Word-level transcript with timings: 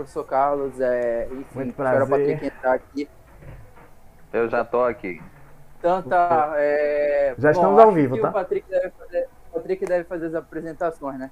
professor 0.00 0.24
Carlos. 0.24 0.80
É, 0.80 1.28
enfim, 1.30 1.46
Muito 1.54 1.74
prazer. 1.74 2.02
espero 2.02 2.04
o 2.04 2.18
Patrick 2.18 2.46
entrar 2.46 2.72
aqui. 2.72 3.08
Eu 4.32 4.48
já 4.48 4.64
tô 4.64 4.82
aqui. 4.82 5.22
Tanta. 5.82 6.54
É, 6.56 7.34
Já 7.38 7.52
bom, 7.52 7.60
estamos 7.60 7.78
ao 7.78 7.92
vivo, 7.92 8.18
tá? 8.18 8.30
O 8.30 8.32
Patrick 8.32 8.68
deve, 8.68 8.90
fazer, 8.90 9.28
o 9.50 9.54
Patrick 9.54 9.86
deve 9.86 10.04
fazer 10.04 10.26
as 10.26 10.34
apresentações, 10.34 11.18
né? 11.18 11.30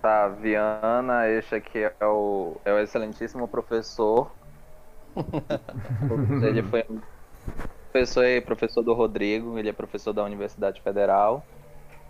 Tá, 0.00 0.28
Viana, 0.28 1.28
este 1.28 1.54
aqui 1.54 1.84
é 1.84 2.04
o, 2.04 2.56
é 2.64 2.72
o 2.72 2.78
excelentíssimo 2.78 3.46
professor. 3.46 4.30
ele 6.42 6.62
foi 6.62 6.84
professor, 7.92 8.24
professor 8.44 8.82
do 8.82 8.94
Rodrigo, 8.94 9.58
ele 9.58 9.68
é 9.68 9.72
professor 9.72 10.12
da 10.12 10.24
Universidade 10.24 10.80
Federal. 10.80 11.44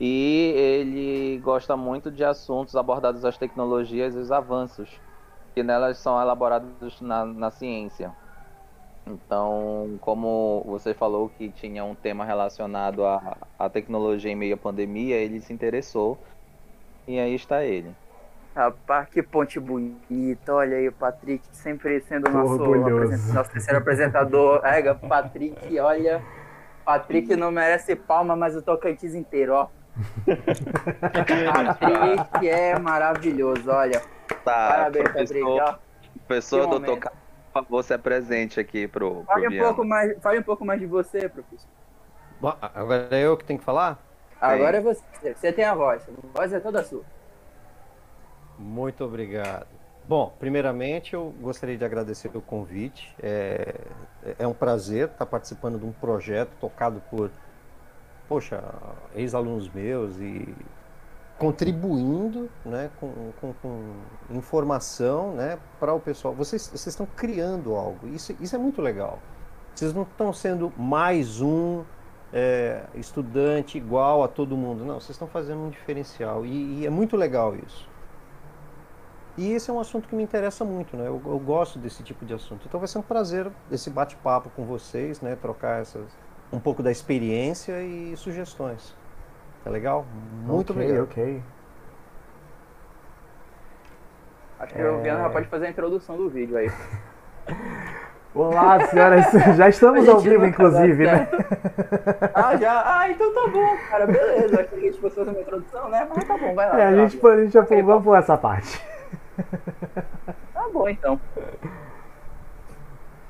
E 0.00 0.52
ele 0.56 1.38
gosta 1.44 1.76
muito 1.76 2.10
de 2.10 2.24
assuntos 2.24 2.74
abordados 2.74 3.24
às 3.24 3.36
tecnologias 3.36 4.14
e 4.14 4.18
os 4.18 4.32
avanços 4.32 4.88
que 5.54 5.62
nelas 5.62 5.98
são 5.98 6.20
elaborados 6.20 7.00
na, 7.00 7.24
na 7.24 7.50
ciência. 7.50 8.12
Então, 9.06 9.98
como 10.00 10.62
você 10.66 10.94
falou 10.94 11.28
que 11.28 11.48
tinha 11.50 11.84
um 11.84 11.94
tema 11.94 12.24
relacionado 12.24 13.04
à, 13.04 13.36
à 13.58 13.68
tecnologia 13.68 14.30
em 14.30 14.36
meio 14.36 14.54
à 14.54 14.56
pandemia, 14.56 15.16
ele 15.16 15.40
se 15.40 15.52
interessou. 15.52 16.18
E 17.06 17.18
aí 17.18 17.34
está 17.34 17.64
ele. 17.64 17.92
Rapaz, 18.54 19.08
que 19.08 19.22
ponte 19.22 19.58
bonita. 19.58 20.54
Olha 20.54 20.76
aí 20.76 20.88
o 20.88 20.92
Patrick, 20.92 21.44
sempre 21.50 22.00
sendo 22.02 22.28
o 22.28 22.32
nosso, 22.32 23.32
nosso 23.32 23.50
terceiro 23.50 23.78
apresentador. 23.78 24.60
É, 24.64 24.94
Patrick, 24.94 25.80
olha. 25.80 26.22
Patrick 26.84 27.34
não 27.36 27.50
merece 27.50 27.96
palma, 27.96 28.36
mas 28.36 28.54
o 28.54 28.62
Tocantins 28.62 29.14
inteiro, 29.14 29.54
ó. 29.54 29.68
Patrick 31.12 32.48
é 32.48 32.78
maravilhoso, 32.78 33.70
olha. 33.70 34.00
Tá, 34.44 34.68
Parabéns, 34.68 35.04
Patrick. 35.08 35.40
professor, 35.40 35.62
Ó. 35.62 35.78
professor 36.26 36.66
doutor. 36.66 36.98
Carlos, 36.98 37.22
por 37.52 37.64
favor, 37.64 37.84
se 37.84 37.92
apresente 37.92 38.58
aqui 38.58 38.88
pro, 38.88 39.16
pro 39.16 39.24
Fale 39.26 39.46
um, 39.46 39.50
Viana. 39.50 39.66
pouco 39.68 39.84
mais, 39.84 40.18
fale 40.22 40.38
um 40.38 40.42
pouco 40.42 40.64
mais 40.64 40.80
de 40.80 40.86
você, 40.86 41.28
professor. 41.28 41.68
Bom, 42.40 42.56
agora 42.60 43.08
é 43.10 43.20
eu 43.20 43.36
que 43.36 43.44
tenho 43.44 43.58
que 43.58 43.64
falar? 43.64 44.02
Agora 44.40 44.78
é 44.78 44.80
você. 44.80 45.02
Você 45.22 45.52
tem 45.52 45.64
a 45.64 45.74
voz. 45.74 46.02
A 46.08 46.38
voz 46.38 46.52
é 46.52 46.58
toda 46.58 46.82
sua. 46.82 47.02
Muito 48.58 49.04
obrigado. 49.04 49.66
Bom, 50.08 50.34
primeiramente 50.38 51.14
eu 51.14 51.32
gostaria 51.40 51.76
de 51.76 51.84
agradecer 51.84 52.30
o 52.34 52.40
convite. 52.40 53.14
É, 53.22 53.74
é 54.38 54.46
um 54.46 54.52
prazer 54.52 55.08
estar 55.08 55.26
participando 55.26 55.78
de 55.78 55.84
um 55.84 55.92
projeto 55.92 56.50
tocado 56.60 57.00
por, 57.08 57.30
poxa, 58.28 58.62
ex-alunos 59.14 59.68
meus 59.70 60.16
e 60.18 60.54
contribuindo 61.38 62.48
né, 62.64 62.90
com, 63.00 63.32
com- 63.40 63.52
com 63.60 63.94
informação 64.30 65.32
né, 65.34 65.58
para 65.80 65.92
o 65.92 66.00
pessoal. 66.00 66.34
Vocês, 66.34 66.68
vocês 66.68 66.86
estão 66.88 67.06
criando 67.16 67.74
algo, 67.74 68.06
isso, 68.08 68.34
isso 68.40 68.54
é 68.54 68.58
muito 68.58 68.80
legal. 68.80 69.18
Vocês 69.74 69.92
não 69.92 70.02
estão 70.02 70.32
sendo 70.32 70.72
mais 70.76 71.40
um 71.40 71.82
é, 72.32 72.84
estudante 72.94 73.76
igual 73.76 74.22
a 74.22 74.28
todo 74.28 74.56
mundo, 74.56 74.84
não, 74.84 74.94
vocês 75.00 75.10
estão 75.10 75.26
fazendo 75.28 75.60
um 75.62 75.70
diferencial 75.70 76.46
e- 76.46 76.80
e 76.80 76.86
é 76.86 76.90
muito 76.90 77.16
legal 77.16 77.54
isso. 77.56 77.88
E 79.36 79.50
esse 79.52 79.70
é 79.70 79.72
um 79.72 79.80
assunto 79.80 80.06
que 80.08 80.14
me 80.14 80.22
interessa 80.22 80.62
muito, 80.64 80.94
né? 80.96 81.06
Eu, 81.08 81.20
eu 81.24 81.38
gosto 81.38 81.78
desse 81.78 82.02
tipo 82.02 82.24
de 82.24 82.34
assunto. 82.34 82.66
Então 82.68 82.78
vai 82.78 82.86
ser 82.86 82.98
um 82.98 83.02
prazer 83.02 83.50
esse 83.70 83.88
bate-papo 83.88 84.50
com 84.50 84.64
vocês, 84.66 85.22
né? 85.22 85.34
Trocar 85.36 85.80
essas, 85.80 86.04
um 86.52 86.60
pouco 86.60 86.82
da 86.82 86.90
experiência 86.90 87.82
e 87.82 88.16
sugestões. 88.16 88.94
Tá 89.64 89.70
legal? 89.70 90.04
Muito 90.44 90.72
ok, 90.72 90.82
obrigado. 90.82 91.04
ok. 91.04 91.42
Acho 94.60 94.74
que 94.74 94.82
o 94.82 95.00
Viana 95.00 95.22
já 95.22 95.30
pode 95.30 95.48
fazer 95.48 95.66
a 95.66 95.70
introdução 95.70 96.16
do 96.16 96.28
vídeo 96.28 96.56
aí. 96.56 96.70
Olá, 98.34 98.80
senhoras. 98.86 99.26
Já 99.56 99.68
estamos 99.68 100.08
ao 100.08 100.20
vivo, 100.20 100.40
dá 100.40 100.48
inclusive, 100.48 101.04
né? 101.04 101.28
Ah, 102.32 102.56
já? 102.56 102.82
Ah, 103.00 103.10
então 103.10 103.34
tá 103.34 103.46
bom, 103.48 103.76
cara. 103.90 104.06
Beleza. 104.06 104.60
Acho 104.60 104.68
que 104.70 104.74
a 104.76 104.80
gente 104.80 105.00
fosse 105.00 105.16
fazer 105.16 105.30
uma 105.30 105.40
introdução, 105.40 105.88
né? 105.90 106.08
Mas 106.08 106.24
tá 106.24 106.38
bom, 106.38 106.54
vai 106.54 106.68
lá. 106.68 106.80
É, 106.80 106.86
a 106.86 106.90
lá, 106.90 107.06
gente, 107.08 107.26
a 107.26 107.36
gente 107.36 107.52
já 107.52 107.60
Ok, 107.60 107.82
vamos 107.82 108.04
por 108.04 108.16
essa 108.16 108.36
parte. 108.38 108.80
Tá 110.54 110.68
bom, 110.72 110.88
então. 110.88 111.20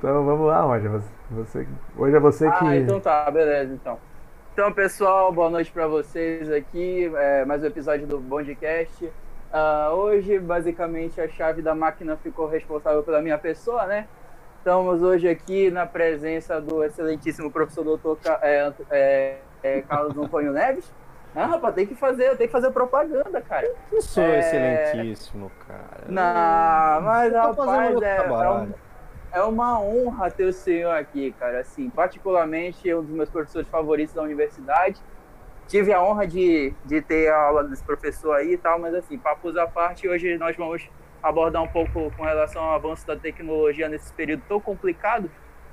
Então 0.03 0.25
vamos 0.25 0.47
lá, 0.49 0.63
Roger. 0.63 0.91
Você, 1.31 1.67
hoje 1.97 2.17
é 2.17 2.21
você 2.21 2.51
que. 2.51 2.65
Ah, 2.65 2.77
então 2.77 2.99
tá, 3.01 3.31
beleza, 3.31 3.73
então. 3.73 3.99
Então, 4.53 4.73
pessoal, 4.73 5.33
boa 5.33 5.49
noite 5.49 5.71
pra 5.71 5.87
vocês 5.87 6.51
aqui. 6.51 7.11
É, 7.17 7.45
mais 7.45 7.63
um 7.63 7.67
episódio 7.67 8.07
do 8.07 8.19
Bondcast. 8.19 9.11
Ah, 9.53 9.91
hoje, 9.93 10.39
basicamente, 10.39 11.21
a 11.21 11.29
chave 11.29 11.63
da 11.63 11.75
máquina 11.75 12.17
ficou 12.17 12.49
responsável 12.49 13.03
pela 13.03 13.23
minha 13.23 13.39
pessoa, 13.39 13.87
né? 13.87 14.09
Estamos 14.59 15.03
hoje 15.03 15.29
aqui 15.29 15.71
na 15.71 15.87
presença 15.87 16.61
do 16.61 16.83
excelentíssimo 16.85 17.51
professor 17.51 17.85
doutor 17.85 18.19
Ca- 18.23 18.39
é, 18.43 18.73
é, 18.91 19.37
é, 19.63 19.81
Carlos 19.83 20.17
Antônio 20.17 20.53
Neves. 20.53 20.93
Ah, 21.35 21.47
rapaz, 21.47 21.75
tem 21.75 21.87
que 21.87 21.95
fazer, 21.95 22.37
tem 22.37 22.47
que 22.47 22.53
fazer 22.53 22.71
propaganda, 22.73 23.41
cara. 23.41 23.67
Eu 23.91 24.03
sou 24.03 24.23
É. 24.23 24.39
excelentíssimo, 24.41 25.51
cara. 25.67 26.05
Não, 26.07 27.01
mas 27.01 27.33
fazendo 27.33 27.57
rapaz, 27.57 28.03
é, 28.03 28.07
é, 28.07 28.15
trabalho. 28.17 28.51
um- 28.65 28.75
é 29.33 29.43
uma 29.43 29.81
honra 29.81 30.31
ter 30.31 30.45
o 30.45 30.53
senhor 30.53 30.95
aqui, 30.95 31.35
cara. 31.39 31.61
Assim, 31.61 31.89
particularmente 31.89 32.93
um 32.95 33.03
dos 33.03 33.15
meus 33.15 33.31
professores 33.31 33.69
favoritos 33.69 34.15
da 34.15 34.23
universidade. 34.23 35.01
Tive 35.67 35.93
a 35.93 36.03
honra 36.03 36.27
de, 36.27 36.75
de 36.85 37.01
ter 37.01 37.29
a 37.29 37.41
aula 37.45 37.65
desse 37.65 37.83
professor 37.83 38.35
aí 38.35 38.53
e 38.53 38.59
tal, 38.59 38.79
mas 38.79 38.95
assim, 38.95 39.17
papos 39.17 39.57
à 39.57 39.67
parte, 39.67 40.07
hoje 40.07 40.37
nós 40.37 40.55
vamos 40.57 40.89
abordar 41.23 41.63
um 41.63 41.69
pouco 41.69 42.11
com 42.17 42.25
relação 42.25 42.63
ao 42.63 42.75
avanço 42.75 43.07
da 43.07 43.17
tecnologia 43.17 43.89
nesse 43.89 44.13
período 44.13 44.43
tão 44.47 44.61
complicado, 44.61 45.31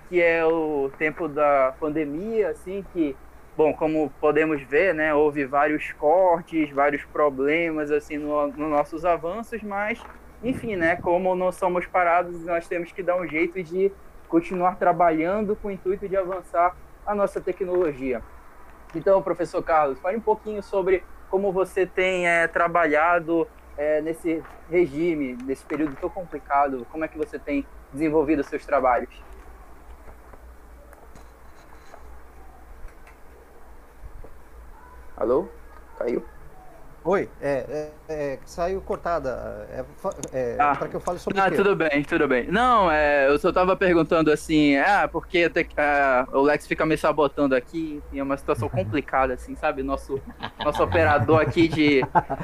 que 0.08 0.22
é 0.22 0.46
o 0.46 0.90
tempo 0.98 1.28
da 1.28 1.74
pandemia, 1.80 2.50
assim, 2.50 2.86
que, 2.94 3.16
bom, 3.58 3.74
como 3.74 4.10
podemos 4.22 4.62
ver, 4.62 4.94
né, 4.94 5.14
houve 5.14 5.44
vários 5.44 5.92
cortes, 5.94 6.70
vários 6.72 7.04
problemas, 7.06 7.92
assim, 7.92 8.18
nos 8.18 8.56
no 8.56 8.70
nossos 8.70 9.04
avanços, 9.04 9.62
mas 9.64 10.00
enfim, 10.44 10.76
né, 10.76 10.96
como 10.96 11.36
não 11.36 11.52
somos 11.52 11.86
parados, 11.86 12.44
nós 12.46 12.68
temos 12.68 12.92
que 12.92 13.04
dar 13.04 13.18
um 13.18 13.28
jeito 13.28 13.62
de 13.62 13.92
continuar 14.28 14.78
trabalhando 14.78 15.56
com 15.56 15.68
o 15.68 15.72
intuito 15.72 16.08
de 16.08 16.16
avançar 16.16 16.76
a 17.06 17.14
nossa 17.14 17.42
tecnologia. 17.42 18.22
Então, 18.96 19.22
professor 19.22 19.62
Carlos, 19.62 20.00
fale 20.00 20.18
um 20.18 20.22
pouquinho 20.22 20.64
sobre 20.64 21.04
como 21.30 21.52
você 21.52 21.86
tem 21.86 22.28
eh, 22.28 22.48
trabalhado 22.48 23.48
eh, 23.78 24.02
nesse 24.02 24.44
regime, 24.70 25.38
nesse 25.44 25.64
período 25.66 25.96
tão 25.96 26.10
complicado, 26.10 26.86
como 26.92 27.04
é 27.04 27.08
que 27.08 27.18
você 27.18 27.38
tem 27.38 27.66
desenvolvido 27.92 28.44
seus 28.44 28.66
trabalhos? 28.66 29.10
Alô? 35.16 35.48
Caiu? 35.98 36.24
Oi, 37.04 37.30
é, 37.42 37.66
é, 38.10 38.14
é, 38.34 38.40
saiu 38.46 38.82
cortada. 38.82 39.68
É, 39.72 39.84
é, 40.34 40.56
Ah. 40.60 40.76
para 40.76 40.90
que 40.90 40.96
eu 40.96 41.00
fale 41.00 41.18
sobre 41.18 41.40
Ah, 41.40 41.48
o 41.48 41.50
quê? 41.50 41.56
tudo 41.56 41.76
bem, 41.76 42.04
tudo 42.04 42.28
bem. 42.28 42.48
Não, 42.52 42.92
é, 42.92 43.28
eu 43.30 43.40
só 43.40 43.52
tava 43.54 43.76
perguntando 43.76 44.30
assim, 44.32 44.76
ah, 44.78 45.08
porque 45.10 45.50
te- 45.50 45.68
ah, 45.78 46.28
o 46.34 46.42
Lex 46.42 46.68
fica 46.68 46.86
me 46.86 46.98
sabotando 46.98 47.56
aqui, 47.56 48.02
e 48.12 48.20
é 48.20 48.24
uma 48.24 48.36
situação 48.38 48.68
complicada, 48.68 49.34
assim, 49.34 49.56
sabe? 49.56 49.82
Nosso, 49.82 50.22
nosso 50.64 50.84
operador 50.84 51.42
aqui 51.42 51.68
de. 51.70 52.02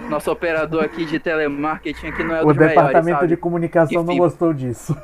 Nosso 0.10 0.32
operador 0.32 0.84
aqui 0.86 1.06
de 1.06 1.20
telemarketing 1.20 2.08
aqui 2.08 2.24
não 2.24 2.36
é 2.36 2.42
o 2.42 2.46
dos 2.48 2.56
departamento 2.58 3.18
sabe? 3.20 3.28
de 3.28 3.38
comunicação 3.38 4.04
não 4.04 4.14
Enfim. 4.14 4.18
gostou 4.22 4.54
disso. 4.54 4.96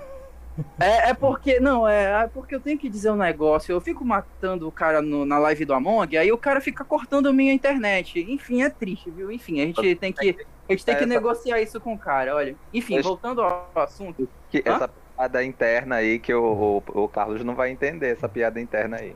É, 0.80 1.10
é 1.10 1.14
porque, 1.14 1.60
não, 1.60 1.88
é, 1.88 2.24
é 2.24 2.28
porque 2.28 2.56
eu 2.56 2.60
tenho 2.60 2.78
que 2.78 2.90
dizer 2.90 3.12
um 3.12 3.16
negócio. 3.16 3.72
Eu 3.72 3.82
fico 3.82 4.04
matando 4.06 4.68
o 4.68 4.72
cara 4.72 5.02
no- 5.02 5.26
na 5.26 5.38
live 5.40 5.66
do 5.66 5.74
Among, 5.74 6.18
aí 6.18 6.32
o 6.32 6.38
cara 6.38 6.60
fica 6.62 6.84
cortando 6.84 7.28
a 7.28 7.34
minha 7.34 7.54
internet. 7.54 8.20
Enfim, 8.30 8.62
é 8.64 8.70
triste, 8.70 9.10
viu? 9.10 9.32
Enfim, 9.32 9.62
a 9.62 9.66
gente 9.66 9.96
tem 9.96 10.12
que. 10.14 10.30
A 10.70 10.72
gente 10.74 10.86
tem 10.86 10.96
que 10.96 11.06
negociar 11.06 11.60
isso 11.62 11.80
com 11.82 11.94
o 11.94 11.98
cara, 11.98 12.36
olha. 12.36 12.56
Enfim, 12.74 13.02
voltando 13.02 13.42
ao 13.42 13.70
assunto. 13.76 14.28
Que 14.50 14.62
essa 14.66 14.88
piada 14.88 15.44
interna 15.44 15.96
aí 15.96 16.18
que 16.18 16.34
o, 16.34 16.82
o, 16.96 17.02
o 17.04 17.08
Carlos 17.10 17.44
não 17.44 17.56
vai 17.56 17.70
entender, 17.72 18.12
essa 18.14 18.30
piada 18.30 18.60
interna 18.60 18.98
aí. 18.98 19.16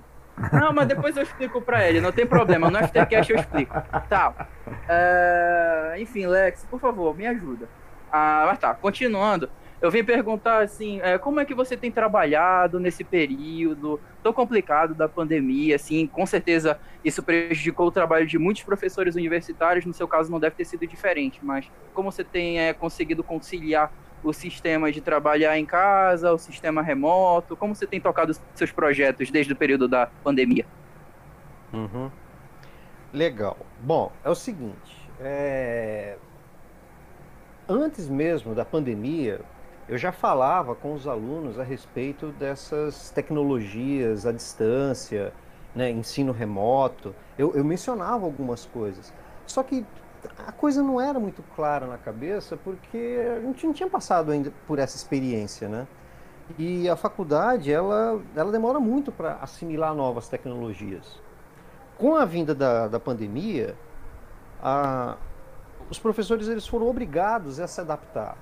Não, 0.51 0.73
mas 0.73 0.85
depois 0.87 1.15
eu 1.15 1.23
explico 1.23 1.61
pra 1.61 1.87
ele, 1.87 2.01
não 2.01 2.11
tem 2.11 2.25
problema. 2.27 2.69
No 2.69 2.77
FTCast 2.79 3.31
eu 3.31 3.39
explico. 3.39 3.73
Tá. 4.09 4.47
É, 4.89 5.95
Enfim, 5.99 6.25
Lex, 6.27 6.65
por 6.69 6.79
favor, 6.79 7.15
me 7.15 7.25
ajuda. 7.25 7.69
Ah, 8.11 8.43
mas 8.47 8.59
tá, 8.59 8.73
continuando. 8.73 9.49
Eu 9.81 9.91
vim 9.91 10.03
perguntar 10.03 10.63
assim, 10.63 10.99
é, 11.01 11.17
como 11.17 11.39
é 11.39 11.45
que 11.45 11.53
você 11.53 11.75
tem 11.75 11.91
trabalhado 11.91 12.79
nesse 12.79 13.03
período 13.03 13.99
tão 14.23 14.31
complicado 14.31 14.95
da 14.95 15.07
pandemia, 15.07 15.75
assim, 15.75 16.07
com 16.07 16.25
certeza 16.25 16.79
isso 17.03 17.21
prejudicou 17.21 17.87
o 17.87 17.91
trabalho 17.91 18.25
de 18.25 18.39
muitos 18.39 18.63
professores 18.63 19.15
universitários, 19.15 19.85
no 19.85 19.93
seu 19.93 20.07
caso 20.07 20.31
não 20.31 20.39
deve 20.39 20.55
ter 20.55 20.65
sido 20.65 20.87
diferente, 20.87 21.39
mas 21.43 21.69
como 21.93 22.11
você 22.11 22.23
tem 22.23 22.59
é, 22.59 22.73
conseguido 22.73 23.23
conciliar 23.23 23.91
o 24.23 24.33
sistema 24.33 24.91
de 24.91 25.01
trabalhar 25.01 25.57
em 25.59 25.65
casa, 25.65 26.31
o 26.31 26.37
sistema 26.37 26.81
remoto, 26.81 27.55
como 27.55 27.75
você 27.75 27.85
tem 27.85 28.01
tocado 28.01 28.33
seus 28.55 28.71
projetos 28.71 29.29
desde 29.29 29.53
o 29.53 29.55
período 29.55 29.87
da 29.87 30.07
pandemia? 30.23 30.65
Uhum. 31.71 32.09
Legal. 33.13 33.57
Bom, 33.81 34.11
é 34.23 34.29
o 34.29 34.35
seguinte. 34.35 35.09
é, 35.19 36.17
Antes 37.67 38.07
mesmo 38.07 38.53
da 38.53 38.63
pandemia, 38.63 39.41
eu 39.87 39.97
já 39.97 40.11
falava 40.11 40.73
com 40.73 40.93
os 40.93 41.07
alunos 41.07 41.59
a 41.59 41.63
respeito 41.63 42.27
dessas 42.33 43.11
tecnologias 43.11 44.25
à 44.25 44.31
distância, 44.31 45.31
né, 45.75 45.91
ensino 45.91 46.31
remoto. 46.31 47.13
Eu, 47.37 47.53
eu 47.55 47.63
mencionava 47.63 48.25
algumas 48.25 48.65
coisas. 48.65 49.13
Só 49.45 49.61
que 49.61 49.85
a 50.47 50.51
coisa 50.51 50.81
não 50.81 50.99
era 50.99 51.19
muito 51.19 51.43
clara 51.55 51.85
na 51.85 51.97
cabeça 51.97 52.57
porque 52.57 53.19
a 53.37 53.39
gente 53.41 53.65
não 53.65 53.73
tinha 53.73 53.89
passado 53.89 54.31
ainda 54.31 54.51
por 54.65 54.79
essa 54.79 54.95
experiência, 54.95 55.69
né? 55.69 55.87
E 56.57 56.87
a 56.89 56.95
faculdade, 56.95 57.71
ela, 57.71 58.21
ela 58.35 58.51
demora 58.51 58.79
muito 58.79 59.11
para 59.11 59.35
assimilar 59.35 59.93
novas 59.93 60.27
tecnologias. 60.29 61.19
Com 61.97 62.15
a 62.15 62.25
vinda 62.25 62.53
da, 62.53 62.87
da 62.87 62.99
pandemia, 62.99 63.75
a, 64.61 65.17
os 65.89 65.99
professores 65.99 66.47
eles 66.47 66.67
foram 66.67 66.87
obrigados 66.87 67.59
a 67.59 67.67
se 67.67 67.81
adaptar. 67.81 68.37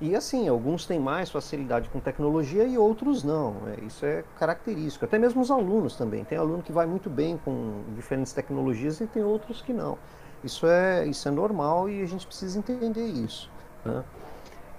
E 0.00 0.14
assim, 0.16 0.48
alguns 0.48 0.86
têm 0.86 0.98
mais 0.98 1.30
facilidade 1.30 1.88
com 1.88 2.00
tecnologia 2.00 2.64
e 2.64 2.76
outros 2.76 3.22
não. 3.22 3.52
Né? 3.52 3.76
Isso 3.86 4.04
é 4.04 4.24
característico. 4.38 5.04
Até 5.04 5.18
mesmo 5.18 5.40
os 5.40 5.50
alunos 5.50 5.96
também. 5.96 6.24
Tem 6.24 6.36
aluno 6.36 6.62
que 6.62 6.72
vai 6.72 6.86
muito 6.86 7.08
bem 7.08 7.38
com 7.44 7.82
diferentes 7.94 8.32
tecnologias 8.32 9.00
e 9.00 9.06
tem 9.06 9.22
outros 9.22 9.62
que 9.62 9.72
não. 9.72 9.96
Isso 10.42 10.66
é, 10.66 11.06
isso 11.06 11.26
é 11.28 11.30
normal 11.30 11.88
e 11.88 12.02
a 12.02 12.06
gente 12.06 12.26
precisa 12.26 12.58
entender 12.58 13.06
isso. 13.06 13.50
Né? 13.84 14.04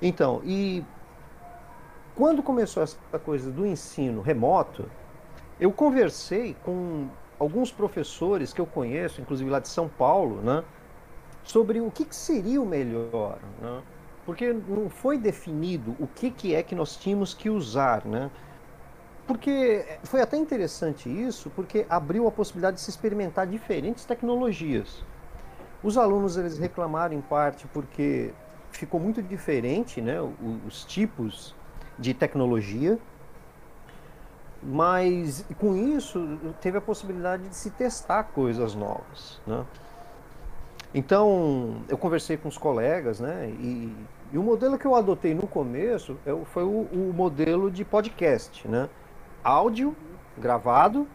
Então, 0.01 0.41
e 0.43 0.83
quando 2.15 2.43
começou 2.43 2.83
essa 2.83 2.97
coisa 3.23 3.49
do 3.49 3.65
ensino 3.65 4.21
remoto, 4.21 4.85
eu 5.59 5.71
conversei 5.71 6.55
com 6.63 7.07
alguns 7.39 7.71
professores 7.71 8.53
que 8.53 8.61
eu 8.61 8.65
conheço, 8.65 9.21
inclusive 9.21 9.49
lá 9.49 9.59
de 9.59 9.67
São 9.67 9.87
Paulo, 9.87 10.41
né, 10.41 10.63
sobre 11.43 11.79
o 11.79 11.89
que, 11.89 12.05
que 12.05 12.15
seria 12.15 12.61
o 12.61 12.65
melhor. 12.65 13.37
Né? 13.61 13.81
Porque 14.25 14.51
não 14.51 14.89
foi 14.89 15.17
definido 15.17 15.95
o 15.99 16.07
que, 16.07 16.31
que 16.31 16.55
é 16.55 16.63
que 16.63 16.73
nós 16.73 16.95
tínhamos 16.97 17.33
que 17.33 17.49
usar. 17.49 18.05
Né? 18.05 18.31
Porque 19.27 19.85
foi 20.03 20.21
até 20.21 20.37
interessante 20.37 21.09
isso, 21.09 21.49
porque 21.51 21.85
abriu 21.89 22.27
a 22.27 22.31
possibilidade 22.31 22.77
de 22.77 22.81
se 22.81 22.89
experimentar 22.89 23.45
diferentes 23.45 24.05
tecnologias. 24.05 25.03
Os 25.83 25.97
alunos 25.97 26.37
eles 26.37 26.57
reclamaram 26.57 27.13
em 27.13 27.21
parte 27.21 27.67
porque 27.67 28.33
ficou 28.71 28.99
muito 28.99 29.21
diferente 29.21 30.01
né, 30.01 30.17
os 30.67 30.83
tipos 30.83 31.55
de 31.97 32.13
tecnologia, 32.13 32.99
mas 34.61 35.45
com 35.59 35.75
isso 35.75 36.39
teve 36.59 36.77
a 36.77 36.81
possibilidade 36.81 37.47
de 37.47 37.55
se 37.55 37.69
testar 37.69 38.23
coisas 38.23 38.73
novas. 38.73 39.39
Né? 39.45 39.63
Então, 40.93 41.81
eu 41.89 41.97
conversei 41.97 42.37
com 42.37 42.47
os 42.47 42.57
colegas, 42.57 43.19
né? 43.19 43.49
E, 43.59 43.93
e, 44.31 44.37
o 44.37 44.43
modelo 44.43 44.77
que 44.77 44.85
eu 44.85 44.95
adotei 44.95 45.33
no 45.33 45.47
começo 45.47 46.17
foi 46.45 46.63
o, 46.63 46.87
o, 46.91 47.13
modelo 47.13 47.69
de 47.69 47.85
podcast, 47.85 48.67
né? 48.67 48.89
Áudio 49.43 49.95
gravado 50.37 51.07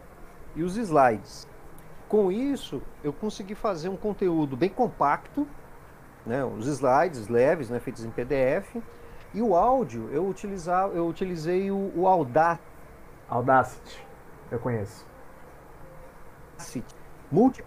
e 0.55 0.63
os 0.63 0.77
slides. 0.77 1.47
Com 2.07 2.31
isso, 2.31 2.81
eu 3.03 3.13
consegui 3.13 3.55
fazer 3.55 3.89
um 3.89 3.95
conteúdo 3.95 4.57
bem 4.57 4.69
compacto, 4.69 5.47
né? 6.25 6.43
Os 6.43 6.67
slides 6.67 7.27
leves, 7.27 7.69
né? 7.69 7.79
Feitos 7.79 8.03
em 8.03 8.09
PDF 8.09 8.77
e 9.33 9.41
o 9.41 9.55
áudio, 9.55 10.09
eu, 10.11 10.27
utilizar, 10.27 10.89
eu 10.89 11.07
utilizei 11.07 11.71
o, 11.71 11.91
o 11.95 12.07
Audacity. 12.07 12.61
Audacity, 13.29 14.07
eu 14.51 14.59
conheço. 14.59 15.07
Multi 17.31 17.63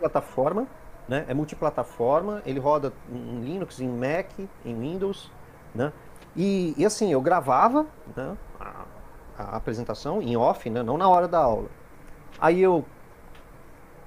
plataforma, 0.00 0.66
né? 1.08 1.24
É 1.28 1.34
multiplataforma, 1.34 2.42
ele 2.46 2.60
roda 2.60 2.92
em 3.10 3.40
Linux, 3.40 3.80
em 3.80 3.88
Mac, 3.88 4.30
em 4.64 4.78
Windows, 4.78 5.30
né? 5.74 5.92
E, 6.34 6.74
e 6.76 6.86
assim, 6.86 7.12
eu 7.12 7.20
gravava 7.20 7.86
né, 8.16 8.36
a, 8.58 8.84
a 9.36 9.56
apresentação 9.56 10.22
em 10.22 10.36
off, 10.36 10.68
né? 10.70 10.82
Não 10.82 10.96
na 10.96 11.08
hora 11.08 11.28
da 11.28 11.38
aula. 11.38 11.68
Aí 12.40 12.60
eu 12.60 12.84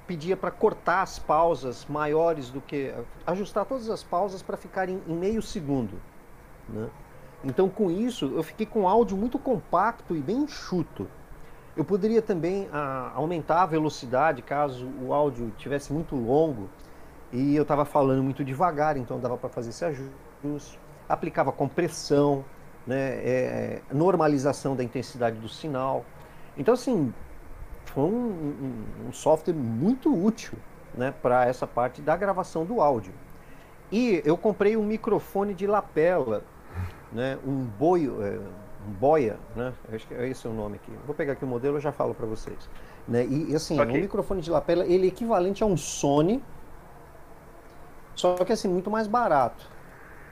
pedia 0.08 0.38
para 0.38 0.52
cortar 0.52 1.02
as 1.02 1.20
pausas 1.20 1.86
maiores 1.86 2.50
do 2.50 2.62
que. 2.62 2.94
ajustar 3.26 3.66
todas 3.66 3.90
as 3.90 4.04
pausas 4.04 4.42
para 4.42 4.58
ficarem 4.58 5.02
em 5.08 5.16
meio 5.16 5.42
segundo. 5.42 6.00
Né? 6.68 6.90
Então, 7.44 7.70
com 7.70 7.92
isso, 7.92 8.32
eu 8.34 8.42
fiquei 8.42 8.66
com 8.66 8.88
áudio 8.88 9.16
muito 9.16 9.38
compacto 9.38 10.16
e 10.16 10.20
bem 10.20 10.38
enxuto. 10.38 11.08
Eu 11.78 11.84
poderia 11.84 12.22
também 12.22 12.70
a, 12.72 12.78
ah, 12.78 13.12
aumentar 13.16 13.64
a 13.64 13.66
velocidade 13.66 14.42
caso 14.42 14.88
o 15.02 15.14
áudio 15.14 15.52
tivesse 15.58 15.92
muito 15.92 16.16
longo 16.16 16.70
e 17.36 17.54
eu 17.56 17.64
estava 17.64 17.84
falando 17.84 18.24
muito 18.24 18.46
devagar, 18.46 18.96
então 18.96 19.20
dava 19.20 19.38
para 19.38 19.50
fazer 19.50 19.70
esse 19.70 19.84
ajuste. 19.84 20.80
Aplicava 21.08 21.52
compressão, 21.52 22.46
né, 22.88 23.16
é, 23.18 23.82
normalização 23.92 24.74
da 24.74 24.84
intensidade 24.84 25.38
do 25.38 25.50
sinal. 25.50 26.06
Então, 26.58 26.74
assim, 26.74 27.14
foi 27.84 28.06
um, 28.06 28.08
um, 28.08 29.08
um 29.10 29.12
software 29.12 29.54
muito 29.54 30.14
útil 30.16 30.58
né, 30.94 31.14
para 31.22 31.46
essa 31.46 31.68
parte 31.68 32.02
da 32.02 32.16
gravação 32.16 32.64
do 32.64 32.80
áudio. 32.80 33.12
E 33.92 34.22
eu 34.26 34.38
comprei 34.38 34.78
um 34.78 34.84
microfone 34.84 35.54
de 35.54 35.68
lapela, 35.68 36.42
né, 37.12 37.38
um 37.46 37.66
boio, 37.66 38.24
é, 38.24 38.40
um 38.88 38.92
boia, 38.94 39.38
né, 39.56 39.74
acho 39.92 40.08
que 40.08 40.14
é 40.14 40.28
esse 40.30 40.48
o 40.48 40.54
nome 40.54 40.76
aqui. 40.76 40.92
Vou 41.06 41.14
pegar 41.14 41.34
aqui 41.34 41.44
o 41.44 41.48
modelo 41.48 41.78
e 41.78 41.82
já 41.82 41.92
falo 41.92 42.14
para 42.14 42.26
vocês. 42.26 42.70
Né, 43.06 43.26
e, 43.26 43.52
e 43.52 43.56
assim, 43.56 43.78
okay. 43.80 43.98
um 43.98 44.02
microfone 44.02 44.42
de 44.42 44.50
lapela, 44.50 44.86
ele 44.86 45.06
é 45.06 45.08
equivalente 45.10 45.62
a 45.64 45.66
um 45.66 45.76
Sony, 45.76 46.42
só 48.16 48.36
que 48.44 48.54
assim, 48.54 48.68
muito 48.68 48.90
mais 48.90 49.08
barato. 49.08 49.70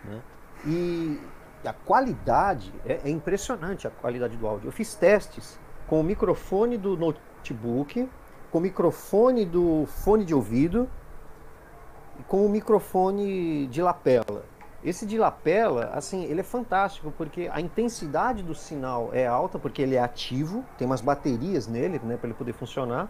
Né? 0.06 0.22
E 0.66 1.20
a 1.66 1.74
qualidade, 1.74 2.74
é, 2.86 3.02
é 3.06 3.10
impressionante 3.10 3.88
a 3.88 3.90
qualidade 3.90 4.36
do 4.38 4.48
áudio. 4.48 4.68
Eu 4.68 4.72
fiz 4.72 4.96
testes 4.96 5.60
com 5.88 6.00
o 6.00 6.04
microfone 6.04 6.78
do 6.78 6.98
notebook, 6.98 8.10
com 8.52 8.58
o 8.58 8.62
microfone 8.62 9.46
do 9.46 9.86
fone 9.88 10.26
de 10.26 10.34
ouvido 10.34 10.90
e 12.20 12.24
com 12.24 12.46
o 12.46 12.50
microfone 12.50 13.68
de 13.68 13.82
lapela. 13.82 14.46
Esse 14.84 15.06
de 15.06 15.18
lapela, 15.18 15.92
assim, 15.94 16.26
ele 16.26 16.42
é 16.42 16.44
fantástico 16.44 17.12
porque 17.18 17.50
a 17.52 17.62
intensidade 17.62 18.44
do 18.44 18.54
sinal 18.54 19.12
é 19.14 19.26
alta, 19.26 19.58
porque 19.58 19.82
ele 19.82 19.96
é 19.96 20.00
ativo, 20.00 20.64
tem 20.78 20.86
umas 20.86 21.00
baterias 21.00 21.68
nele, 21.68 22.00
né, 22.04 22.18
para 22.18 22.28
ele 22.28 22.38
poder 22.38 22.54
funcionar. 22.54 23.10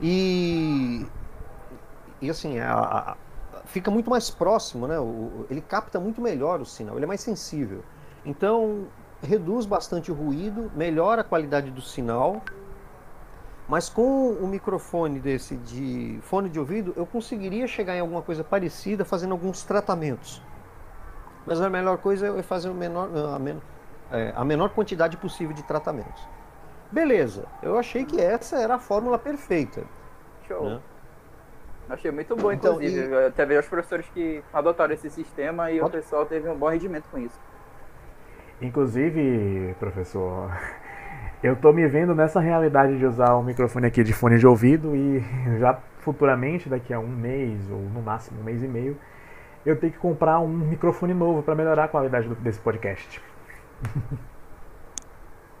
E, 0.00 1.06
e 2.20 2.30
assim, 2.30 2.58
a, 2.58 2.74
a, 2.74 3.16
fica 3.66 3.90
muito 3.90 4.10
mais 4.10 4.30
próximo, 4.30 4.86
né? 4.86 4.98
O, 4.98 5.46
ele 5.50 5.60
capta 5.60 6.00
muito 6.00 6.20
melhor 6.20 6.60
o 6.60 6.66
sinal, 6.66 6.96
ele 6.96 7.04
é 7.04 7.08
mais 7.08 7.20
sensível. 7.20 7.82
Então, 8.24 8.86
reduz 9.22 9.66
bastante 9.66 10.10
o 10.10 10.14
ruído, 10.14 10.70
melhora 10.74 11.20
a 11.20 11.24
qualidade 11.24 11.70
do 11.70 11.80
sinal. 11.80 12.42
Mas 13.68 13.88
com 13.88 14.30
o 14.30 14.46
microfone 14.46 15.18
desse 15.18 15.56
de 15.56 16.20
fone 16.22 16.48
de 16.48 16.58
ouvido, 16.58 16.92
eu 16.96 17.04
conseguiria 17.04 17.66
chegar 17.66 17.96
em 17.96 18.00
alguma 18.00 18.22
coisa 18.22 18.44
parecida 18.44 19.04
fazendo 19.04 19.32
alguns 19.32 19.64
tratamentos. 19.64 20.40
Mas 21.44 21.60
a 21.60 21.68
melhor 21.68 21.98
coisa 21.98 22.38
é 22.38 22.42
fazer 22.42 22.68
o 22.68 22.74
menor, 22.74 23.08
a, 23.34 23.38
menor, 23.38 23.62
é, 24.12 24.32
a 24.36 24.44
menor 24.44 24.70
quantidade 24.70 25.16
possível 25.16 25.52
de 25.52 25.64
tratamentos. 25.64 26.22
Beleza, 26.92 27.46
eu 27.60 27.76
achei 27.76 28.04
que 28.04 28.20
essa 28.20 28.56
era 28.56 28.76
a 28.76 28.78
fórmula 28.78 29.18
perfeita. 29.18 29.84
Show. 30.46 30.70
Né? 30.70 30.80
Achei 31.88 32.10
muito 32.10 32.34
bom, 32.34 32.52
então, 32.52 32.74
inclusive. 32.74 33.08
E... 33.08 33.26
Até 33.26 33.46
ver 33.46 33.60
os 33.60 33.68
professores 33.68 34.06
que 34.12 34.42
adotaram 34.52 34.92
esse 34.92 35.08
sistema 35.10 35.70
e 35.70 35.78
Pode... 35.78 35.96
o 35.96 36.00
pessoal 36.00 36.26
teve 36.26 36.48
um 36.48 36.56
bom 36.56 36.68
rendimento 36.68 37.04
com 37.10 37.18
isso. 37.18 37.38
Inclusive, 38.60 39.74
professor, 39.78 40.50
eu 41.42 41.54
tô 41.56 41.72
me 41.72 41.86
vendo 41.86 42.14
nessa 42.14 42.40
realidade 42.40 42.98
de 42.98 43.04
usar 43.04 43.34
o 43.34 43.42
microfone 43.42 43.86
aqui 43.86 44.02
de 44.02 44.12
fone 44.12 44.38
de 44.38 44.46
ouvido 44.46 44.96
e 44.96 45.22
já 45.58 45.78
futuramente, 45.98 46.68
daqui 46.68 46.94
a 46.94 46.98
um 46.98 47.08
mês 47.08 47.70
ou 47.70 47.78
no 47.78 48.00
máximo 48.00 48.40
um 48.40 48.44
mês 48.44 48.62
e 48.62 48.68
meio, 48.68 48.96
eu 49.64 49.78
tenho 49.78 49.92
que 49.92 49.98
comprar 49.98 50.38
um 50.40 50.48
microfone 50.48 51.12
novo 51.12 51.42
para 51.42 51.54
melhorar 51.54 51.84
a 51.84 51.88
qualidade 51.88 52.28
desse 52.36 52.60
podcast. 52.60 53.20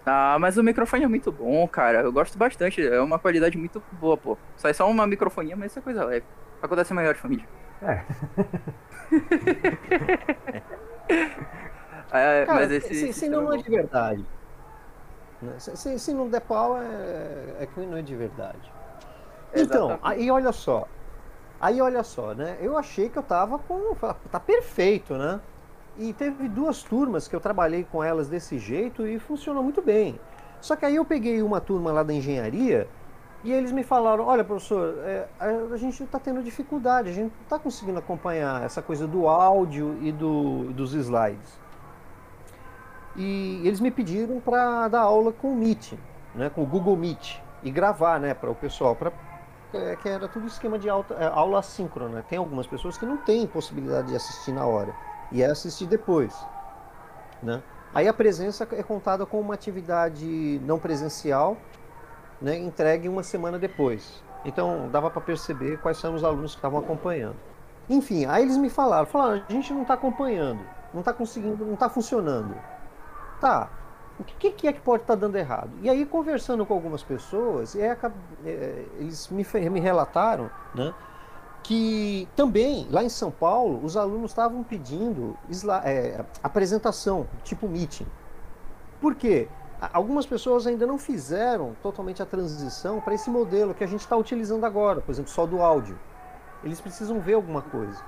Ah, 0.06 0.38
mas 0.38 0.56
o 0.56 0.62
microfone 0.62 1.02
é 1.02 1.08
muito 1.08 1.32
bom, 1.32 1.66
cara. 1.66 2.02
Eu 2.02 2.12
gosto 2.12 2.38
bastante. 2.38 2.86
É 2.86 3.00
uma 3.00 3.18
qualidade 3.18 3.58
muito 3.58 3.82
boa, 3.92 4.16
pô. 4.16 4.38
Sai 4.56 4.72
só 4.72 4.88
uma 4.88 5.04
microfonia, 5.04 5.56
mas 5.56 5.72
isso 5.72 5.80
é 5.80 5.82
coisa 5.82 6.04
leve. 6.04 6.24
Acontece 6.62 6.94
maior 6.94 7.12
de 7.14 7.20
família. 7.20 7.44
É. 7.82 8.02
É, 12.10 12.46
Cara, 12.46 12.60
mas 12.60 12.70
esse, 12.70 12.94
se, 12.94 13.12
se 13.12 13.28
não, 13.28 13.52
é 13.52 13.58
de 13.58 13.68
verdade. 13.68 14.24
Né? 15.42 15.54
Se, 15.58 15.98
se, 15.98 16.14
não 16.14 16.28
der 16.28 16.40
pau, 16.40 16.78
é, 16.78 17.62
é 17.62 17.66
que 17.66 17.80
não 17.80 17.98
é 17.98 18.02
de 18.02 18.14
verdade. 18.14 18.72
Então, 19.54 19.98
aí 20.02 20.30
olha 20.30 20.52
só. 20.52 20.88
Aí 21.60 21.80
olha 21.80 22.02
só, 22.02 22.34
né? 22.34 22.56
Eu 22.60 22.76
achei 22.78 23.08
que 23.08 23.18
eu 23.18 23.22
tava 23.22 23.58
com. 23.58 23.94
Tá 24.30 24.40
perfeito, 24.40 25.14
né? 25.14 25.40
E 25.98 26.12
teve 26.12 26.48
duas 26.48 26.82
turmas 26.82 27.26
que 27.26 27.34
eu 27.34 27.40
trabalhei 27.40 27.86
com 27.90 28.04
elas 28.04 28.28
desse 28.28 28.58
jeito 28.58 29.06
e 29.06 29.18
funcionou 29.18 29.62
muito 29.62 29.80
bem. 29.80 30.18
Só 30.60 30.76
que 30.76 30.84
aí 30.84 30.96
eu 30.96 31.04
peguei 31.04 31.42
uma 31.42 31.60
turma 31.60 31.92
lá 31.92 32.02
da 32.02 32.12
engenharia 32.12 32.88
E 33.44 33.52
eles 33.52 33.70
me 33.70 33.84
falaram, 33.84 34.26
olha 34.26 34.42
professor, 34.42 34.94
é, 35.04 35.28
a, 35.38 35.76
gente 35.76 36.02
está 36.02 36.18
tendo 36.18 36.42
dificuldade, 36.42 37.10
a 37.10 37.12
gente 37.12 37.32
não 37.32 37.42
está 37.42 37.58
conseguindo 37.58 37.98
acompanhar 37.98 38.62
essa 38.64 38.82
coisa 38.82 39.06
do 39.06 39.28
áudio 39.28 39.96
e 40.02 40.10
do, 40.10 40.72
dos 40.72 40.92
slides. 40.94 41.58
E 43.14 43.62
eles 43.64 43.80
me 43.80 43.90
pediram 43.90 44.40
para 44.40 44.88
dar 44.88 45.02
aula 45.02 45.32
com 45.32 45.52
o 45.52 45.54
Meet, 45.54 45.92
né, 46.34 46.50
com 46.50 46.62
o 46.62 46.66
Google 46.66 46.96
Meet, 46.96 47.38
e 47.62 47.70
gravar 47.70 48.18
né, 48.18 48.34
para 48.34 48.50
o 48.50 48.54
pessoal, 48.54 48.96
pra, 48.96 49.12
é, 49.72 49.96
que 49.96 50.08
era 50.08 50.28
tudo 50.28 50.46
esquema 50.46 50.78
de 50.78 50.88
alta, 50.88 51.14
é, 51.14 51.26
aula 51.26 51.60
assíncrona. 51.60 52.24
Tem 52.28 52.38
algumas 52.38 52.66
pessoas 52.66 52.98
que 52.98 53.06
não 53.06 53.16
têm 53.18 53.46
possibilidade 53.46 54.08
de 54.08 54.16
assistir 54.16 54.52
na 54.52 54.66
hora, 54.66 54.94
e 55.32 55.42
é 55.42 55.46
assistir 55.46 55.86
depois. 55.86 56.34
Né? 57.42 57.62
Aí 57.94 58.08
a 58.08 58.12
presença 58.12 58.66
é 58.72 58.82
contada 58.82 59.24
como 59.24 59.42
uma 59.42 59.54
atividade 59.54 60.60
não 60.64 60.78
presencial, 60.78 61.56
né, 62.40 62.58
entregue 62.58 63.08
uma 63.08 63.22
semana 63.22 63.58
depois. 63.58 64.22
Então 64.44 64.88
dava 64.90 65.10
para 65.10 65.20
perceber 65.20 65.78
quais 65.78 65.96
são 65.98 66.14
os 66.14 66.22
alunos 66.22 66.52
que 66.52 66.58
estavam 66.58 66.78
acompanhando. 66.78 67.36
Enfim, 67.88 68.26
aí 68.26 68.42
eles 68.42 68.56
me 68.56 68.68
falaram, 68.68 69.06
falaram, 69.06 69.42
a 69.48 69.52
gente 69.52 69.72
não 69.72 69.82
está 69.82 69.94
acompanhando, 69.94 70.60
não 70.92 71.00
está 71.00 71.12
conseguindo, 71.12 71.64
não 71.64 71.74
está 71.74 71.88
funcionando. 71.88 72.54
Tá, 73.40 73.70
o 74.18 74.24
que, 74.24 74.50
que, 74.50 74.66
é 74.66 74.72
que 74.72 74.80
pode 74.80 75.02
estar 75.02 75.14
tá 75.14 75.20
dando 75.20 75.36
errado? 75.36 75.70
E 75.82 75.90
aí 75.90 76.04
conversando 76.06 76.64
com 76.64 76.74
algumas 76.74 77.02
pessoas, 77.02 77.76
é, 77.76 77.96
é, 78.44 78.84
eles 78.98 79.28
me, 79.28 79.46
me 79.70 79.80
relataram, 79.80 80.50
né, 80.74 80.92
que 81.66 82.28
também 82.36 82.86
lá 82.92 83.02
em 83.02 83.08
São 83.08 83.28
Paulo 83.28 83.84
os 83.84 83.96
alunos 83.96 84.30
estavam 84.30 84.62
pedindo 84.62 85.36
é, 85.84 86.24
apresentação, 86.40 87.26
tipo 87.42 87.66
meeting. 87.66 88.06
Por 89.00 89.16
quê? 89.16 89.48
Algumas 89.92 90.24
pessoas 90.24 90.64
ainda 90.64 90.86
não 90.86 90.96
fizeram 90.96 91.76
totalmente 91.82 92.22
a 92.22 92.26
transição 92.26 93.00
para 93.00 93.14
esse 93.14 93.28
modelo 93.28 93.74
que 93.74 93.82
a 93.82 93.86
gente 93.86 94.00
está 94.00 94.16
utilizando 94.16 94.64
agora, 94.64 95.00
por 95.00 95.10
exemplo, 95.10 95.30
só 95.30 95.44
do 95.44 95.60
áudio. 95.60 95.98
Eles 96.62 96.80
precisam 96.80 97.18
ver 97.18 97.34
alguma 97.34 97.62
coisa. 97.62 98.00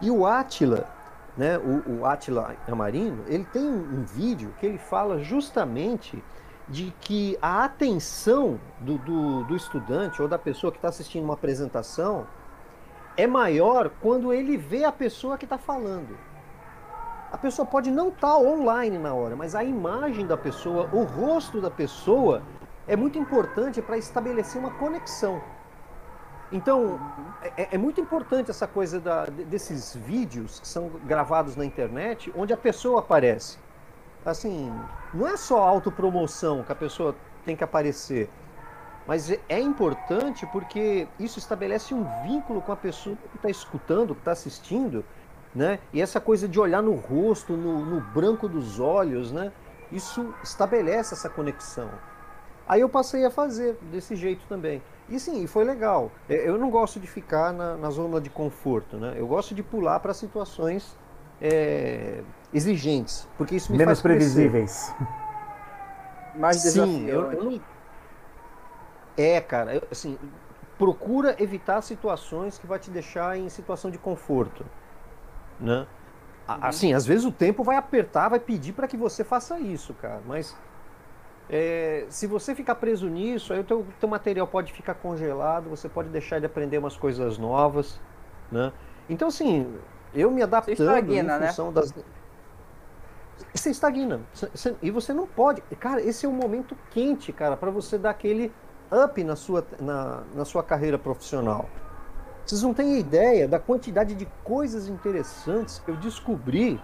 E 0.00 0.10
o 0.10 0.26
Atila, 0.26 0.88
né, 1.36 1.58
o, 1.58 2.00
o 2.00 2.06
Atila 2.06 2.56
Amarino, 2.66 3.24
ele 3.26 3.44
tem 3.44 3.62
um, 3.62 4.04
vídeo 4.04 4.54
que 4.58 4.64
ele 4.64 4.78
fala 4.78 5.18
justamente 5.18 6.24
de 6.66 6.94
que 6.98 7.36
a 7.42 7.62
atenção 7.62 8.58
do, 8.80 8.96
do, 8.96 9.44
do 9.44 9.54
estudante 9.54 10.22
ou 10.22 10.26
da 10.26 10.38
pessoa 10.38 10.72
que 10.72 10.78
está 10.78 10.88
assistindo 10.88 11.24
uma 11.24 11.34
apresentação 11.34 12.26
é 13.16 13.26
maior 13.26 13.90
quando 14.00 14.32
ele 14.32 14.56
vê 14.56 14.84
a 14.84 14.92
pessoa 14.92 15.36
que 15.36 15.44
está 15.44 15.58
falando. 15.58 16.16
A 17.32 17.38
pessoa 17.38 17.64
pode 17.64 17.90
não 17.90 18.08
estar 18.08 18.28
tá 18.28 18.38
online 18.38 18.98
na 18.98 19.14
hora, 19.14 19.36
mas 19.36 19.54
a 19.54 19.62
imagem 19.62 20.26
da 20.26 20.36
pessoa, 20.36 20.88
o 20.92 21.04
rosto 21.04 21.60
da 21.60 21.70
pessoa 21.70 22.42
é 22.88 22.96
muito 22.96 23.18
importante 23.18 23.80
para 23.80 23.96
estabelecer 23.96 24.60
uma 24.60 24.72
conexão. 24.72 25.40
Então, 26.52 26.98
é, 27.56 27.68
é, 27.76 27.78
muito 27.78 28.00
importante 28.00 28.50
essa 28.50 28.66
coisa 28.66 28.98
da, 28.98 29.26
desses 29.26 29.94
vídeos 29.94 30.58
que 30.58 30.66
são 30.66 30.90
gravados 31.04 31.54
na 31.54 31.64
internet, 31.64 32.32
onde 32.36 32.52
a 32.52 32.56
pessoa 32.56 32.98
aparece. 32.98 33.58
Assim, 34.24 34.72
não 35.14 35.28
é 35.28 35.36
só 35.36 35.62
autopromoção 35.62 36.64
que 36.64 36.72
a 36.72 36.74
pessoa 36.74 37.14
tem 37.44 37.54
que 37.54 37.62
aparecer, 37.62 38.28
mas 39.10 39.28
é, 39.28 39.40
é 39.48 39.58
importante 39.58 40.46
porque 40.46 41.08
isso 41.18 41.40
estabelece 41.40 41.92
um 41.92 42.04
vínculo 42.22 42.62
com 42.62 42.70
a 42.70 42.76
pessoa 42.76 43.16
que 43.16 43.38
está 43.38 43.50
escutando, 43.50 44.14
que 44.14 44.20
está 44.20 44.30
assistindo, 44.30 45.04
né? 45.52 45.80
E 45.92 46.00
essa 46.00 46.20
coisa 46.20 46.46
de 46.46 46.60
olhar 46.60 46.80
no 46.80 46.94
rosto, 46.94 47.54
no, 47.54 47.84
no 47.84 48.00
branco 48.00 48.48
dos 48.48 48.78
olhos, 48.78 49.32
né? 49.32 49.50
Isso 49.90 50.32
estabelece 50.44 51.12
essa 51.12 51.28
conexão. 51.28 51.90
Aí 52.68 52.82
eu 52.82 52.88
passei 52.88 53.24
a 53.24 53.32
fazer 53.32 53.76
desse 53.90 54.14
jeito 54.14 54.46
também. 54.48 54.80
E 55.08 55.18
sim, 55.18 55.44
foi 55.48 55.64
legal. 55.64 56.12
É, 56.28 56.48
eu 56.48 56.56
não 56.56 56.70
gosto 56.70 57.00
de 57.00 57.08
ficar 57.08 57.52
na, 57.52 57.76
na 57.76 57.90
zona 57.90 58.20
de 58.20 58.30
conforto, 58.30 58.96
né? 58.96 59.14
Eu 59.16 59.26
gosto 59.26 59.56
de 59.56 59.62
pular 59.64 59.98
para 59.98 60.14
situações 60.14 60.96
é, 61.42 62.22
exigentes, 62.54 63.26
porque 63.36 63.56
isso 63.56 63.72
me 63.72 63.78
menos 63.78 63.98
faz 63.98 64.02
previsíveis. 64.02 64.94
Mais 66.38 66.58
Sim, 66.58 67.08
eu, 67.08 67.32
eu 67.32 67.44
não... 67.44 67.60
É, 69.16 69.40
cara, 69.40 69.82
assim, 69.90 70.18
procura 70.78 71.36
evitar 71.38 71.80
situações 71.82 72.58
que 72.58 72.66
vai 72.66 72.78
te 72.78 72.90
deixar 72.90 73.36
em 73.36 73.48
situação 73.48 73.90
de 73.90 73.98
conforto 73.98 74.64
né? 75.60 75.86
Uhum. 76.48 76.56
Assim, 76.62 76.94
às 76.94 77.06
vezes 77.06 77.24
o 77.24 77.30
tempo 77.30 77.62
vai 77.62 77.76
apertar, 77.76 78.28
vai 78.28 78.40
pedir 78.40 78.72
para 78.72 78.88
que 78.88 78.96
você 78.96 79.22
faça 79.22 79.60
isso, 79.60 79.94
cara. 79.94 80.20
Mas 80.26 80.56
é, 81.48 82.06
se 82.08 82.26
você 82.26 82.54
ficar 82.54 82.76
preso 82.76 83.08
nisso, 83.08 83.52
aí 83.52 83.60
o 83.60 83.64
teu, 83.64 83.86
teu 84.00 84.08
material 84.08 84.46
pode 84.46 84.72
ficar 84.72 84.94
congelado, 84.94 85.68
você 85.68 85.88
pode 85.88 86.08
deixar 86.08 86.40
de 86.40 86.46
aprender 86.46 86.78
umas 86.78 86.96
coisas 86.96 87.38
novas, 87.38 88.00
né? 88.50 88.72
Então, 89.08 89.28
assim, 89.28 89.76
eu 90.14 90.30
me 90.30 90.42
adaptando 90.42 90.76
você 90.76 90.82
estagna, 90.82 91.36
em 91.36 91.40
né? 91.40 91.48
função 91.48 91.66
né? 91.68 91.72
das... 91.74 91.94
Você 93.54 93.70
estagna. 93.70 94.20
Você, 94.32 94.76
e 94.82 94.90
você 94.90 95.12
não 95.12 95.26
pode... 95.26 95.60
Cara, 95.78 96.00
esse 96.00 96.26
é 96.26 96.28
um 96.28 96.32
momento 96.32 96.76
quente, 96.90 97.32
cara, 97.32 97.56
para 97.56 97.70
você 97.70 97.98
dar 97.98 98.10
aquele 98.10 98.52
up 98.92 99.22
na 99.22 99.36
sua, 99.36 99.64
na, 99.80 100.22
na 100.34 100.44
sua 100.44 100.62
carreira 100.62 100.98
profissional. 100.98 101.68
Vocês 102.44 102.62
não 102.62 102.74
têm 102.74 102.98
ideia 102.98 103.46
da 103.46 103.58
quantidade 103.58 104.14
de 104.14 104.26
coisas 104.42 104.88
interessantes 104.88 105.78
que 105.78 105.90
eu 105.90 105.96
descobri 105.96 106.80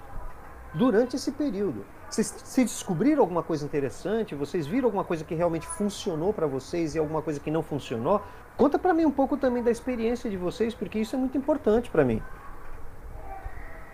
durante 0.74 1.16
esse 1.16 1.32
período. 1.32 1.84
Vocês 2.08 2.26
se 2.44 2.62
descobriram 2.62 3.22
alguma 3.22 3.42
coisa 3.42 3.64
interessante? 3.64 4.34
Vocês 4.34 4.66
viram 4.66 4.86
alguma 4.86 5.02
coisa 5.02 5.24
que 5.24 5.34
realmente 5.34 5.66
funcionou 5.66 6.32
para 6.32 6.46
vocês 6.46 6.94
e 6.94 6.98
alguma 6.98 7.20
coisa 7.20 7.40
que 7.40 7.50
não 7.50 7.62
funcionou? 7.62 8.22
Conta 8.56 8.78
para 8.78 8.94
mim 8.94 9.04
um 9.04 9.10
pouco 9.10 9.36
também 9.36 9.62
da 9.62 9.70
experiência 9.70 10.30
de 10.30 10.36
vocês, 10.36 10.74
porque 10.74 10.98
isso 10.98 11.16
é 11.16 11.18
muito 11.18 11.36
importante 11.36 11.90
para 11.90 12.04
mim. 12.04 12.22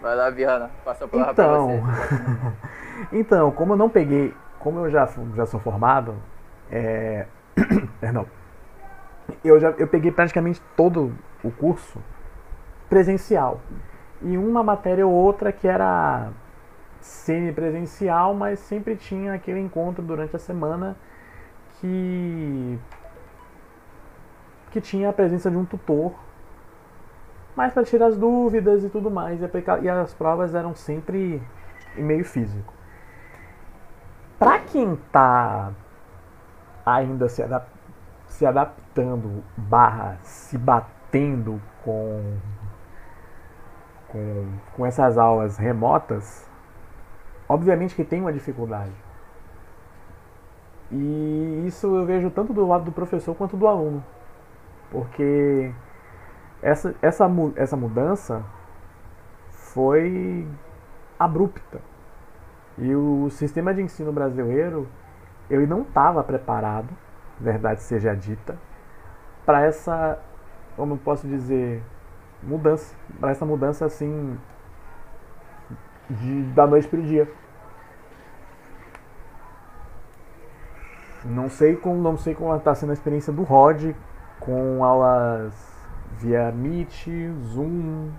Vai 0.01 0.15
lá, 0.15 0.29
Viana, 0.31 0.71
passa 0.85 1.05
a 1.05 1.09
palavra 1.09 1.33
então, 1.33 1.81
você. 1.81 3.17
então, 3.17 3.51
como 3.53 3.73
eu 3.73 3.77
não 3.77 3.89
peguei, 3.89 4.35
como 4.59 4.81
eu 4.81 4.91
já, 4.91 5.09
já 5.35 5.47
sou 5.47 5.61
formado, 5.61 6.15
é... 6.71 7.27
perdão, 8.01 8.27
eu 9.45 9.61
já 9.61 9.71
eu 9.71 9.87
peguei 9.87 10.11
praticamente 10.11 10.61
todo 10.77 11.13
o 11.43 11.51
curso 11.51 12.01
presencial. 12.89 13.61
E 14.21 14.39
uma 14.39 14.63
matéria 14.63 15.07
ou 15.07 15.13
outra 15.13 15.51
que 15.53 15.67
era 15.67 16.31
semi-presencial, 17.01 18.35
mas 18.35 18.61
sempre 18.61 18.97
tinha 18.97 19.35
aquele 19.35 19.59
encontro 19.59 20.03
durante 20.03 20.37
a 20.37 20.39
semana 20.39 20.97
que 21.81 22.79
que 24.71 24.81
tinha 24.81 25.11
a 25.11 25.13
presença 25.13 25.51
de 25.51 25.57
um 25.57 25.67
tutor, 25.67 26.15
mais 27.55 27.75
para 27.75 27.85
tirar 27.85 28.07
as 28.07 28.17
dúvidas 28.17 28.83
e 28.85 28.89
tudo 28.89 29.11
mais. 29.11 29.41
E 29.83 29.89
as 29.89 30.15
provas 30.15 30.55
eram 30.55 30.75
sempre 30.75 31.43
em 31.97 32.03
meio 32.03 32.25
físico. 32.25 32.73
Para 34.39 34.61
quem 34.61 34.95
está 34.95 35.73
ainda 36.85 37.29
se, 37.29 37.43
adap 37.43 37.67
se 38.29 38.47
adaptando, 38.47 39.43
barra 39.57 40.19
se 40.23 40.57
batendo 40.59 41.03
tendo 41.13 41.61
com, 41.85 42.39
com, 44.09 44.47
com 44.75 44.87
essas 44.87 45.19
aulas 45.19 45.59
remotas, 45.59 46.49
obviamente 47.47 47.95
que 47.95 48.03
tem 48.03 48.23
uma 48.23 48.33
dificuldade. 48.33 48.93
E 50.91 51.65
isso 51.67 51.87
eu 51.95 52.07
vejo 52.07 52.31
tanto 52.31 52.53
do 52.53 52.67
lado 52.67 52.85
do 52.85 52.93
professor 52.93 53.35
quanto 53.35 53.57
do 53.57 53.69
aluno. 53.69 54.03
Porque 54.91 55.73
essa, 56.61 56.95
essa, 57.01 57.31
essa 57.57 57.77
mudança 57.77 58.45
foi 59.51 60.47
abrupta. 61.19 61.81
E 62.77 62.95
o 62.95 63.29
sistema 63.31 63.73
de 63.73 63.83
ensino 63.83 64.13
brasileiro, 64.13 64.89
ele 65.55 65.67
não 65.67 65.83
estava 65.83 66.23
preparado, 66.23 66.89
verdade 67.41 67.83
seja 67.83 68.15
dita, 68.15 68.57
para 69.45 69.63
essa 69.63 70.19
como 70.77 70.97
posso 70.97 71.27
dizer, 71.27 71.83
mudança, 72.43 72.95
para 73.21 73.31
essa 73.31 73.45
mudança 73.45 73.85
assim 73.85 74.39
de, 76.09 76.43
da 76.55 76.67
noite 76.67 76.89
para 76.89 76.99
o 76.99 77.03
dia. 77.03 77.31
Não 81.25 81.49
sei 81.49 81.77
como 81.77 82.03
não 82.03 82.17
sei 82.17 82.35
como 82.35 82.55
está 82.57 82.75
sendo 82.75 82.91
a 82.91 82.95
experiência 82.95 83.33
do 83.33 83.43
Rod 83.43 83.95
com 84.41 84.83
aulas 84.83 85.55
via 86.19 86.51
Meet, 86.51 87.07
Zoom, 87.45 88.11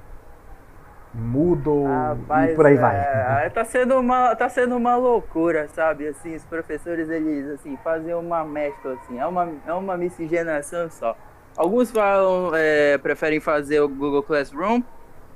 Moodle 1.13 1.85
Rapaz, 1.85 2.51
e 2.51 2.55
por 2.55 2.65
aí 2.65 2.77
vai. 2.77 3.07
É, 3.45 3.49
tá 3.49 3.65
sendo 3.65 3.99
uma 3.99 4.35
tá 4.35 4.49
sendo 4.49 4.75
uma 4.77 4.95
loucura, 4.95 5.67
sabe? 5.69 6.07
Assim, 6.07 6.35
os 6.35 6.45
professores 6.45 7.09
eles 7.09 7.47
assim 7.49 7.77
fazem 7.77 8.13
uma 8.15 8.43
mescla 8.45 8.93
assim, 8.95 9.19
é 9.19 9.25
uma 9.25 9.61
é 9.65 9.73
uma 9.73 9.97
miscigenação 9.97 10.89
só. 10.89 11.15
Alguns 11.55 11.91
falam, 11.91 12.55
é, 12.55 12.97
preferem 12.97 13.39
fazer 13.39 13.79
o 13.81 13.87
Google 13.89 14.23
Classroom, 14.23 14.81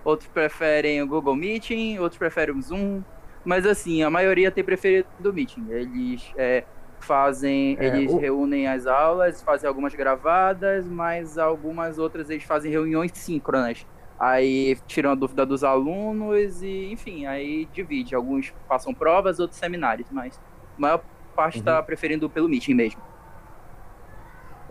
outros 0.04 0.30
preferem 0.30 1.02
o 1.02 1.08
Google 1.08 1.36
Meeting, 1.36 2.00
outros 2.00 2.18
preferem 2.18 2.56
o 2.56 2.62
Zoom. 2.62 3.04
Mas 3.44 3.66
assim, 3.66 4.04
a 4.04 4.10
maioria 4.10 4.52
tem 4.52 4.64
preferido 4.64 5.08
o 5.26 5.34
Meeting. 5.34 5.70
Eles 5.70 6.32
é, 6.38 6.66
fazem, 7.00 7.78
É, 7.78 7.86
eles 7.86 8.12
o- 8.12 8.18
reúnem 8.18 8.68
as 8.68 8.88
aulas, 8.88 9.42
fazem 9.44 9.68
algumas 9.68 9.94
gravadas, 9.94 10.88
mas 10.88 11.38
algumas 11.38 11.98
outras 12.00 12.30
eles 12.30 12.44
fazem 12.46 12.72
reuniões 12.72 13.12
síncronas. 13.16 13.86
Aí 14.20 14.76
tiram 14.88 15.12
a 15.12 15.16
dúvida 15.16 15.46
dos 15.46 15.64
alunos 15.64 16.62
e, 16.64 16.92
enfim, 16.92 17.26
aí 17.28 17.66
divide. 17.72 18.16
Alguns 18.16 18.52
passam 18.68 18.94
provas, 18.94 19.40
outros 19.40 19.60
seminários, 19.60 20.10
mas 20.12 20.40
a 20.78 20.82
maior 20.82 21.04
parte 21.36 21.60
está 21.60 21.82
preferindo 21.84 22.28
pelo 22.30 22.50
meeting 22.50 22.74
mesmo. 22.74 23.02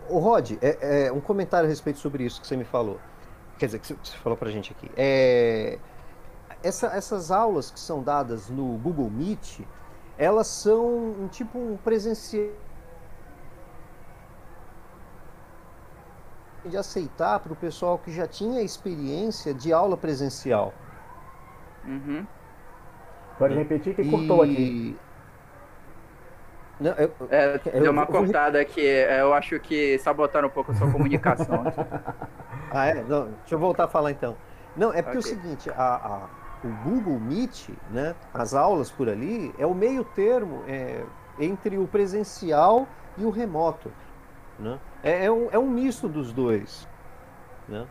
O 0.09 0.19
Rod, 0.19 0.51
é, 0.61 1.05
é, 1.07 1.11
um 1.11 1.19
comentário 1.21 1.65
a 1.65 1.69
respeito 1.69 1.99
sobre 1.99 2.23
isso 2.25 2.41
que 2.41 2.47
você 2.47 2.55
me 2.57 2.63
falou. 2.63 2.99
Quer 3.57 3.67
dizer, 3.67 3.79
que 3.79 3.87
você 3.87 4.17
falou 4.17 4.37
pra 4.37 4.49
gente 4.51 4.71
aqui. 4.71 4.89
É, 4.95 5.79
essa- 6.63 6.87
essas 6.87 7.31
aulas 7.31 7.71
que 7.71 7.79
são 7.79 8.03
dadas 8.03 8.49
no 8.49 8.77
Google 8.77 9.09
Meet, 9.09 9.61
elas 10.17 10.47
são 10.47 10.85
um 11.11 11.27
tipo 11.27 11.57
um 11.57 11.77
presencial 11.77 12.49
de 16.67 16.77
aceitar 16.77 17.39
para 17.39 17.53
o 17.53 17.55
pessoal 17.55 17.97
que 17.97 18.11
já 18.11 18.27
tinha 18.27 18.61
experiência 18.61 19.53
de 19.53 19.71
aula 19.73 19.95
presencial. 19.97 20.73
Uhum. 21.85 22.25
Pode 23.37 23.53
repetir 23.55 23.95
que 23.95 24.09
cortou 24.09 24.41
aqui. 24.41 24.97
Não, 26.79 26.91
eu- 26.91 27.11
É, 27.29 27.59
Eu 27.73 27.81
deu 27.83 27.91
uma 27.91 28.05
vou- 28.05 28.21
cortada 28.21 28.59
aqui. 28.59 28.85
é, 28.85 29.21
Eu 29.21 29.33
acho 29.33 29.59
que 29.59 29.97
sabotaram 29.99 30.47
um 30.47 30.51
pouco 30.51 30.71
a 30.71 30.75
sua 30.75 30.91
comunicação. 30.91 31.63
Ah, 32.69 32.87
é? 32.87 32.95
Não, 32.95 33.29
deixa 33.29 33.55
eu 33.55 33.59
voltar 33.59 33.85
a 33.85 33.87
falar 33.87 34.11
então. 34.11 34.35
Não, 34.75 34.91
é 34.93 35.01
porque 35.01 35.17
Ok. 35.19 35.31
é 35.31 35.35
o 35.35 35.37
seguinte, 35.41 35.69
a, 35.69 35.95
a- 35.95 36.27
o 36.65 36.67
Google 36.83 37.17
Meet, 37.17 37.69
né, 37.91 38.13
as 38.33 38.53
aulas 38.53 38.91
por 38.91 39.07
ali, 39.07 39.55
é 39.57 39.65
o 39.65 39.73
meio 39.73 40.03
termo 40.03 40.63
é, 40.67 41.01
entre 41.39 41.77
o 41.77 41.87
presencial 41.87 42.85
e 43.17 43.23
o 43.23 43.29
remoto. 43.29 43.89
Né? 44.59 44.79
É, 45.03 45.25
é 45.25 45.31
um, 45.31 45.49
é 45.51 45.59
um 45.59 45.69
misto 45.69 46.07
dos 46.07 46.31
dois. 46.33 46.87
Né? 47.67 47.85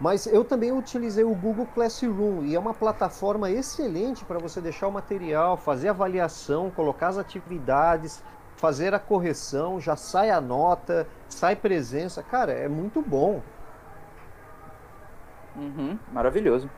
Mas 0.00 0.26
eu 0.26 0.44
também 0.44 0.72
utilizei 0.72 1.24
o 1.24 1.34
Google 1.34 1.66
Classroom 1.74 2.42
e 2.44 2.54
é 2.54 2.58
uma 2.58 2.72
plataforma 2.72 3.50
excelente 3.50 4.24
para 4.24 4.38
você 4.38 4.60
deixar 4.60 4.88
o 4.88 4.92
material, 4.92 5.56
fazer 5.56 5.88
avaliação, 5.88 6.70
colocar 6.70 7.08
as 7.08 7.18
atividades, 7.18 8.22
fazer 8.56 8.94
a 8.94 8.98
correção, 8.98 9.78
já 9.80 9.96
sai 9.96 10.30
a 10.30 10.40
nota, 10.40 11.06
sai 11.28 11.54
presença. 11.56 12.22
Cara, 12.22 12.52
é 12.52 12.68
muito 12.68 13.02
bom. 13.02 13.42
Uhum, 15.56 15.98
Maravilhoso. 16.12 16.70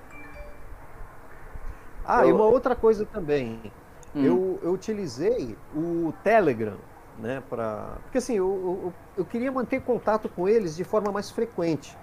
Ah, 2.05 2.23
Eu- 2.23 2.31
e 2.31 2.33
uma 2.33 2.45
outra 2.45 2.75
coisa 2.75 3.05
também. 3.07 3.73
Hum. 4.15 4.25
Eu, 4.25 4.61
eu 4.63 4.73
utilizei 4.73 5.57
o 5.75 6.13
Telegram, 6.25 6.77
né, 7.19 7.42
para 7.49 7.99
porque 8.02 8.19
assim 8.19 8.35
eu, 8.35 8.47
eu, 8.85 8.92
eu 9.19 9.25
queria 9.25 9.50
manter 9.52 9.81
contato 9.83 10.28
com 10.28 10.49
eles 10.49 10.75
de 10.76 10.85
forma 10.85 11.12
mais 11.12 11.31
frequente, 11.31 11.97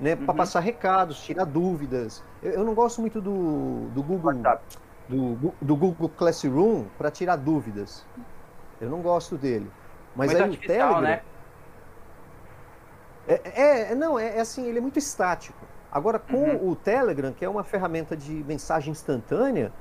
né, 0.00 0.16
para 0.16 0.32
Uhum. 0.32 0.36
passar 0.36 0.60
recados, 0.60 1.20
tirar 1.20 1.44
dúvidas. 1.44 2.22
Eu, 2.42 2.52
eu 2.52 2.64
não 2.64 2.74
gosto 2.74 3.00
muito 3.00 3.20
do, 3.20 3.88
do 3.94 4.02
Google 4.02 4.32
WhatsApp. 4.34 4.62
do, 5.08 5.54
do 5.60 5.76
Google 5.76 6.08
Classroom 6.08 6.84
para 6.96 7.10
tirar 7.10 7.36
dúvidas. 7.36 8.06
Eu 8.80 8.88
não 8.88 9.00
gosto 9.02 9.36
dele. 9.36 9.70
Mas 10.14 10.32
Muito 10.32 10.42
aí 10.42 10.48
o 10.48 10.52
artificial, 10.52 10.88
Telegram 11.00 11.00
né? 11.00 11.22
é, 13.26 13.90
é- 13.92 13.94
não, 13.94 14.18
é, 14.18 14.36
é 14.36 14.40
assim, 14.40 14.66
ele 14.66 14.78
é 14.78 14.80
muito 14.80 14.98
estático. 14.98 15.66
Agora, 15.90 16.18
com 16.18 16.36
Uhum. 16.36 16.70
o 16.70 16.76
Telegram, 16.76 17.32
que 17.32 17.44
é 17.44 17.48
uma 17.48 17.64
ferramenta 17.64 18.16
de 18.16 18.32
mensagem 18.44 18.90
instantânea, 18.92 19.72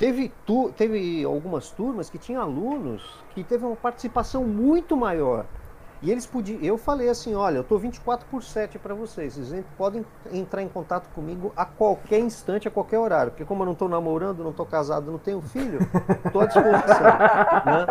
teve, 0.00 0.32
tu, 0.46 0.72
teve 0.74 1.22
algumas 1.24 1.70
turmas 1.70 2.08
que 2.08 2.16
tinham 2.16 2.40
alunos 2.40 3.22
que 3.34 3.44
teve 3.44 3.66
uma 3.66 3.76
participação 3.76 4.42
muito 4.44 4.96
maior. 4.96 5.44
E 6.02 6.10
eles 6.10 6.24
podiam. 6.24 6.58
Eu 6.62 6.78
falei 6.78 7.10
assim: 7.10 7.34
olha, 7.34 7.56
eu 7.56 7.60
estou 7.60 7.78
24 7.78 8.26
por 8.30 8.42
7 8.42 8.78
para 8.78 8.94
vocês. 8.94 9.36
Vocês 9.36 9.62
podem 9.76 10.02
entrar 10.32 10.62
em 10.62 10.68
contato 10.68 11.10
comigo 11.10 11.52
a 11.54 11.66
qualquer 11.66 12.20
instante, 12.20 12.66
a 12.66 12.70
qualquer 12.70 12.98
horário. 12.98 13.32
Porque, 13.32 13.44
como 13.44 13.62
eu 13.62 13.66
não 13.66 13.74
estou 13.74 13.86
namorando, 13.86 14.42
não 14.42 14.50
estou 14.50 14.64
casado, 14.64 15.10
não 15.10 15.18
tenho 15.18 15.42
filho, 15.42 15.78
estou 16.24 16.40
à 16.40 16.46
disposição. 16.46 17.02
né? 17.66 17.86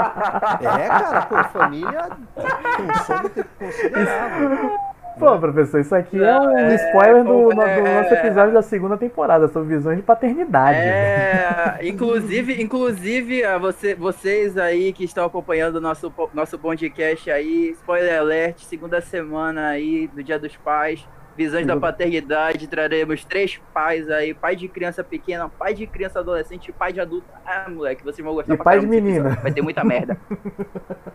É, 0.83 0.87
cara, 0.87 1.21
pô, 1.27 1.43
família 1.49 2.09
consome 2.35 3.25
um 3.27 3.29
tempo 3.29 3.49
considerável. 3.59 4.98
Pô, 5.17 5.37
professor, 5.37 5.79
isso 5.81 5.93
aqui 5.93 6.21
é 6.23 6.39
um 6.39 6.57
é, 6.57 6.75
spoiler 6.75 7.23
do, 7.23 7.33
no- 7.33 7.49
do 7.55 7.61
é- 7.61 8.01
nosso 8.03 8.13
episódio 8.13 8.53
da 8.53 8.61
segunda 8.61 8.97
temporada 8.97 9.47
sobre 9.49 9.75
visões 9.75 9.97
de 9.97 10.03
paternidade. 10.03 10.77
É, 10.79 11.79
inclusive, 11.83 12.61
inclusive 12.61 13.43
a 13.43 13.57
você, 13.57 13.95
vocês 13.95 14.57
aí 14.57 14.93
que 14.93 15.03
estão 15.03 15.25
acompanhando 15.25 15.75
o 15.75 15.81
nosso, 15.81 16.13
nosso 16.33 16.57
podcast 16.57 17.29
aí, 17.31 17.71
spoiler 17.71 18.17
alert, 18.19 18.59
segunda 18.59 19.01
semana 19.01 19.69
aí 19.69 20.07
do 20.07 20.23
Dia 20.23 20.39
dos 20.39 20.55
Pais, 20.55 21.05
visões 21.35 21.65
da 21.67 21.75
paternidade, 21.77 22.67
traremos 22.67 23.23
três 23.25 23.59
pais 23.73 24.09
aí, 24.09 24.33
pai 24.33 24.55
de 24.55 24.67
criança 24.69 25.03
pequena, 25.03 25.49
pai 25.49 25.73
de 25.73 25.85
criança 25.87 26.19
adolescente 26.19 26.69
e 26.69 26.71
pai 26.71 26.93
de 26.93 26.99
adulto. 27.01 27.27
Ah, 27.45 27.65
moleque, 27.69 28.03
vocês 28.03 28.23
vão 28.25 28.33
gostar 28.33 28.53
E 28.53 28.57
pai 28.57 28.79
de 28.79 28.87
menina. 28.87 29.37
Vai 29.41 29.51
ter 29.51 29.61
muita 29.61 29.83
merda. 29.83 30.17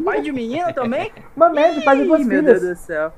pai 0.05 0.21
de 0.21 0.31
menina 0.33 0.73
também? 0.75 1.11
Uma 1.37 1.49
média, 1.49 1.83
pai 1.83 1.97
de 1.99 2.05
duas 2.05 2.25
meu 2.25 2.39
filhas. 2.43 2.61
Deus 2.63 2.79
do 2.79 2.81
céu. 2.83 3.13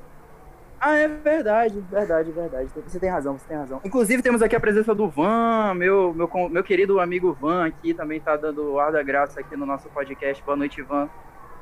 Ah, 0.80 0.94
é 0.94 1.08
verdade, 1.08 1.80
verdade, 1.90 2.30
verdade. 2.30 2.70
Você 2.86 3.00
tem 3.00 3.08
razão, 3.08 3.38
você 3.38 3.46
tem 3.48 3.56
razão. 3.56 3.80
Inclusive, 3.84 4.22
temos 4.22 4.42
aqui 4.42 4.54
a 4.54 4.60
presença 4.60 4.94
do 4.94 5.08
Van, 5.08 5.74
meu, 5.74 6.12
meu, 6.12 6.30
meu 6.50 6.62
querido 6.62 7.00
amigo 7.00 7.32
Van 7.32 7.66
aqui, 7.66 7.94
também 7.94 8.20
tá 8.20 8.36
dando 8.36 8.72
o 8.72 8.78
ar 8.78 8.92
da 8.92 9.02
graça 9.02 9.40
aqui 9.40 9.56
no 9.56 9.64
nosso 9.64 9.88
podcast. 9.88 10.42
Boa 10.44 10.56
noite, 10.56 10.82
Van. 10.82 11.08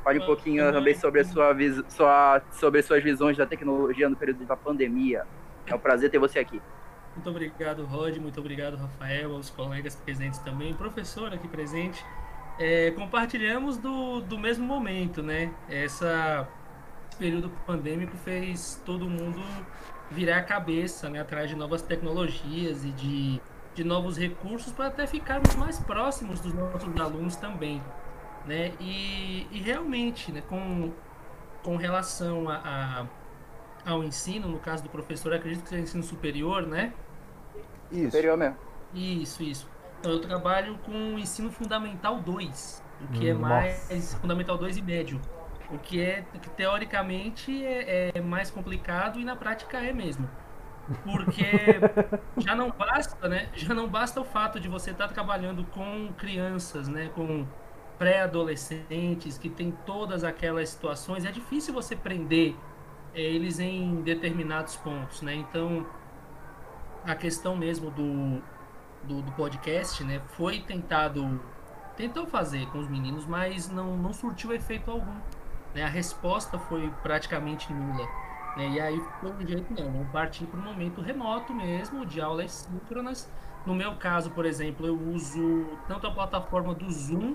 Fale 0.03 0.18
um 0.18 0.27
pouquinho 0.27 0.70
também 0.70 0.94
sobre, 0.94 1.20
a 1.20 1.24
sua, 1.24 1.57
sua, 1.88 2.42
sobre 2.50 2.83
suas 2.83 3.03
visões 3.03 3.38
da 3.38 3.46
tecnologia 3.46 4.09
no 4.09 4.16
período 4.16 4.44
da 4.44 4.57
pandemia. 4.57 5.24
É 5.66 5.74
um 5.74 5.79
prazer 5.79 6.11
ter 6.11 6.18
você 6.18 6.38
aqui. 6.38 6.61
Muito 7.14 7.31
obrigado, 7.31 7.85
Rod. 7.85 8.18
Muito 8.18 8.38
obrigado, 8.38 8.77
Rafael, 8.77 9.33
aos 9.33 9.48
colegas 9.48 9.94
presentes 9.94 10.40
também, 10.40 10.74
professor 10.74 11.33
aqui 11.33 11.48
presente. 11.48 12.05
É, 12.59 12.90
compartilhamos 12.90 13.79
do, 13.79 14.20
do 14.20 14.38
mesmo 14.38 14.66
momento, 14.66 15.22
né? 15.22 15.53
Essa, 15.68 16.46
período 17.14 17.50
pandêmico 17.66 18.16
fez 18.18 18.81
todo 18.85 19.09
mundo 19.09 19.40
virar 20.11 20.38
a 20.38 20.42
cabeça, 20.42 21.09
né? 21.09 21.20
Atrás 21.20 21.48
de 21.48 21.57
novas 21.57 21.83
tecnologias 21.83 22.85
e 22.85 22.90
de, 22.90 23.40
de 23.74 23.85
novos 23.85 24.16
recursos 24.16 24.72
para 24.72 24.88
até 24.88 25.07
ficarmos 25.07 25.55
mais 25.57 25.79
próximos 25.79 26.40
dos 26.40 26.53
nossos 26.53 27.00
alunos 27.00 27.37
também, 27.37 27.83
né? 28.46 28.72
E, 28.81 29.46
e 29.50 29.61
realmente, 29.61 30.31
né? 30.31 30.42
Com, 30.48 30.92
com 31.62 31.77
relação 31.77 32.48
a, 32.48 32.57
a 32.57 33.07
ao 33.85 34.03
ensino, 34.03 34.48
no 34.48 34.59
caso 34.59 34.83
do 34.83 34.88
professor, 34.88 35.33
acredito 35.35 35.62
que 35.62 35.68
seja 35.68 35.83
ensino 35.83 36.03
superior, 36.03 36.66
né? 36.66 36.92
Isso. 37.92 38.07
Superior 38.07 38.37
mesmo. 38.37 38.57
Isso, 38.94 39.42
isso. 39.42 39.68
Então 40.00 40.12
eu 40.12 40.20
trabalho 40.20 40.79
com 40.79 41.14
o 41.14 41.18
ensino 41.18 41.50
fundamental 41.50 42.20
2, 42.20 42.83
o 43.03 43.12
que 43.12 43.29
é 43.29 43.35
Nossa. 43.35 43.46
mais 43.46 44.14
fundamental 44.14 44.57
2 44.57 44.77
e 44.77 44.83
médio. 44.83 45.20
O 45.70 45.79
que 45.79 46.00
é 46.00 46.24
que 46.40 46.50
teoricamente 46.50 47.64
é, 47.64 48.12
é 48.14 48.20
mais 48.20 48.50
complicado 48.50 49.18
e 49.18 49.24
na 49.24 49.35
prática 49.35 49.79
é 49.79 49.92
mesmo. 49.92 50.29
Porque 51.03 51.81
já 52.38 52.55
não 52.55 52.70
basta, 52.70 53.29
né? 53.29 53.48
Já 53.55 53.72
não 53.74 53.88
basta 53.88 54.20
o 54.20 54.24
fato 54.24 54.61
de 54.61 54.68
você 54.68 54.90
estar 54.90 55.09
trabalhando 55.09 55.64
com 55.64 56.12
crianças, 56.18 56.88
né? 56.88 57.11
Com 57.14 57.46
pré-adolescentes 57.98 59.38
que 59.38 59.48
tem 59.48 59.70
todas 59.87 60.24
aquelas 60.24 60.68
situações. 60.68 61.24
É 61.24 61.33
difícil 61.33 61.72
você 61.72 61.96
prender 61.96 62.55
eh, 63.14 63.20
eles 63.20 63.59
em 63.59 64.03
determinados 64.03 64.77
pontos, 64.77 65.22
né? 65.22 65.35
Então 65.35 65.87
a 67.05 67.14
questão 67.14 67.57
mesmo 67.57 67.90
do, 67.90 68.42
do, 69.05 69.22
do 69.22 69.33
podcast, 69.33 70.05
né? 70.05 70.20
Foi 70.37 70.61
tentado 70.61 71.40
tentou 71.96 72.27
fazer 72.27 72.66
com 72.70 72.79
os 72.79 72.88
meninos, 72.88 73.24
mas 73.24 73.70
não, 73.70 73.96
não 73.96 74.12
surtiu 74.12 74.53
efeito 74.53 74.90
algum. 74.90 75.14
Né? 75.74 75.82
A 75.84 75.88
resposta 75.88 76.58
foi 76.58 76.90
praticamente 77.02 77.72
nula. 77.72 78.06
Né? 78.56 78.68
E 78.68 78.80
aí 78.80 79.00
ficou 79.00 79.32
de 79.34 79.46
jeito 79.52 79.74
não, 79.74 79.90
vamos 79.90 80.08
partir 80.10 80.44
para 80.46 80.60
um 80.60 80.62
momento 80.62 81.00
remoto 81.00 81.52
mesmo, 81.52 82.06
de 82.06 82.20
aulas 82.20 82.52
síncronas. 82.52 83.30
No 83.66 83.74
meu 83.74 83.96
caso, 83.96 84.30
por 84.30 84.44
exemplo, 84.44 84.87
eu 84.87 84.98
uso 85.10 85.66
tanto 85.88 86.06
a 86.06 86.10
plataforma 86.10 86.74
do 86.74 86.90
Zoom 86.90 87.34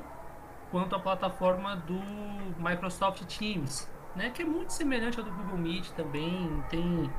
quanto 0.71 0.95
a 0.95 0.99
plataforma 0.99 1.75
do 1.75 1.99
Microsoft 2.59 3.23
Teams, 3.25 3.89
né? 4.15 4.29
que 4.29 4.43
é 4.43 4.45
muito 4.45 4.71
semelhante 4.71 5.19
à 5.19 5.23
do 5.23 5.31
Google 5.31 5.57
Meet 5.57 5.89
também, 5.91 6.47
não 6.49 6.61
tem, 6.63 7.11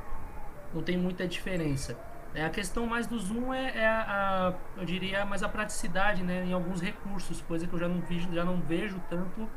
não 0.73 0.81
tem 0.81 0.97
muita 0.97 1.27
diferença. 1.27 1.97
É, 2.33 2.45
a 2.45 2.49
questão 2.49 2.85
mais 2.87 3.05
do 3.07 3.19
Zoom 3.19 3.53
é, 3.53 3.77
é 3.77 3.85
a, 3.85 4.01
a- 4.47 4.53
eu 4.77 4.85
diria, 4.85 5.25
mais 5.25 5.43
a 5.43 5.49
praticidade 5.49 6.23
né, 6.23 6.45
em 6.45 6.53
alguns 6.53 6.79
recursos, 6.79 7.41
coisa 7.41 7.67
que 7.67 7.73
eu 7.73 7.79
já 7.79 7.89
não, 7.89 7.99
vejo, 7.99 8.33
já 8.33 8.45
não 8.45 8.55
vejo 8.61 9.01
tanto 9.09 9.49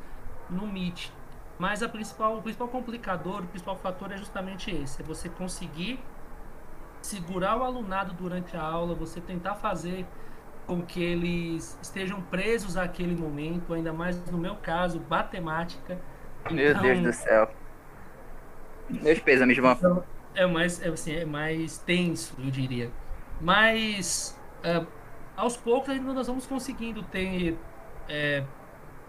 no 0.50 0.66
Meet. 0.66 1.12
Mas 1.58 1.82
a 1.82 1.88
principal, 1.88 2.38
o 2.38 2.42
principal 2.42 2.68
complicador, 2.68 3.44
o 3.44 3.48
principal 3.48 3.76
fator 3.76 4.12
é 4.12 4.16
justamente 4.18 4.70
esse: 4.70 5.02
é 5.02 5.04
você 5.04 5.28
conseguir 5.30 6.00
segurar 7.02 7.56
o 7.58 7.62
alunado 7.64 8.14
durante 8.14 8.56
a 8.56 8.62
aula, 8.62 8.94
você 8.94 9.20
tentar 9.20 9.56
fazer 9.56 10.06
com 10.66 10.84
que 10.86 11.02
eles 11.02 11.78
estejam 11.82 12.22
presos 12.22 12.76
àquele 12.76 13.16
momento, 13.16 13.74
ainda 13.74 13.92
mais 13.92 14.24
no 14.30 14.38
meu 14.38 14.56
caso, 14.56 15.04
matemática. 15.08 16.04
Meu 16.48 16.74
Então, 16.74 16.82
Deus 16.82 17.00
do 17.02 17.12
céu. 17.12 17.50
Meus 18.88 19.20
pêsames, 19.20 19.56
João. 19.56 19.78
Então, 19.78 20.06
é 20.34 20.46
mais, 20.46 20.80
é, 20.80 20.88
assim, 20.88 21.12
é 21.14 21.24
mais 21.24 21.78
tenso, 21.78 22.36
eu 22.40 22.50
diria. 22.50 22.94
Mas 23.38 24.42
ah, 24.62 24.86
aos 25.36 25.56
poucos 25.56 25.90
ainda 25.94 26.12
nós 26.12 26.26
vamos 26.26 26.46
conseguindo 26.46 27.02
ter 27.04 27.64
é, 28.08 28.48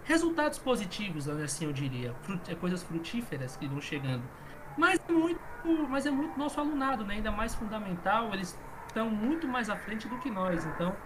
resultados 0.06 0.58
positivos, 0.58 1.26
né, 1.26 1.44
assim 1.44 1.66
eu 1.66 1.72
diria, 1.72 2.14
Frut- 2.22 2.48
é, 2.50 2.54
coisas 2.54 2.82
frutíferas 2.82 3.56
que 3.56 3.68
vão 3.68 3.80
chegando. 3.80 4.24
Mas 4.76 5.00
é 5.08 5.12
muito, 5.12 5.40
mas 5.88 6.06
é 6.06 6.10
muito 6.10 6.38
nosso 6.38 6.60
alunado, 6.60 7.04
né? 7.04 7.14
Ainda 7.14 7.32
mais 7.32 7.54
fundamental, 7.54 8.32
eles 8.34 8.58
estão 8.88 9.10
muito 9.10 9.48
mais 9.48 9.70
à 9.70 9.76
frente 9.76 10.08
do 10.08 10.18
que 10.18 10.30
nós. 10.30 10.66
Então, 10.66 10.96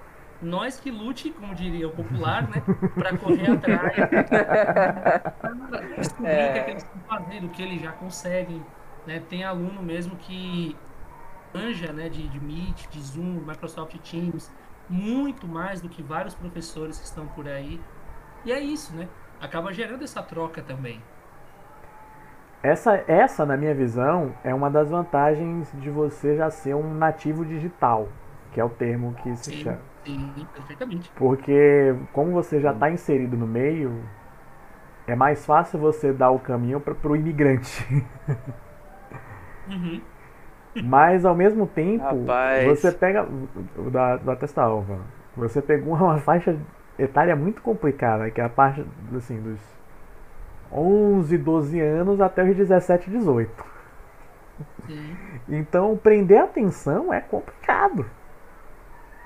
nós 0.40 0.80
que 0.80 0.90
lute, 0.90 1.30
como 1.32 1.54
diria 1.54 1.88
o 1.88 1.92
popular, 1.92 2.48
né, 2.48 2.66
para 2.96 3.12
correr 3.16 3.48
atrás, 3.48 3.94
para 5.68 5.82
descobrir 5.96 6.46
o 6.46 6.50
que, 6.50 6.58
é 6.58 6.62
que 6.62 6.70
eles 6.70 6.82
estão 6.84 7.00
fazendo, 7.08 7.46
o 7.46 7.50
que 7.50 7.62
eles 7.62 7.80
já 7.82 7.92
conseguem. 7.92 8.66
Né? 9.06 9.20
Tem 9.20 9.44
aluno 9.44 9.82
mesmo 9.82 10.16
que 10.16 10.80
anja 11.54 11.92
né, 11.92 12.08
de, 12.08 12.28
de 12.28 12.40
Meet, 12.40 12.88
de 12.88 13.00
Zoom, 13.02 13.40
Microsoft 13.46 13.96
Teams, 13.98 14.52
muito 14.88 15.46
mais 15.48 15.80
do 15.80 15.88
que 15.88 16.02
vários 16.02 16.34
professores 16.34 16.98
que 16.98 17.06
estão 17.06 17.28
por 17.28 17.48
aí. 17.48 17.80
E 18.44 18.52
é 18.52 18.60
isso, 18.60 18.94
né? 18.94 19.08
Acaba 19.38 19.72
gerando 19.72 20.04
essa 20.04 20.22
troca 20.22 20.62
também. 20.62 21.02
Essa, 22.62 23.02
essa, 23.08 23.46
na 23.46 23.56
minha 23.56 23.74
visão, 23.74 24.34
é 24.44 24.54
uma 24.54 24.70
das 24.70 24.90
vantagens 24.90 25.70
de 25.74 25.90
você 25.90 26.36
já 26.36 26.50
ser 26.50 26.74
um 26.74 26.92
nativo 26.94 27.44
digital, 27.44 28.08
que 28.52 28.60
é 28.60 28.64
o 28.64 28.68
termo 28.68 29.14
que 29.14 29.34
se 29.36 29.50
Sim, 29.50 29.52
chama. 29.52 29.78
sim, 30.04 30.46
perfeitamente. 30.52 31.10
Porque 31.14 31.94
como 32.12 32.32
você 32.32 32.60
já 32.60 32.72
está 32.72 32.90
inserido 32.90 33.36
no 33.36 33.46
meio, 33.46 34.02
é 35.06 35.14
mais 35.14 35.44
fácil 35.44 35.78
você 35.78 36.12
dar 36.12 36.30
o 36.30 36.38
caminho 36.38 36.80
para 36.80 36.94
o 37.08 37.16
imigrante. 37.16 37.86
Uhum. 39.66 40.02
Mas 40.78 41.24
ao 41.24 41.34
mesmo 41.34 41.66
tempo, 41.66 42.04
Rapaz. 42.04 42.64
você 42.64 42.90
pega 42.92 43.26
da, 43.90 44.16
da 44.16 44.36
Testa 44.36 44.62
Alva, 44.62 45.00
você 45.36 45.60
pegou 45.60 45.94
uma 45.94 46.18
faixa 46.18 46.56
etária 46.98 47.34
muito 47.34 47.62
complicada, 47.62 48.30
que 48.30 48.40
é 48.40 48.44
a 48.44 48.48
parte 48.48 48.84
assim, 49.16 49.40
dos 49.40 49.60
11, 50.72 51.38
12 51.38 51.80
anos 51.80 52.20
até 52.20 52.42
os 52.42 52.56
17, 52.56 53.10
18. 53.10 53.64
Sim. 54.86 55.16
Então 55.48 55.96
prender 55.96 56.40
a 56.40 56.44
atenção 56.44 57.12
é 57.12 57.20
complicado. 57.20 58.06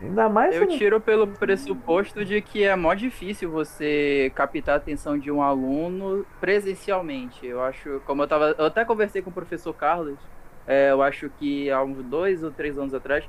Ainda 0.01 0.29
mais 0.29 0.55
Eu 0.55 0.67
tiro 0.67 1.01
pelo 1.01 1.27
pressuposto 1.27 2.25
de 2.25 2.41
que 2.43 2.65
é 2.65 2.75
mó 2.75 2.95
difícil 2.95 3.51
você 3.51 4.31
captar 4.35 4.75
a 4.75 4.77
atenção 4.77 5.19
de 5.19 5.31
um 5.31 5.41
aluno 5.41 6.27
presencialmente. 6.41 7.47
Eu 7.47 7.63
acho, 7.63 8.03
como 8.05 8.23
eu 8.23 8.29
tava. 8.29 8.55
Eu 8.59 8.67
até 8.67 8.85
conversei 8.85 9.23
com 9.23 9.31
o 9.31 9.33
professor 9.33 9.73
Carlos, 9.73 10.19
é, 10.67 10.91
eu 10.91 11.03
acho 11.03 11.31
que 11.39 11.71
há 11.71 11.83
uns 11.83 12.03
dois 12.05 12.43
ou 12.43 12.51
três 12.51 12.77
anos 12.77 12.93
atrás, 12.93 13.29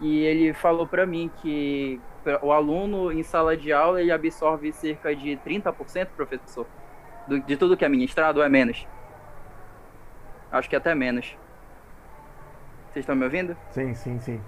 e 0.00 0.18
ele 0.18 0.52
falou 0.52 0.86
pra 0.86 1.06
mim 1.06 1.30
que 1.40 2.00
o 2.42 2.52
aluno 2.52 3.12
em 3.12 3.22
sala 3.22 3.56
de 3.56 3.72
aula 3.72 4.00
ele 4.00 4.12
absorve 4.12 4.72
cerca 4.72 5.14
de 5.14 5.36
30%, 5.38 6.12
professor, 6.14 6.68
do- 7.26 7.40
de 7.42 7.56
tudo 7.56 7.76
que 7.76 7.84
é 7.84 7.88
ministrado 7.88 8.40
ou 8.40 8.44
é 8.44 8.48
menos? 8.48 8.86
Acho 10.50 10.68
que 10.68 10.76
até 10.76 10.94
menos. 10.94 11.36
Vocês 12.90 13.02
estão 13.04 13.16
me 13.16 13.24
ouvindo? 13.24 13.56
Sim, 13.70 13.94
sim, 13.94 14.18
sim. 14.20 14.40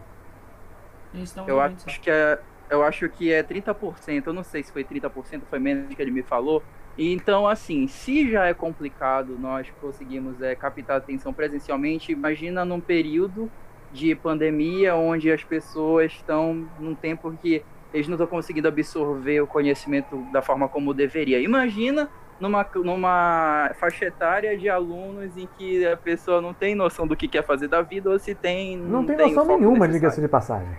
Eu 1.47 1.61
acho 1.61 2.01
que 2.01 2.11
é, 2.11 2.39
eu 2.71 2.83
acho 2.83 3.09
que 3.11 3.33
é 3.33 3.43
30%, 3.43 4.29
eu 4.29 4.33
não 4.33 4.45
sei 4.45 4.63
se 4.63 4.73
foi 4.73 4.85
30%, 4.85 5.47
foi 5.47 5.59
menos 5.59 5.95
que 5.95 6.01
ele 6.03 6.11
me 6.11 6.23
falou. 6.23 6.63
E 6.97 7.13
Então, 7.13 7.47
assim, 7.47 7.87
se 7.89 8.31
já 8.31 8.47
é 8.47 8.55
complicado 8.55 9.39
nós 9.39 9.71
conseguimos 9.81 10.41
é, 10.41 10.55
captar 10.55 10.97
atenção 10.99 11.33
presencialmente, 11.35 12.13
imagina 12.13 12.65
num 12.65 12.81
período 12.81 13.53
de 13.93 14.15
pandemia 14.15 14.95
onde 14.95 15.31
as 15.31 15.45
pessoas 15.45 16.13
estão 16.13 16.67
num 16.81 16.95
tempo 16.95 17.33
que 17.41 17.63
eles 17.93 18.09
não 18.09 18.15
estão 18.15 18.27
conseguindo 18.27 18.67
absorver 18.69 19.41
o 19.41 19.47
conhecimento 19.47 20.17
da 20.33 20.41
forma 20.41 20.69
como 20.69 20.95
deveria. 20.95 21.39
Imagina 21.41 22.09
numa, 22.41 22.67
numa 22.75 23.71
faixa 23.75 24.07
etária 24.07 24.57
de 24.57 24.69
alunos 24.69 25.37
em 25.37 25.47
que 25.59 25.87
a 25.87 25.97
pessoa 25.97 26.41
não 26.41 26.55
tem 26.55 26.75
noção 26.75 27.07
do 27.07 27.15
que 27.15 27.29
quer 27.29 27.45
fazer 27.45 27.69
da 27.69 27.83
vida 27.83 28.11
ou 28.11 28.19
se 28.19 28.35
tem. 28.35 28.77
Não, 28.77 29.05
tem 29.05 29.15
o 29.17 29.29
noção 29.29 29.59
nenhuma, 29.59 29.87
diga-se 29.87 30.21
de 30.21 30.29
passagem. 30.29 30.75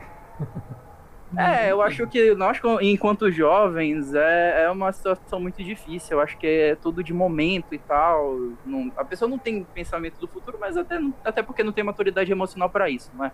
É, 1.35 1.71
eu 1.71 1.81
acho 1.81 2.07
que 2.07 2.35
nós, 2.35 2.59
enquanto 2.81 3.31
jovens, 3.31 4.13
é, 4.13 4.63
é 4.65 4.71
uma 4.71 4.91
situação 4.93 5.39
muito 5.41 5.63
difícil. 5.63 6.17
Eu 6.17 6.21
acho 6.23 6.37
que 6.37 6.45
é 6.45 6.75
tudo 6.75 7.03
de 7.03 7.13
momento 7.13 7.73
e 7.73 7.79
tal. 7.79 8.37
Não- 8.63 8.91
a 8.95 9.03
pessoa 9.05 9.27
não 9.29 9.39
tem 9.39 9.65
pensamento 9.65 10.19
do 10.19 10.27
futuro, 10.29 10.59
mas 10.59 10.77
até, 10.77 10.97
até 11.23 11.41
porque 11.43 11.63
não 11.63 11.73
tem 11.73 11.83
maturidade 11.83 12.31
emocional 12.31 12.69
para 12.71 12.89
isso, 12.89 13.09
não 13.15 13.25
é? 13.25 13.31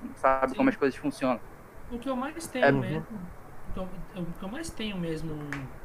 Não 0.00 0.14
sabe 0.16 0.54
Sim. 0.54 0.56
como 0.56 0.70
as 0.70 0.76
coisas 0.76 0.98
funcionam. 0.98 1.42
O 1.90 1.98
que 1.98 2.08
eu 2.08 2.16
mais 2.16 2.46
tenho 2.48 2.66
É, 2.66 2.72
mesmo, 2.76 3.30
o 3.66 3.72
que, 3.72 3.78
eu, 3.78 3.84
o 4.16 4.34
que 4.34 4.44
eu 4.44 4.48
mais 4.48 4.70
tenho 4.70 4.98
mesmo 4.98 5.34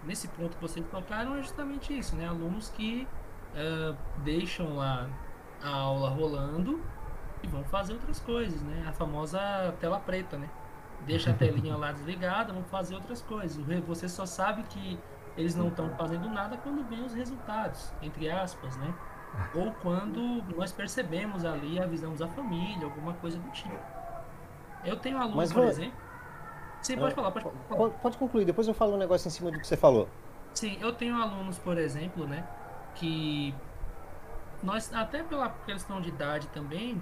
nesse 0.01 0.29
ponto 0.29 0.57
que 0.57 0.61
vocês 0.61 0.85
tocaram 0.87 1.35
é 1.35 1.41
justamente 1.41 1.97
isso, 1.97 2.15
né? 2.15 2.27
Alunos 2.27 2.69
que 2.69 3.11
ah, 3.53 3.97
deixam 4.15 4.75
lá 4.75 5.17
a 5.59 5.69
aula 5.69 6.09
rolando 6.09 6.91
e 7.41 7.47
vão 7.47 7.63
fazer 7.65 7.93
outras 7.93 8.19
coisas, 8.19 8.61
né? 8.63 8.85
A 8.87 8.93
famosa 8.93 9.39
tela 9.79 9.99
preta, 9.99 10.37
né? 10.37 10.51
Deixa 11.05 11.31
a 11.31 11.33
telinha 11.33 11.75
lá 11.75 11.91
desligada, 11.91 12.53
vão 12.53 12.63
fazer 12.63 12.95
outras 12.95 13.21
coisas. 13.21 13.57
Você 13.87 14.07
só 14.07 14.25
sabe 14.25 14.63
que 14.63 14.99
eles 15.35 15.55
não 15.55 15.67
estão 15.67 15.89
fazendo 15.95 16.29
nada 16.29 16.57
quando 16.57 16.87
vem 16.87 17.03
os 17.03 17.13
resultados, 17.13 17.91
entre 18.01 18.29
aspas, 18.29 18.77
né? 18.77 18.93
Ou 19.55 19.71
quando 19.81 20.43
nós 20.55 20.71
percebemos 20.71 21.43
ali, 21.43 21.79
avisamos 21.79 22.21
a 22.21 22.27
família, 22.27 22.85
alguma 22.85 23.13
coisa 23.13 23.37
do 23.37 23.49
tipo. 23.49 23.75
Eu 24.85 24.95
tenho 24.97 25.17
aluno, 25.17 25.37
Mas 25.37 25.51
por 25.51 25.63
exemplo. 25.63 25.97
Sim, 26.81 26.97
pode 26.97 27.15
falar, 27.15 27.31
pode 27.31 27.45
falar. 27.67 27.89
Pode 27.89 28.17
concluir, 28.17 28.45
depois 28.45 28.67
eu 28.67 28.73
falo 28.73 28.93
um 28.93 28.97
negócio 28.97 29.27
em 29.27 29.31
cima 29.31 29.49
do 29.49 29.59
que 29.59 29.65
você 29.65 29.77
falou. 29.77 30.07
Sim, 30.53 30.77
eu 30.79 30.93
tenho 30.93 31.15
alunos, 31.15 31.57
por 31.57 31.77
exemplo, 31.77 32.27
né, 32.27 32.47
que 32.93 33.55
nós, 34.61 34.93
até 34.93 35.23
pela 35.23 35.49
questão 35.65 35.99
de 35.99 36.09
idade 36.09 36.47
também, 36.49 37.01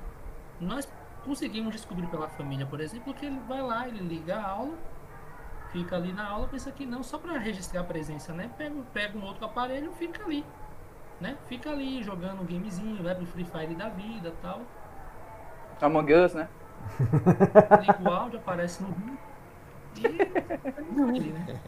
nós 0.59 0.87
conseguimos 1.25 1.73
descobrir 1.73 2.07
pela 2.07 2.27
família, 2.27 2.65
por 2.65 2.79
exemplo, 2.79 3.13
que 3.13 3.25
ele 3.25 3.39
vai 3.47 3.61
lá, 3.61 3.87
ele 3.87 3.99
liga 3.99 4.37
a 4.37 4.49
aula, 4.49 4.73
fica 5.71 5.95
ali 5.95 6.11
na 6.13 6.27
aula, 6.27 6.47
pensa 6.47 6.71
que 6.71 6.85
não, 6.85 7.03
só 7.03 7.17
para 7.17 7.37
registrar 7.37 7.81
a 7.81 7.83
presença, 7.83 8.33
né? 8.33 8.49
Pega, 8.57 8.75
pega 8.93 9.17
um 9.17 9.23
outro 9.23 9.45
aparelho, 9.45 9.91
fica 9.93 10.23
ali, 10.23 10.45
né? 11.19 11.37
Fica 11.47 11.69
ali 11.69 12.03
jogando 12.03 12.41
um 12.41 12.45
gamezinho, 12.45 13.01
vai 13.03 13.15
pro 13.15 13.25
Free 13.25 13.45
Fire 13.45 13.75
da 13.75 13.89
vida, 13.89 14.33
tal. 14.41 14.61
Among 15.81 16.13
Us, 16.13 16.33
né? 16.33 16.47
Liga 17.81 18.09
o 18.09 18.13
áudio, 18.13 18.39
aparece 18.39 18.83
no 18.83 18.89
vídeo 18.89 19.17
e 19.97 20.05
ele, 21.17 21.33
né? 21.33 21.59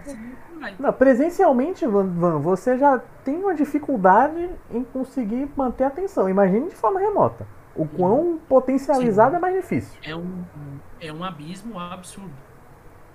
Assim. 0.00 0.36
Não, 0.78 0.92
presencialmente, 0.92 1.86
Van, 1.86 2.06
Van, 2.06 2.38
você 2.38 2.78
já 2.78 2.98
tem 3.24 3.36
uma 3.36 3.54
dificuldade 3.54 4.50
em 4.70 4.82
conseguir 4.84 5.48
manter 5.56 5.84
a 5.84 5.88
atenção. 5.88 6.28
Imagine 6.28 6.68
de 6.68 6.74
forma 6.74 6.98
remota. 7.00 7.46
O 7.76 7.86
quão 7.86 8.38
potencializado 8.48 9.36
é 9.36 9.38
mais 9.38 9.54
difícil. 9.56 9.98
é 10.04 10.14
um, 10.14 10.44
é 11.00 11.12
um 11.12 11.24
abismo 11.24 11.78
absurdo. 11.78 12.32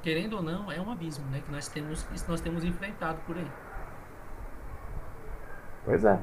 Querendo 0.02 0.38
ou 0.38 0.44
não, 0.44 0.72
é 0.72 0.80
um 0.82 0.92
abismo, 0.92 1.26
né? 1.30 1.42
Que 1.46 1.52
nós 1.52 1.68
temos, 1.68 2.04
que 2.04 2.30
nós 2.30 2.42
temos 2.42 2.64
enfrentado 2.64 3.20
por 3.26 3.38
aí. 3.38 3.48
Pois 5.86 6.04
é. 6.06 6.20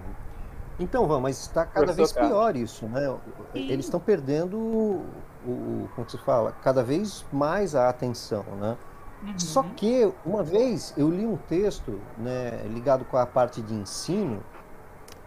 Então, 0.78 1.06
Van, 1.06 1.20
mas 1.20 1.40
está 1.40 1.64
cada 1.64 1.86
Professor 1.86 1.96
vez 1.96 2.12
Carlos. 2.12 2.30
pior 2.32 2.56
isso, 2.56 2.86
né? 2.86 3.18
Eles 3.54 3.86
estão 3.86 3.98
perdendo 3.98 4.58
o, 4.58 5.06
o- 5.46 5.88
como 5.94 6.04
que 6.04 6.12
se 6.12 6.18
fala, 6.18 6.52
cada 6.62 6.82
vez 6.82 7.24
mais 7.32 7.74
a 7.74 7.88
atenção, 7.88 8.44
né? 8.60 8.76
Uhum. 9.22 9.38
Só 9.38 9.62
que 9.62 10.12
uma 10.24 10.42
vez 10.42 10.92
eu 10.96 11.08
li 11.10 11.24
um 11.26 11.38
texto, 11.38 11.98
né, 12.18 12.62
ligado 12.70 13.06
com 13.06 13.16
a 13.16 13.24
parte 13.24 13.62
de 13.62 13.72
ensino, 13.74 14.42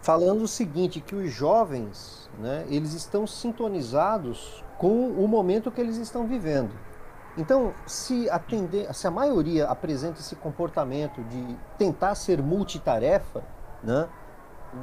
falando 0.00 0.42
o 0.42 0.48
seguinte, 0.48 1.00
que 1.00 1.16
os 1.16 1.32
jovens, 1.32 2.29
né, 2.38 2.64
eles 2.68 2.94
estão 2.94 3.26
sintonizados 3.26 4.64
com 4.78 5.08
o 5.08 5.28
momento 5.28 5.70
que 5.70 5.80
eles 5.80 5.96
estão 5.96 6.26
vivendo. 6.26 6.70
Então, 7.36 7.72
se 7.86 8.28
a, 8.28 8.38
tende- 8.38 8.92
se 8.92 9.06
a 9.06 9.10
maioria 9.10 9.66
apresenta 9.66 10.20
esse 10.20 10.34
comportamento 10.36 11.22
de 11.24 11.56
tentar 11.78 12.14
ser 12.14 12.42
multitarefa, 12.42 13.42
né, 13.82 14.08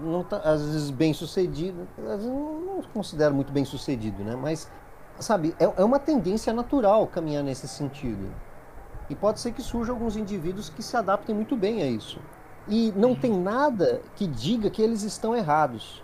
não 0.01 0.23
tá, 0.23 0.38
às 0.38 0.62
vezes 0.62 0.89
bem 0.89 1.13
sucedido, 1.13 1.88
às 1.97 2.21
vezes 2.21 2.25
não 2.27 2.60
não 2.60 2.81
considero 2.93 3.33
muito 3.33 3.51
bem 3.51 3.65
sucedido, 3.65 4.23
né, 4.23 4.36
mas 4.36 4.69
sabe, 5.19 5.55
é, 5.60 5.63
é 5.65 5.83
uma 5.83 5.99
tendência 5.99 6.53
natural 6.53 7.07
caminhar 7.07 7.43
nesse 7.43 7.67
sentido. 7.67 8.31
E 9.10 9.15
pode 9.15 9.39
ser 9.39 9.53
que 9.53 9.62
surjam 9.62 9.95
alguns 9.95 10.17
indivíduos 10.17 10.69
que 10.69 10.83
se 10.83 10.95
adaptem 10.97 11.33
muito 11.33 11.55
bem 11.55 11.81
a 11.81 11.86
isso. 11.88 12.19
E 12.67 12.91
não 12.95 13.15
tem 13.15 13.31
nada 13.31 14.01
que 14.15 14.27
diga 14.27 14.69
que 14.69 14.81
eles 14.81 15.03
estão 15.03 15.36
errados. 15.36 16.03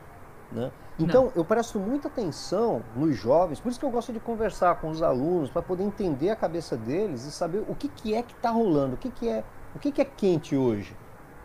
Né? 0.51 0.71
Então, 0.99 1.31
eu 1.35 1.43
presto 1.43 1.79
muita 1.79 2.07
atenção 2.07 2.83
nos 2.95 3.15
jovens, 3.15 3.59
por 3.59 3.69
isso 3.69 3.79
que 3.79 3.85
eu 3.85 3.89
gosto 3.89 4.13
de 4.13 4.19
conversar 4.19 4.75
com 4.75 4.89
os 4.89 5.01
alunos, 5.01 5.49
para 5.49 5.61
poder 5.61 5.83
entender 5.83 6.29
a 6.29 6.35
cabeça 6.35 6.77
deles 6.77 7.25
e 7.25 7.31
saber 7.31 7.63
o 7.67 7.73
que, 7.73 7.87
que 7.87 8.13
é 8.13 8.21
que 8.21 8.33
está 8.33 8.51
rolando, 8.51 8.93
o 8.93 8.97
que, 8.97 9.09
que 9.09 9.27
é 9.27 9.43
o 9.75 9.79
que, 9.79 9.91
que 9.91 10.01
é 10.01 10.05
quente 10.05 10.55
hoje. 10.55 10.95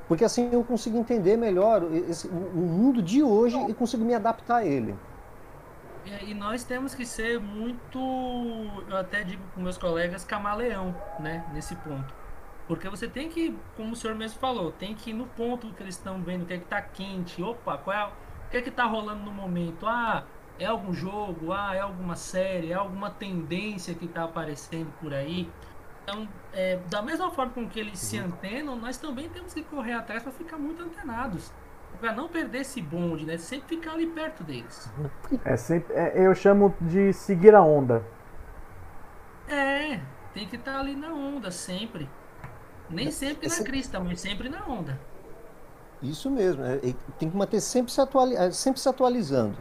Porque 0.06 0.24
assim 0.24 0.50
eu 0.52 0.62
consigo 0.62 0.98
entender 0.98 1.37
melhor 1.37 1.82
esse, 1.94 2.28
o 2.28 2.32
mundo 2.32 3.02
de 3.02 3.22
hoje 3.22 3.58
e 3.68 3.74
consigo 3.74 4.04
me 4.04 4.14
adaptar 4.14 4.56
a 4.56 4.64
ele. 4.64 4.94
E 6.22 6.34
nós 6.34 6.64
temos 6.64 6.94
que 6.94 7.04
ser 7.04 7.38
muito, 7.38 7.98
eu 8.88 8.96
até 8.96 9.22
digo 9.22 9.42
com 9.54 9.61
meus 9.61 9.76
colegas, 9.76 10.24
camaleão, 10.24 10.94
né, 11.18 11.44
nesse 11.52 11.74
ponto. 11.76 12.14
Porque 12.66 12.88
você 12.88 13.08
tem 13.08 13.28
que, 13.28 13.56
como 13.76 13.92
o 13.92 13.96
senhor 13.96 14.14
mesmo 14.14 14.38
falou, 14.38 14.72
tem 14.72 14.94
que 14.94 15.11
ir 15.11 15.14
no 15.14 15.26
ponto 15.26 15.72
que 15.72 15.82
eles 15.82 15.96
estão 15.96 16.22
vendo, 16.22 16.42
o 16.42 16.46
que 16.46 16.54
é 16.54 16.58
que 16.58 16.66
tá 16.66 16.80
quente, 16.80 17.42
opa, 17.42 17.76
qual 17.78 17.96
é, 17.96 18.11
o 18.48 18.50
que 18.50 18.56
é 18.56 18.62
que 18.62 18.70
tá 18.70 18.84
rolando 18.84 19.22
no 19.22 19.30
momento? 19.30 19.87
Ah, 19.87 20.24
é 20.58 20.64
algum 20.64 20.92
jogo, 20.92 21.52
ah, 21.52 21.74
é 21.74 21.80
alguma 21.80 22.16
série, 22.16 22.72
é 22.72 22.74
alguma 22.74 23.11
tendência 23.11 23.94
que 23.94 24.08
tá 24.08 24.24
aparecendo 24.24 24.90
por 25.00 25.12
aí. 25.12 25.48
Então, 26.02 26.26
é, 26.54 26.78
da 26.88 27.02
mesma 27.02 27.30
forma 27.30 27.52
com 27.52 27.68
que 27.68 27.78
eles 27.78 28.02
uhum. 28.02 28.08
se 28.08 28.18
antenam, 28.18 28.76
nós 28.76 28.96
também 28.96 29.28
temos 29.28 29.52
que 29.52 29.62
correr 29.62 29.92
atrás 29.92 30.22
para 30.22 30.32
ficar 30.32 30.56
muito 30.56 30.82
antenados 30.82 31.52
para 32.00 32.12
não 32.12 32.28
perder 32.28 32.61
esse 32.61 32.80
bonde, 32.80 33.26
né? 33.26 33.37
Sempre 33.37 33.76
ficar 33.76 33.92
ali 33.92 34.06
perto 34.06 34.42
deles. 34.44 34.90
É 35.44 35.56
sempre, 35.56 35.94
é, 35.94 36.26
eu 36.26 36.34
chamo 36.34 36.74
de 36.80 37.12
seguir 37.12 37.54
a 37.54 37.62
onda. 37.62 38.04
É, 39.48 40.00
tem 40.32 40.46
que 40.46 40.56
estar 40.56 40.74
tá 40.74 40.78
ali 40.78 40.94
na 40.94 41.12
onda 41.12 41.50
sempre. 41.50 42.08
Nem 42.88 43.11
sempre 43.11 43.46
Essa... 43.46 43.61
na 43.61 43.66
crista, 43.66 44.00
mas 44.00 44.20
sempre 44.20 44.48
na 44.48 44.64
onda. 44.66 44.98
Isso 46.02 46.30
mesmo, 46.30 46.62
é, 46.62 46.78
tem 47.18 47.28
que 47.28 47.37
manter 47.37 47.61
sempre 47.61 47.92
se, 47.92 48.00
atuali 48.00 48.37
é, 48.37 48.50
sempre 48.50 48.80
se 48.80 48.88
atualizando. 48.88 49.56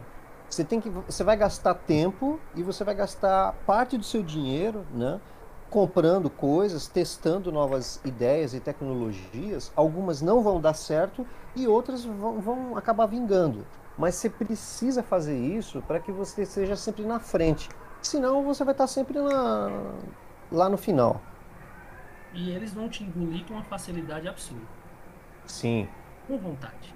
Você 0.48 0.64
tem 0.64 0.80
que, 0.80 0.88
você 0.88 1.22
vai 1.24 1.36
gastar 1.36 1.74
tempo 1.74 2.40
e 2.54 2.62
você 2.62 2.84
vai 2.84 2.94
gastar 2.94 3.54
parte 3.66 3.98
do 3.98 4.04
seu 4.04 4.22
dinheiro, 4.22 4.86
né? 4.94 5.20
comprando 5.70 6.30
coisas, 6.30 6.86
testando 6.86 7.52
novas 7.52 8.00
ideias 8.04 8.54
e 8.54 8.60
tecnologias. 8.60 9.72
Algumas 9.76 10.22
não 10.22 10.42
vão 10.42 10.60
dar 10.60 10.74
certo 10.74 11.26
e 11.54 11.66
outras 11.66 12.04
vão, 12.04 12.40
vão 12.40 12.76
acabar 12.76 13.06
vingando. 13.06 13.66
Mas 13.96 14.14
você 14.14 14.30
precisa 14.30 15.02
fazer 15.02 15.36
isso 15.36 15.82
para 15.82 16.00
que 16.00 16.12
você 16.12 16.46
seja 16.46 16.76
sempre 16.76 17.04
na 17.04 17.18
frente. 17.18 17.68
Senão 18.00 18.44
você 18.44 18.64
vai 18.64 18.72
estar 18.72 18.86
sempre 18.86 19.18
na, 19.20 19.70
lá 20.50 20.68
no 20.68 20.78
final. 20.78 21.20
E 22.32 22.50
eles 22.50 22.72
vão 22.72 22.88
te 22.88 23.02
engolir 23.02 23.44
com 23.46 23.54
uma 23.54 23.64
facilidade 23.64 24.28
absurda. 24.28 24.66
Sim. 25.46 25.88
Com 26.28 26.36
vontade. 26.36 26.94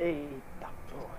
Eita 0.00 0.68
porra. 0.90 1.14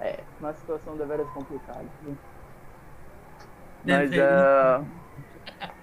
É, 0.00 0.18
uma 0.40 0.52
situação 0.52 0.96
deveras 0.96 1.28
complicada. 1.30 1.84
Mas 3.84 4.10
uh, 4.10 4.84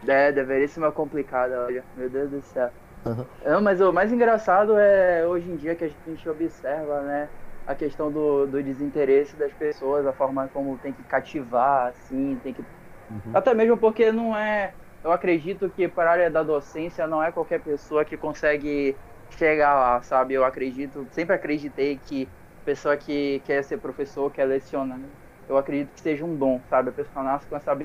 é, 0.05 0.31
deveria 0.33 0.67
ser 0.67 0.81
uma 0.81 0.91
complicada, 0.91 1.63
olha. 1.63 1.83
Meu 1.95 2.09
Deus 2.09 2.29
do 2.29 2.41
céu. 2.41 2.69
Uhum. 3.05 3.25
Não, 3.45 3.61
mas 3.61 3.79
o 3.79 3.93
mais 3.93 4.11
engraçado 4.11 4.77
é 4.77 5.25
hoje 5.25 5.49
em 5.49 5.55
dia 5.55 5.75
que 5.75 5.85
a 5.85 5.89
gente 6.05 6.27
observa, 6.27 7.01
né? 7.01 7.29
A 7.65 7.73
questão 7.73 8.11
do, 8.11 8.45
do 8.45 8.61
desinteresse 8.61 9.37
das 9.37 9.53
pessoas, 9.53 10.05
a 10.05 10.11
forma 10.11 10.49
como 10.49 10.77
tem 10.77 10.91
que 10.91 11.03
cativar, 11.03 11.87
assim, 11.87 12.37
tem 12.43 12.53
que. 12.53 12.61
Uhum. 13.09 13.31
Até 13.33 13.53
mesmo 13.53 13.77
porque 13.77 14.11
não 14.11 14.35
é. 14.35 14.73
Eu 15.03 15.11
acredito 15.11 15.69
que 15.69 15.87
para 15.87 16.09
a 16.09 16.13
área 16.13 16.31
da 16.31 16.43
docência 16.43 17.05
não 17.07 17.21
é 17.21 17.31
qualquer 17.31 17.61
pessoa 17.61 18.05
que 18.05 18.17
consegue 18.17 18.97
chegar 19.29 19.73
lá, 19.75 20.01
sabe? 20.01 20.33
Eu 20.33 20.45
acredito, 20.45 21.07
sempre 21.11 21.35
acreditei 21.35 21.99
que 21.99 22.31
pessoa 22.63 22.95
que 22.97 23.41
quer 23.41 23.63
ser 23.63 23.79
professor, 23.79 24.31
quer 24.31 24.45
lecionar, 24.45 24.99
eu 25.47 25.57
acredito 25.57 25.93
que 25.93 26.01
seja 26.01 26.23
um 26.23 26.37
dom, 26.37 26.63
sabe? 26.69 26.89
A 26.89 26.93
pessoa 26.93 27.23
nasce 27.23 27.47
com 27.47 27.55
essa 27.55 27.75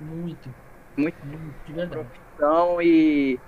Muito. 0.00 0.54
Muito. 0.98 1.24
Muito, 1.24 1.64
de 1.64 1.72
verdade. 1.72 2.08
Profissão 2.10 2.82
e 2.82 3.40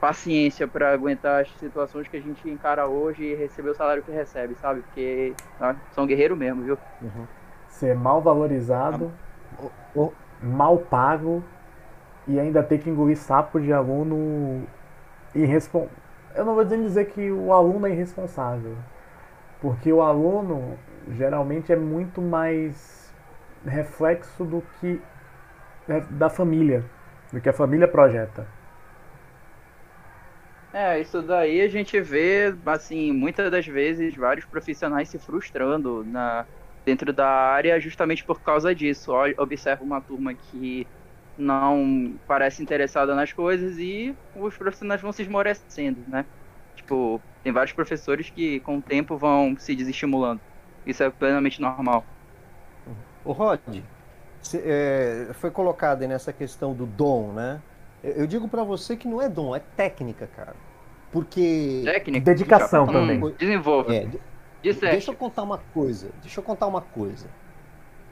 paciência 0.00 0.68
para 0.68 0.92
aguentar 0.92 1.42
as 1.42 1.50
situações 1.58 2.08
que 2.08 2.16
a 2.16 2.20
gente 2.20 2.48
encara 2.48 2.86
hoje 2.88 3.24
e 3.24 3.34
receber 3.34 3.70
o 3.70 3.74
salário 3.74 4.02
que 4.02 4.10
recebe, 4.12 4.54
sabe? 4.54 4.82
Porque 4.82 5.34
tá? 5.58 5.80
são 5.92 6.06
guerreiros 6.06 6.38
mesmo, 6.38 6.62
viu? 6.62 6.78
Uhum. 7.00 7.26
Ser 7.68 7.94
mal 7.94 8.22
valorizado. 8.22 9.18
Mal 10.42 10.78
pago 10.78 11.42
e 12.26 12.38
ainda 12.38 12.62
ter 12.62 12.78
que 12.78 12.90
engolir 12.90 13.16
sapo 13.16 13.60
de 13.60 13.72
aluno 13.72 14.66
irresponsável. 15.34 15.96
Eu 16.34 16.44
não 16.44 16.54
vou 16.54 16.64
dizer 16.64 17.06
que 17.06 17.30
o 17.30 17.52
aluno 17.52 17.86
é 17.86 17.90
irresponsável, 17.90 18.76
porque 19.60 19.92
o 19.92 20.02
aluno 20.02 20.76
geralmente 21.10 21.72
é 21.72 21.76
muito 21.76 22.20
mais 22.20 23.12
reflexo 23.64 24.44
do 24.44 24.62
que 24.80 25.00
é, 25.88 26.00
da 26.10 26.28
família, 26.28 26.84
do 27.32 27.40
que 27.40 27.48
a 27.48 27.52
família 27.52 27.86
projeta. 27.86 28.46
É, 30.72 30.98
isso 30.98 31.22
daí 31.22 31.60
a 31.60 31.68
gente 31.68 32.00
vê, 32.00 32.52
assim, 32.66 33.12
muitas 33.12 33.48
das 33.48 33.64
vezes 33.64 34.16
vários 34.16 34.44
profissionais 34.44 35.08
se 35.08 35.20
frustrando 35.20 36.04
na, 36.04 36.44
dentro 36.84 37.12
da 37.12 37.26
área 37.26 37.80
justamente 37.80 38.24
por 38.24 38.40
causa 38.40 38.74
disso. 38.74 39.12
Observa 39.38 39.82
uma 39.82 40.00
turma 40.00 40.34
que 40.34 40.86
não 41.36 42.14
parece 42.26 42.62
interessada 42.62 43.14
nas 43.14 43.32
coisas 43.32 43.78
e 43.78 44.14
os 44.36 44.56
profissionais 44.56 45.00
vão 45.00 45.12
se 45.12 45.22
esmorecendo, 45.22 46.00
né? 46.06 46.24
Tipo, 46.76 47.20
tem 47.42 47.52
vários 47.52 47.72
professores 47.72 48.30
que 48.30 48.60
com 48.60 48.78
o 48.78 48.82
tempo 48.82 49.16
vão 49.16 49.56
se 49.58 49.74
desestimulando. 49.74 50.40
Isso 50.86 51.02
é 51.02 51.10
plenamente 51.10 51.60
normal. 51.60 52.04
O 53.24 53.32
Rod, 53.32 53.60
é, 54.54 55.28
foi 55.34 55.50
colocado 55.50 56.02
aí 56.02 56.08
nessa 56.08 56.32
questão 56.32 56.74
do 56.74 56.84
dom, 56.84 57.32
né? 57.32 57.60
Eu 58.02 58.26
digo 58.26 58.46
para 58.48 58.62
você 58.62 58.96
que 58.96 59.08
não 59.08 59.22
é 59.22 59.28
dom, 59.30 59.56
é 59.56 59.60
técnica, 59.60 60.28
cara. 60.36 60.54
Porque. 61.10 61.82
Técnica. 61.84 62.24
Dedicação 62.24 62.86
também. 62.86 63.22
Hum, 63.22 63.32
desenvolve. 63.38 63.94
É, 63.94 64.08
deixa 64.72 65.10
eu 65.10 65.14
contar 65.14 65.42
uma 65.42 65.58
coisa. 65.58 66.10
Deixa 66.22 66.40
eu 66.40 66.44
contar 66.44 66.66
uma 66.66 66.80
coisa. 66.80 67.26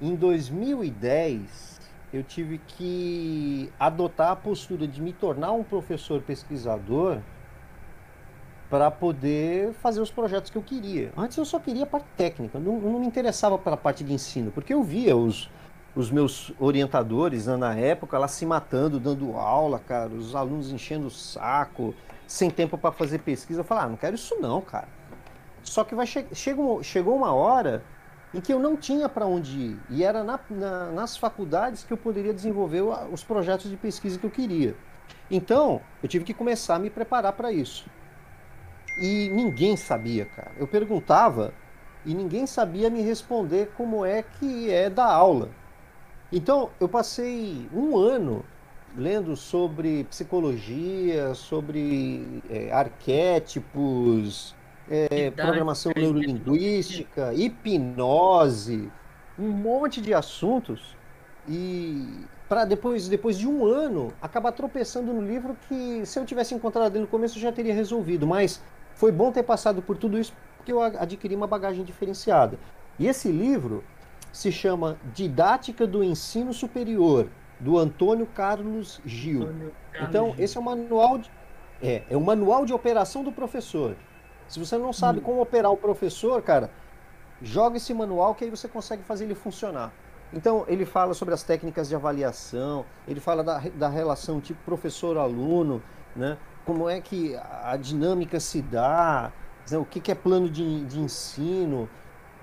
Em 0.00 0.14
2010, 0.14 1.80
eu 2.12 2.22
tive 2.22 2.58
que 2.58 3.72
adotar 3.78 4.32
a 4.32 4.36
postura 4.36 4.86
de 4.86 5.00
me 5.00 5.12
tornar 5.12 5.52
um 5.52 5.64
professor 5.64 6.20
pesquisador 6.20 7.18
para 8.68 8.90
poder 8.90 9.72
fazer 9.74 10.00
os 10.00 10.10
projetos 10.10 10.50
que 10.50 10.56
eu 10.56 10.62
queria. 10.62 11.12
Antes 11.16 11.36
eu 11.36 11.44
só 11.44 11.58
queria 11.58 11.84
a 11.84 11.86
parte 11.86 12.08
técnica, 12.16 12.58
não, 12.58 12.80
não 12.80 13.00
me 13.00 13.06
interessava 13.06 13.58
pela 13.58 13.76
parte 13.76 14.02
de 14.02 14.12
ensino, 14.12 14.50
porque 14.50 14.72
eu 14.72 14.82
via 14.82 15.14
os, 15.14 15.50
os 15.94 16.10
meus 16.10 16.52
orientadores 16.58 17.46
né, 17.46 17.56
na 17.56 17.74
época 17.74 18.18
lá 18.18 18.26
se 18.26 18.46
matando, 18.46 18.98
dando 18.98 19.36
aula, 19.36 19.78
cara, 19.78 20.08
os 20.08 20.34
alunos 20.34 20.72
enchendo 20.72 21.06
o 21.06 21.10
saco, 21.10 21.94
sem 22.26 22.50
tempo 22.50 22.78
para 22.78 22.92
fazer 22.92 23.18
pesquisa. 23.18 23.60
Eu 23.60 23.64
falei, 23.64 23.84
ah, 23.84 23.88
não 23.88 23.96
quero 23.96 24.14
isso 24.14 24.36
não, 24.40 24.60
cara. 24.62 24.88
Só 25.62 25.84
que 25.84 25.94
vai 25.94 26.06
che 26.06 26.26
chegou, 26.34 26.82
chegou 26.82 27.16
uma 27.16 27.32
hora 27.32 27.82
em 28.34 28.40
que 28.40 28.52
eu 28.52 28.58
não 28.58 28.76
tinha 28.76 29.08
para 29.08 29.26
onde 29.26 29.58
ir. 29.58 29.80
E 29.90 30.02
era 30.02 30.24
na, 30.24 30.40
na, 30.48 30.86
nas 30.90 31.16
faculdades 31.16 31.84
que 31.84 31.92
eu 31.92 31.96
poderia 31.96 32.32
desenvolver 32.32 32.82
os 33.12 33.22
projetos 33.22 33.70
de 33.70 33.76
pesquisa 33.76 34.18
que 34.18 34.24
eu 34.24 34.30
queria. 34.30 34.74
Então, 35.30 35.80
eu 36.02 36.08
tive 36.08 36.24
que 36.24 36.34
começar 36.34 36.76
a 36.76 36.78
me 36.78 36.90
preparar 36.90 37.32
para 37.34 37.52
isso. 37.52 37.86
E 38.98 39.28
ninguém 39.30 39.76
sabia, 39.76 40.26
cara. 40.26 40.52
Eu 40.58 40.66
perguntava 40.66 41.52
e 42.04 42.14
ninguém 42.14 42.46
sabia 42.46 42.90
me 42.90 43.00
responder 43.02 43.72
como 43.76 44.04
é 44.04 44.22
que 44.22 44.70
é 44.70 44.90
da 44.90 45.06
aula. 45.06 45.50
Então, 46.30 46.70
eu 46.80 46.88
passei 46.88 47.68
um 47.72 47.96
ano 47.96 48.44
lendo 48.96 49.36
sobre 49.36 50.04
psicologia, 50.04 51.34
sobre 51.34 52.42
é, 52.50 52.70
arquétipos, 52.72 54.54
é, 54.90 55.30
programação 55.30 55.92
neurolinguística, 55.94 57.32
hipnose, 57.34 58.90
um 59.38 59.50
monte 59.50 60.00
de 60.00 60.12
assuntos. 60.12 60.96
E 61.48 62.24
para 62.48 62.64
depois, 62.64 63.08
depois 63.08 63.38
de 63.38 63.48
um 63.48 63.64
ano, 63.64 64.12
acabar 64.20 64.52
tropeçando 64.52 65.12
no 65.12 65.26
livro 65.26 65.56
que, 65.68 66.04
se 66.04 66.18
eu 66.18 66.24
tivesse 66.24 66.54
encontrado 66.54 66.94
ele 66.94 67.02
no 67.02 67.08
começo, 67.08 67.38
eu 67.38 67.42
já 67.42 67.52
teria 67.52 67.74
resolvido. 67.74 68.26
Mas 68.26 68.62
foi 68.94 69.10
bom 69.10 69.32
ter 69.32 69.42
passado 69.42 69.80
por 69.82 69.96
tudo 69.96 70.18
isso 70.18 70.34
porque 70.56 70.72
eu 70.72 70.80
adquiri 70.80 71.34
uma 71.34 71.46
bagagem 71.46 71.84
diferenciada. 71.84 72.58
E 72.98 73.06
esse 73.06 73.28
livro 73.28 73.82
se 74.32 74.52
chama 74.52 74.96
Didática 75.12 75.86
do 75.86 76.04
Ensino 76.04 76.52
Superior, 76.52 77.28
do 77.58 77.78
Antônio 77.78 78.26
Carlos 78.26 79.00
Gil. 79.04 79.42
Antônio 79.42 79.72
Carlos 79.90 80.08
então, 80.08 80.26
Gil. 80.32 80.44
esse 80.44 80.56
é 80.56 80.60
o 80.60 80.62
manual 80.62 81.18
de, 81.18 81.30
é, 81.82 82.02
é 82.08 82.16
o 82.16 82.20
manual 82.20 82.64
de 82.64 82.72
operação 82.72 83.24
do 83.24 83.32
professor. 83.32 83.96
Se 84.48 84.58
você 84.58 84.76
não 84.76 84.92
sabe 84.92 85.18
hum. 85.18 85.22
como 85.22 85.40
operar 85.40 85.72
o 85.72 85.76
professor, 85.76 86.42
cara, 86.42 86.70
joga 87.40 87.76
esse 87.76 87.92
manual 87.92 88.34
que 88.34 88.44
aí 88.44 88.50
você 88.50 88.68
consegue 88.68 89.02
fazer 89.02 89.24
ele 89.24 89.34
funcionar. 89.34 89.92
Então, 90.32 90.64
ele 90.66 90.86
fala 90.86 91.12
sobre 91.12 91.34
as 91.34 91.42
técnicas 91.42 91.88
de 91.88 91.94
avaliação, 91.94 92.86
ele 93.06 93.20
fala 93.20 93.44
da, 93.44 93.58
da 93.74 93.88
relação 93.88 94.40
tipo 94.40 94.58
professor-aluno, 94.64 95.82
né? 96.16 96.38
como 96.64 96.88
é 96.88 97.00
que 97.00 97.36
a 97.36 97.76
dinâmica 97.76 98.38
se 98.38 98.62
dá, 98.62 99.32
né, 99.70 99.78
o 99.78 99.84
que, 99.84 100.00
que 100.00 100.12
é 100.12 100.14
plano 100.14 100.48
de, 100.48 100.84
de 100.84 101.00
ensino. 101.00 101.88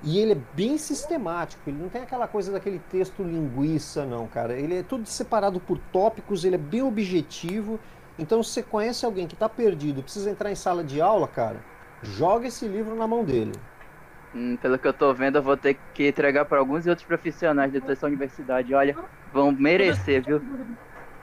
E 0.01 0.17
ele 0.17 0.31
é 0.31 0.38
bem 0.53 0.77
sistemático, 0.77 1.62
ele 1.67 1.77
não 1.77 1.89
tem 1.89 2.01
aquela 2.01 2.27
coisa 2.27 2.53
daquele 2.53 2.79
texto 2.79 3.21
linguiça, 3.21 4.05
não, 4.05 4.27
cara. 4.27 4.53
Ele 4.53 4.77
é 4.77 4.83
tudo 4.83 5.05
separado 5.05 5.59
por 5.59 5.77
tópicos, 5.91 6.45
ele 6.45 6.55
é 6.55 6.59
bem 6.59 6.81
objetivo. 6.81 7.79
Então, 8.17 8.41
se 8.41 8.51
você 8.51 8.63
conhece 8.63 9.05
alguém 9.05 9.27
que 9.27 9.33
está 9.33 9.49
perdido, 9.49 10.01
precisa 10.01 10.29
entrar 10.29 10.51
em 10.51 10.55
sala 10.55 10.83
de 10.83 11.01
aula, 11.01 11.27
cara, 11.27 11.62
joga 12.03 12.47
esse 12.47 12.67
livro 12.67 12.95
na 12.95 13.07
mão 13.07 13.23
dele. 13.23 13.53
Hum, 14.33 14.57
pelo 14.57 14.77
que 14.77 14.88
eu 14.88 14.93
tô 14.93 15.13
vendo, 15.13 15.38
eu 15.38 15.43
vou 15.43 15.57
ter 15.57 15.79
que 15.93 16.07
entregar 16.07 16.45
para 16.45 16.59
alguns 16.59 16.85
outros 16.85 17.05
profissionais 17.05 17.71
dentro 17.71 17.88
dessa 17.88 18.05
universidade. 18.05 18.73
Olha, 18.73 18.95
vão 19.33 19.51
merecer, 19.51 20.23
viu? 20.23 20.41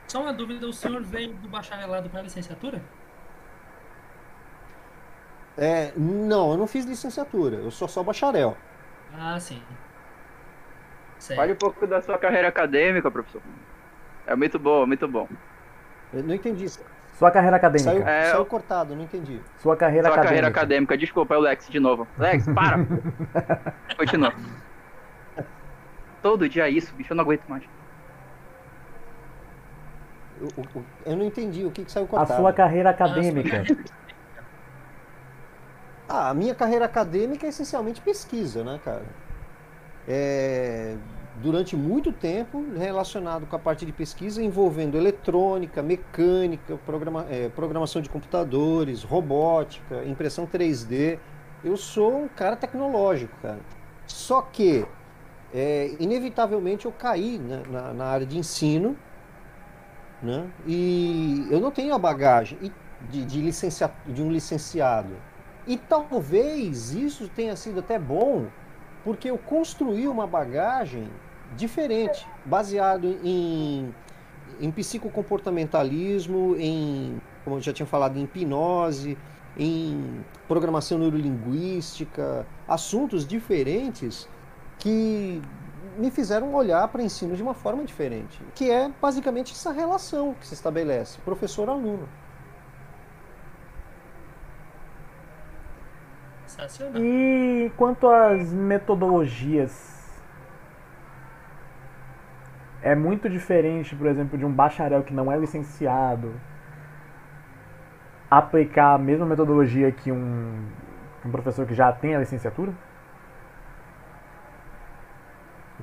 Só 0.08 0.22
uma 0.22 0.32
dúvida, 0.32 0.66
o 0.66 0.72
senhor 0.72 1.02
veio 1.02 1.34
do 1.34 1.48
bacharelado 1.48 2.08
para 2.08 2.20
a 2.20 2.22
licenciatura? 2.22 2.82
É, 5.56 5.92
não, 5.96 6.52
eu 6.52 6.56
não 6.58 6.66
fiz 6.66 6.84
licenciatura, 6.84 7.56
eu 7.56 7.70
sou 7.70 7.88
só 7.88 8.02
bacharel. 8.02 8.56
Ah, 9.14 9.38
sim. 9.40 9.62
Certo. 11.18 11.38
Fale 11.38 11.52
um 11.52 11.56
pouco 11.56 11.86
da 11.86 12.02
sua 12.02 12.18
carreira 12.18 12.48
acadêmica, 12.48 13.10
professor. 13.10 13.42
É 14.26 14.36
muito 14.36 14.58
bom, 14.58 14.86
muito 14.86 15.08
bom. 15.08 15.28
Eu 16.12 16.22
não 16.22 16.34
entendi. 16.34 16.66
Sua 17.18 17.30
carreira 17.30 17.56
acadêmica. 17.56 17.90
Saiu, 17.90 18.06
é, 18.06 18.30
saiu 18.30 18.44
cortado, 18.44 18.94
não 18.94 19.02
entendi. 19.02 19.40
Sua 19.58 19.74
carreira 19.74 20.04
Sua 20.08 20.12
acadêmica. 20.12 20.28
carreira 20.28 20.48
acadêmica. 20.48 20.98
Desculpa, 20.98 21.34
é 21.34 21.38
o 21.38 21.40
Lex 21.40 21.68
de 21.68 21.80
novo. 21.80 22.06
Lex, 22.18 22.44
para! 22.52 22.78
Continua. 23.96 24.34
Todo 26.22 26.48
dia 26.48 26.66
é 26.66 26.70
isso, 26.70 26.94
bicho, 26.94 27.12
eu 27.12 27.16
não 27.16 27.24
aguento 27.24 27.44
mais. 27.48 27.62
Eu, 30.38 30.48
eu 31.06 31.16
não 31.16 31.24
entendi 31.24 31.64
o 31.64 31.70
que, 31.70 31.84
que 31.84 31.90
saiu 31.90 32.06
cortado. 32.06 32.34
A 32.34 32.36
sua 32.36 32.52
carreira 32.52 32.90
acadêmica. 32.90 33.64
Ah, 36.06 36.28
a 36.30 36.34
minha 36.34 36.54
carreira 36.54 36.84
acadêmica 36.84 37.46
é 37.46 37.48
essencialmente 37.48 38.00
pesquisa, 38.02 38.62
né, 38.62 38.78
cara? 38.84 39.04
É, 40.06 40.96
durante 41.42 41.76
muito 41.76 42.12
tempo 42.12 42.64
relacionado 42.76 43.46
com 43.46 43.56
a 43.56 43.58
parte 43.58 43.84
de 43.84 43.92
pesquisa 43.92 44.42
envolvendo 44.42 44.96
eletrônica, 44.96 45.82
mecânica, 45.82 46.76
programa, 46.84 47.26
é, 47.28 47.48
programação 47.48 48.00
de 48.00 48.08
computadores, 48.08 49.02
robótica, 49.02 50.04
impressão 50.04 50.46
3D. 50.46 51.18
Eu 51.62 51.76
sou 51.76 52.24
um 52.24 52.28
cara 52.28 52.56
tecnológico, 52.56 53.34
cara. 53.42 53.58
Só 54.06 54.40
que, 54.40 54.86
é, 55.52 55.94
inevitavelmente, 55.98 56.86
eu 56.86 56.92
caí 56.92 57.38
né, 57.38 57.62
na, 57.68 57.92
na, 57.92 58.04
área 58.06 58.26
de 58.26 58.38
ensino, 58.38 58.96
né? 60.22 60.48
E 60.66 61.46
eu 61.50 61.60
não 61.60 61.70
tenho 61.70 61.94
a 61.94 61.98
bagagem 61.98 62.58
de, 63.10 63.24
de, 63.24 63.40
licencia, 63.42 63.90
de 64.06 64.22
um 64.22 64.30
licenciado. 64.30 65.14
E 65.66 65.76
talvez 65.76 66.92
isso 66.94 67.28
tenha 67.28 67.56
sido 67.56 67.80
até 67.80 67.98
bom, 67.98 68.46
porque 69.04 69.28
eu 69.28 69.36
construí 69.36 70.06
uma 70.06 70.26
bagagem 70.26 71.08
diferente, 71.56 72.26
baseado 72.44 73.18
em, 73.22 73.94
em 74.60 74.70
psicocomportamentalismo, 74.70 76.56
em, 76.58 77.20
como 77.44 77.56
eu 77.56 77.60
já 77.60 77.72
tinha 77.72 77.86
falado, 77.86 78.18
em 78.18 78.24
hipnose, 78.24 79.16
em 79.56 80.24
programação 80.46 80.98
neurolinguística, 80.98 82.46
assuntos 82.68 83.26
diferentes 83.26 84.28
que 84.78 85.40
me 85.96 86.10
fizeram 86.10 86.54
olhar 86.54 86.86
para 86.88 87.00
o 87.00 87.04
ensino 87.04 87.34
de 87.34 87.42
uma 87.42 87.54
forma 87.54 87.84
diferente, 87.84 88.40
que 88.54 88.70
é 88.70 88.90
basicamente 89.00 89.52
essa 89.52 89.72
relação 89.72 90.34
que 90.34 90.46
se 90.46 90.54
estabelece 90.54 91.18
professor-aluno. 91.20 92.06
E 97.00 97.70
quanto 97.76 98.08
às 98.08 98.52
metodologias 98.52 99.95
é 102.86 102.94
muito 102.94 103.28
diferente, 103.28 103.96
por 103.96 104.06
exemplo, 104.06 104.38
de 104.38 104.44
um 104.44 104.52
bacharel 104.52 105.02
que 105.02 105.12
não 105.12 105.30
é 105.30 105.36
licenciado 105.36 106.32
aplicar 108.30 108.94
a 108.94 108.98
mesma 108.98 109.26
metodologia 109.26 109.90
que 109.90 110.12
um, 110.12 110.64
um 111.24 111.30
professor 111.32 111.66
que 111.66 111.74
já 111.74 111.90
tem 111.92 112.14
a 112.14 112.20
licenciatura? 112.20 112.72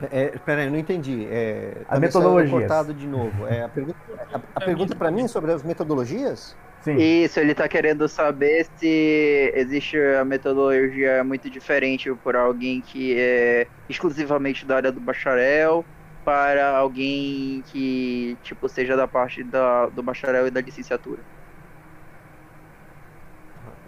É, 0.10 0.38
peraí, 0.40 0.66
eu 0.66 0.72
não 0.72 0.80
entendi. 0.80 1.28
É, 1.30 1.82
as 1.90 2.00
metodologias. 2.00 2.52
cortado 2.52 2.94
de 2.94 3.06
novo. 3.06 3.48
É, 3.48 3.64
a 3.64 3.70
pergunta, 3.70 3.98
a, 4.32 4.42
a 4.56 4.62
pergunta 4.64 4.96
para 4.96 5.12
mim 5.12 5.28
sobre 5.28 5.52
as 5.52 5.62
metodologias? 5.62 6.56
Sim. 6.82 6.96
Isso, 6.98 7.40
ele 7.40 7.52
está 7.52 7.68
querendo 7.68 8.08
saber 8.08 8.66
se 8.78 9.52
existe 9.56 9.98
a 9.98 10.24
metodologia 10.24 11.24
muito 11.24 11.50
diferente 11.50 12.14
por 12.16 12.36
alguém 12.36 12.82
que 12.82 13.18
é 13.18 13.68
exclusivamente 13.90 14.66
da 14.66 14.78
área 14.78 14.92
do 14.92 15.00
bacharel 15.00 15.86
para 16.24 16.78
alguém 16.78 17.64
que, 17.68 18.38
tipo, 18.44 18.68
seja 18.70 18.96
da 18.96 19.08
parte 19.08 19.44
da, 19.44 19.88
do 19.88 20.02
bacharel 20.02 20.48
e 20.48 20.52
da 20.52 20.62
licenciatura? 20.62 21.22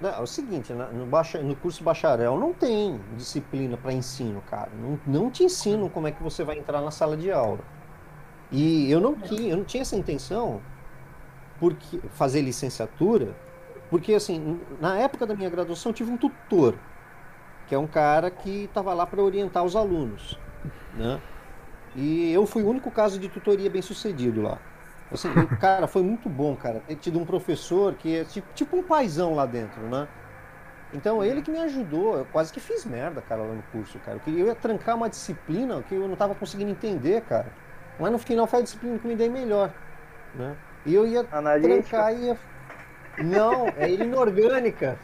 Não, 0.01 0.09
é 0.09 0.19
o 0.19 0.27
seguinte, 0.27 0.73
no, 0.73 1.05
bacha, 1.05 1.41
no 1.41 1.55
curso 1.55 1.83
bacharel 1.83 2.37
não 2.37 2.53
tem 2.53 2.99
disciplina 3.15 3.77
para 3.77 3.93
ensino, 3.93 4.41
cara. 4.49 4.69
Não, 4.77 4.99
não 5.07 5.31
te 5.31 5.43
ensinam 5.43 5.89
como 5.89 6.07
é 6.07 6.11
que 6.11 6.21
você 6.21 6.43
vai 6.43 6.57
entrar 6.57 6.81
na 6.81 6.91
sala 6.91 7.15
de 7.15 7.31
aula. 7.31 7.61
E 8.51 8.91
eu 8.91 8.99
não, 8.99 9.17
eu 9.31 9.57
não 9.57 9.63
tinha 9.63 9.81
essa 9.81 9.95
intenção 9.95 10.61
porque 11.59 11.99
fazer 12.11 12.41
licenciatura, 12.41 13.35
porque 13.89 14.13
assim, 14.13 14.59
na 14.79 14.97
época 14.97 15.25
da 15.25 15.33
minha 15.35 15.49
graduação 15.49 15.91
eu 15.91 15.93
tive 15.95 16.11
um 16.11 16.17
tutor, 16.17 16.75
que 17.67 17.73
é 17.73 17.77
um 17.77 17.87
cara 17.87 18.29
que 18.29 18.65
estava 18.65 18.93
lá 18.93 19.05
para 19.05 19.23
orientar 19.23 19.63
os 19.63 19.75
alunos, 19.75 20.37
né? 20.93 21.21
E 21.95 22.31
eu 22.31 22.45
fui 22.45 22.62
o 22.62 22.67
único 22.67 22.91
caso 22.91 23.17
de 23.17 23.29
tutoria 23.29 23.69
bem 23.69 23.81
sucedido 23.81 24.41
lá. 24.41 24.60
Assim, 25.12 25.29
cara, 25.60 25.88
foi 25.88 26.03
muito 26.03 26.27
bom, 26.27 26.55
cara, 26.55 26.81
ter 26.88 26.95
tido 26.95 27.19
um 27.19 27.25
professor 27.25 27.93
que 27.95 28.17
é 28.17 28.23
tipo, 28.25 28.47
tipo 28.53 28.77
um 28.77 28.84
paizão 28.84 29.34
lá 29.34 29.45
dentro, 29.45 29.81
né? 29.84 30.08
Então 30.93 31.23
ele 31.23 31.41
que 31.41 31.51
me 31.51 31.60
ajudou, 31.60 32.17
eu 32.17 32.25
quase 32.25 32.53
que 32.53 32.60
fiz 32.60 32.86
merda, 32.86 33.21
cara, 33.21 33.41
lá 33.41 33.53
no 33.53 33.63
curso, 33.71 33.99
cara. 33.99 34.19
Eu 34.27 34.47
ia 34.47 34.55
trancar 34.55 34.95
uma 34.95 35.10
disciplina 35.10 35.81
que 35.84 35.95
eu 35.95 36.08
não 36.08 36.15
tava 36.15 36.36
conseguindo 36.36 36.71
entender, 36.71 37.21
cara. 37.21 37.47
Mas 37.99 38.12
no 38.12 38.17
final 38.17 38.45
foi 38.45 38.60
a 38.60 38.63
disciplina 38.63 38.99
que 38.99 39.08
me 39.08 39.15
dei 39.15 39.29
melhor, 39.29 39.71
né? 40.36 40.55
E 40.86 40.93
eu 40.93 41.08
ia 41.08 41.25
Analítica. 41.31 41.97
trancar 41.97 42.13
e 42.13 42.25
ia... 42.25 42.38
Não, 43.17 43.67
é 43.77 43.89
inorgânica. 43.89 44.99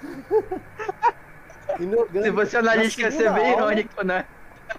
inorgânica. 1.79 2.21
Se 2.23 2.31
você 2.31 2.57
analítica 2.57 3.03
ia 3.03 3.11
ser 3.11 3.33
bem 3.33 3.53
aula... 3.53 3.71
irônico, 3.71 4.03
né? 4.03 4.25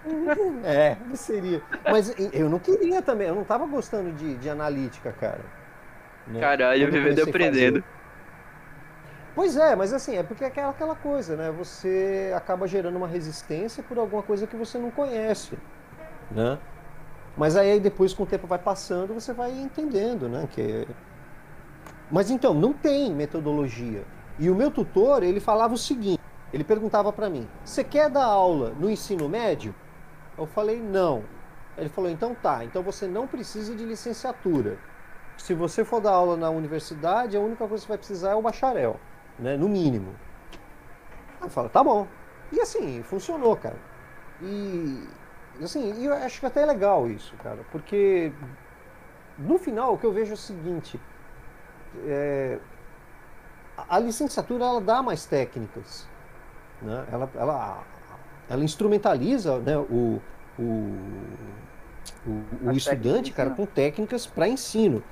É, 0.64 0.96
seria. 1.14 1.62
Mas 1.84 2.14
eu 2.32 2.48
não 2.48 2.58
queria 2.58 3.02
também, 3.02 3.28
eu 3.28 3.34
não 3.34 3.44
tava 3.44 3.66
gostando 3.66 4.12
de, 4.12 4.36
de 4.36 4.48
analítica, 4.48 5.12
cara. 5.12 5.40
Né? 6.26 6.40
Caralho, 6.40 6.90
vivendo 6.90 7.22
aprendendo. 7.22 7.84
Pois 9.34 9.56
é, 9.56 9.74
mas 9.74 9.92
assim, 9.92 10.16
é 10.16 10.22
porque 10.22 10.44
é 10.44 10.46
aquela, 10.48 10.70
aquela 10.70 10.94
coisa, 10.94 11.36
né? 11.36 11.50
Você 11.52 12.32
acaba 12.36 12.66
gerando 12.66 12.96
uma 12.96 13.08
resistência 13.08 13.82
por 13.82 13.98
alguma 13.98 14.22
coisa 14.22 14.46
que 14.46 14.56
você 14.56 14.78
não 14.78 14.90
conhece, 14.90 15.58
né? 16.30 16.58
Mas 17.34 17.56
aí 17.56 17.80
depois, 17.80 18.12
com 18.12 18.24
o 18.24 18.26
tempo 18.26 18.46
vai 18.46 18.58
passando, 18.58 19.14
você 19.14 19.32
vai 19.32 19.50
entendendo, 19.50 20.28
né? 20.28 20.46
Que... 20.50 20.86
Mas 22.10 22.30
então, 22.30 22.52
não 22.52 22.74
tem 22.74 23.10
metodologia. 23.10 24.02
E 24.38 24.50
o 24.50 24.54
meu 24.54 24.70
tutor, 24.70 25.22
ele 25.22 25.40
falava 25.40 25.72
o 25.72 25.78
seguinte, 25.78 26.20
ele 26.52 26.62
perguntava 26.62 27.10
para 27.10 27.30
mim, 27.30 27.48
você 27.64 27.82
quer 27.82 28.10
dar 28.10 28.24
aula 28.24 28.74
no 28.78 28.90
ensino 28.90 29.30
médio? 29.30 29.74
Eu 30.42 30.46
falei, 30.46 30.80
não. 30.80 31.24
Ele 31.76 31.88
falou, 31.88 32.10
então 32.10 32.34
tá, 32.34 32.64
então 32.64 32.82
você 32.82 33.06
não 33.06 33.26
precisa 33.26 33.74
de 33.74 33.84
licenciatura. 33.84 34.78
Se 35.38 35.54
você 35.54 35.84
for 35.84 36.00
dar 36.00 36.12
aula 36.12 36.36
na 36.36 36.50
universidade, 36.50 37.36
a 37.36 37.40
única 37.40 37.66
coisa 37.66 37.82
que 37.82 37.86
você 37.86 37.88
vai 37.88 37.98
precisar 37.98 38.30
é 38.30 38.34
o 38.34 38.42
bacharel, 38.42 39.00
né? 39.38 39.56
No 39.56 39.68
mínimo. 39.68 40.14
Eu 41.40 41.48
falo, 41.48 41.68
tá 41.68 41.82
bom. 41.82 42.06
E 42.52 42.60
assim, 42.60 43.02
funcionou, 43.02 43.56
cara. 43.56 43.78
E 44.40 45.08
assim, 45.62 46.04
eu 46.04 46.12
acho 46.12 46.40
que 46.40 46.46
até 46.46 46.62
é 46.62 46.66
legal 46.66 47.08
isso, 47.08 47.34
cara, 47.36 47.64
porque 47.70 48.32
no 49.38 49.58
final 49.58 49.94
o 49.94 49.98
que 49.98 50.04
eu 50.04 50.12
vejo 50.12 50.32
é 50.32 50.34
o 50.34 50.36
seguinte, 50.36 51.00
é, 52.06 52.58
a 53.88 53.98
licenciatura 53.98 54.64
ela 54.64 54.80
dá 54.80 55.02
mais 55.02 55.24
técnicas, 55.26 56.08
né? 56.80 57.06
ela, 57.12 57.30
ela, 57.34 57.84
ela 58.48 58.64
instrumentaliza 58.64 59.58
né, 59.60 59.76
o, 59.76 60.20
o, 60.58 60.62
o, 62.26 62.44
o 62.64 62.72
estudante, 62.72 63.32
cara, 63.32 63.50
com 63.50 63.66
técnicas 63.66 64.26
para 64.26 64.48
ensino. 64.48 65.02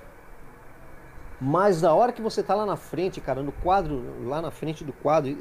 Mas 1.41 1.81
na 1.81 1.95
hora 1.95 2.13
que 2.13 2.21
você 2.21 2.41
está 2.43 2.55
lá 2.55 2.67
na 2.67 2.77
frente, 2.77 3.21
cara, 3.21 3.43
no 3.43 3.53
quadro, 3.53 4.03
lá 4.29 4.43
na 4.43 4.51
frente 4.51 4.85
do 4.85 4.93
quadro, 4.93 5.35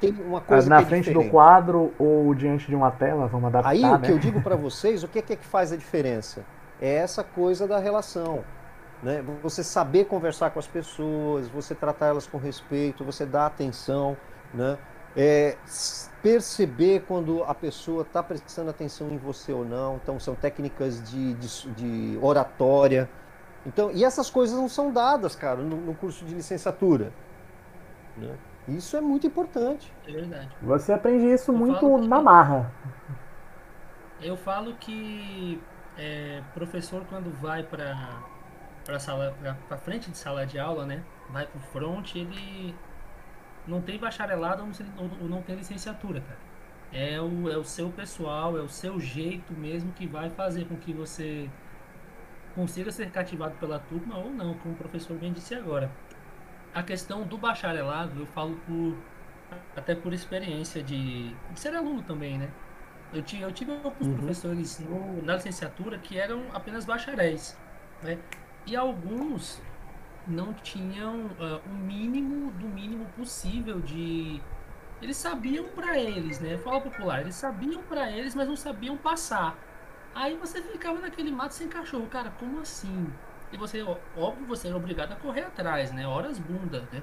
tem 0.00 0.12
uma 0.12 0.40
coisa 0.40 0.68
na 0.68 0.76
que 0.76 0.82
é 0.82 0.86
frente 0.86 1.04
diferente. 1.06 1.26
do 1.26 1.30
quadro 1.30 1.92
ou 1.98 2.32
diante 2.34 2.66
de 2.68 2.74
uma 2.74 2.90
tela, 2.90 3.26
vamos 3.26 3.48
adaptar, 3.48 3.70
Aí 3.70 3.82
né? 3.82 3.92
o 3.92 3.98
que 4.00 4.12
eu 4.12 4.18
digo 4.18 4.40
para 4.40 4.54
vocês, 4.56 5.02
o 5.02 5.08
que 5.08 5.18
é 5.18 5.22
que 5.22 5.36
faz 5.44 5.72
a 5.72 5.76
diferença? 5.76 6.44
É 6.80 6.94
essa 6.94 7.24
coisa 7.24 7.66
da 7.66 7.78
relação. 7.78 8.44
né? 9.02 9.24
Você 9.42 9.64
saber 9.64 10.04
conversar 10.06 10.50
com 10.50 10.58
as 10.58 10.66
pessoas, 10.68 11.48
você 11.48 11.74
tratar 11.74 12.06
elas 12.06 12.26
com 12.26 12.38
respeito, 12.38 13.04
você 13.04 13.26
dar 13.26 13.46
atenção, 13.46 14.16
né? 14.52 14.78
É, 15.16 15.56
perceber 16.22 17.04
quando 17.06 17.44
a 17.44 17.54
pessoa 17.54 18.02
está 18.02 18.22
prestando 18.22 18.70
atenção 18.70 19.10
em 19.10 19.18
você 19.18 19.52
ou 19.52 19.64
não. 19.64 19.96
Então, 19.96 20.18
são 20.18 20.34
técnicas 20.34 21.02
de, 21.10 21.34
de, 21.34 21.70
de, 21.72 22.18
oratória. 22.20 23.08
Então, 23.66 23.90
e 23.92 24.04
essas 24.04 24.30
coisas 24.30 24.56
não 24.56 24.68
são 24.68 24.92
dadas, 24.92 25.36
cara, 25.36 25.60
no, 25.62 25.76
no 25.76 25.94
curso 25.94 26.24
de 26.24 26.34
licenciatura. 26.34 27.12
Né? 28.16 28.36
Isso 28.68 28.96
é 28.96 29.00
muito 29.00 29.26
importante. 29.26 29.92
É 30.06 30.12
verdade. 30.12 30.48
Você 30.62 30.92
aprende 30.92 31.26
isso 31.26 31.52
eu 31.52 31.56
muito 31.56 31.98
na 31.98 32.20
marra. 32.20 32.72
Eu 34.20 34.36
falo 34.36 34.74
que 34.74 35.60
é, 35.98 36.42
professor 36.54 37.04
quando 37.08 37.30
vai 37.40 37.62
para 37.62 38.22
para 38.84 38.98
sala 38.98 39.34
para 39.68 39.78
frente 39.78 40.10
de 40.10 40.16
sala 40.16 40.46
de 40.46 40.58
aula, 40.58 40.84
né? 40.86 41.02
Vai 41.30 41.46
pro 41.46 41.60
front, 41.60 42.14
ele 42.14 42.74
não 43.66 43.80
tem 43.80 43.98
bacharelado 43.98 44.62
ou 44.98 45.28
não 45.28 45.42
tem 45.42 45.56
licenciatura, 45.56 46.20
cara. 46.20 46.38
É 46.92 47.20
o, 47.20 47.50
é 47.50 47.56
o 47.56 47.64
seu 47.64 47.90
pessoal, 47.90 48.56
é 48.56 48.60
o 48.60 48.68
seu 48.68 49.00
jeito 49.00 49.52
mesmo 49.52 49.92
que 49.92 50.06
vai 50.06 50.30
fazer 50.30 50.66
com 50.66 50.76
que 50.76 50.92
você 50.92 51.50
consiga 52.54 52.90
ser 52.92 53.10
cativado 53.10 53.54
pela 53.56 53.80
turma 53.80 54.16
ou 54.18 54.30
não, 54.30 54.54
como 54.54 54.74
o 54.74 54.76
professor 54.76 55.16
bem 55.18 55.32
disse 55.32 55.54
agora. 55.54 55.90
A 56.72 56.82
questão 56.82 57.24
do 57.24 57.36
bacharelado, 57.36 58.20
eu 58.20 58.26
falo 58.26 58.56
por 58.66 58.96
até 59.76 59.94
por 59.94 60.12
experiência 60.12 60.82
de, 60.82 61.34
de 61.34 61.60
ser 61.60 61.74
aluno 61.74 62.02
também, 62.02 62.38
né? 62.38 62.48
Eu, 63.12 63.22
tive, 63.22 63.42
eu 63.42 63.52
tive 63.52 63.72
alguns 63.72 64.06
uhum. 64.06 64.16
professores 64.16 64.80
no, 64.80 65.22
na 65.22 65.34
licenciatura 65.34 65.98
que 65.98 66.18
eram 66.18 66.44
apenas 66.52 66.84
bacharéis, 66.84 67.56
né? 68.02 68.18
E 68.66 68.74
alguns 68.74 69.62
não 70.26 70.52
tinham 70.54 71.26
uh, 71.26 71.60
o 71.66 71.74
mínimo 71.74 72.50
do 72.52 72.66
mínimo 72.66 73.06
possível 73.16 73.80
de 73.80 74.40
eles 75.02 75.16
sabiam 75.16 75.66
para 75.68 75.98
eles, 75.98 76.40
né? 76.40 76.56
Fala 76.58 76.80
popular, 76.80 77.20
eles 77.20 77.34
sabiam 77.34 77.82
para 77.82 78.10
eles, 78.10 78.34
mas 78.34 78.48
não 78.48 78.56
sabiam 78.56 78.96
passar. 78.96 79.56
Aí 80.14 80.36
você 80.36 80.62
ficava 80.62 80.98
naquele 81.00 81.30
mato 81.30 81.54
sem 81.54 81.68
cachorro, 81.68 82.06
cara, 82.06 82.30
como 82.38 82.60
assim? 82.60 83.12
E 83.52 83.56
você, 83.56 83.82
óbvio, 84.16 84.46
você 84.46 84.68
era 84.68 84.76
obrigado 84.76 85.12
a 85.12 85.16
correr 85.16 85.42
atrás, 85.42 85.92
né? 85.92 86.06
Horas 86.06 86.38
bunda, 86.38 86.88
né? 86.92 87.02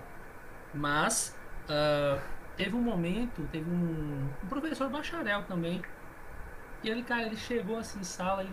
Mas 0.73 1.37
uh, 1.65 2.19
teve 2.55 2.75
um 2.75 2.81
momento, 2.81 3.47
teve 3.51 3.69
um, 3.69 4.29
um, 4.43 4.47
professor 4.47 4.89
bacharel 4.89 5.43
também. 5.43 5.81
E 6.83 6.89
ele, 6.89 7.03
cara, 7.03 7.23
ele 7.23 7.37
chegou 7.37 7.77
assim 7.77 8.03
sala 8.03 8.43
e 8.43 8.51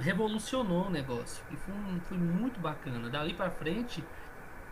revolucionou 0.00 0.86
o 0.86 0.90
negócio. 0.90 1.44
E 1.50 1.56
foi, 1.56 1.74
foi 2.02 2.18
muito 2.18 2.60
bacana. 2.60 3.08
Dali 3.08 3.34
para 3.34 3.50
frente, 3.50 4.04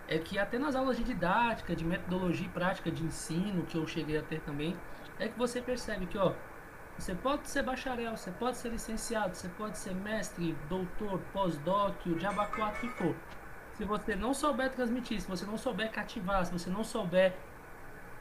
é 0.08 0.18
que 0.18 0.38
até 0.38 0.58
nas 0.58 0.74
aulas 0.74 0.96
de 0.96 1.04
didática, 1.04 1.74
de 1.74 1.84
metodologia 1.84 2.46
e 2.46 2.50
prática 2.50 2.90
de 2.90 3.02
ensino, 3.04 3.64
que 3.64 3.76
eu 3.76 3.86
cheguei 3.86 4.18
a 4.18 4.22
ter 4.22 4.40
também, 4.40 4.76
é 5.18 5.28
que 5.28 5.38
você 5.38 5.60
percebe 5.60 6.06
que, 6.06 6.18
ó, 6.18 6.32
você 6.98 7.14
pode 7.14 7.48
ser 7.48 7.62
bacharel, 7.62 8.16
você 8.16 8.30
pode 8.30 8.56
ser 8.56 8.70
licenciado, 8.70 9.34
você 9.34 9.48
pode 9.48 9.76
ser 9.78 9.94
mestre, 9.94 10.56
doutor, 10.68 11.20
pós-doc, 11.32 11.94
o 12.06 12.14
diaba 12.14 12.46
4 12.46 12.80
que 12.80 12.88
for. 12.96 13.14
Se 13.74 13.84
você 13.84 14.16
não 14.16 14.32
souber 14.32 14.70
transmitir, 14.70 15.20
se 15.20 15.28
você 15.28 15.44
não 15.44 15.58
souber 15.58 15.90
cativar, 15.90 16.46
se 16.46 16.52
você 16.52 16.70
não 16.70 16.82
souber 16.82 17.36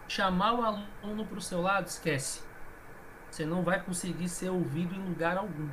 chamar 0.07 0.53
o 0.53 0.63
aluno 0.63 1.25
para 1.25 1.37
o 1.37 1.41
seu 1.41 1.61
lado, 1.61 1.87
esquece. 1.87 2.43
Você 3.31 3.45
não 3.45 3.63
vai 3.63 3.81
conseguir 3.81 4.27
ser 4.27 4.49
ouvido 4.49 4.93
em 4.93 4.99
lugar 4.99 5.37
algum 5.37 5.69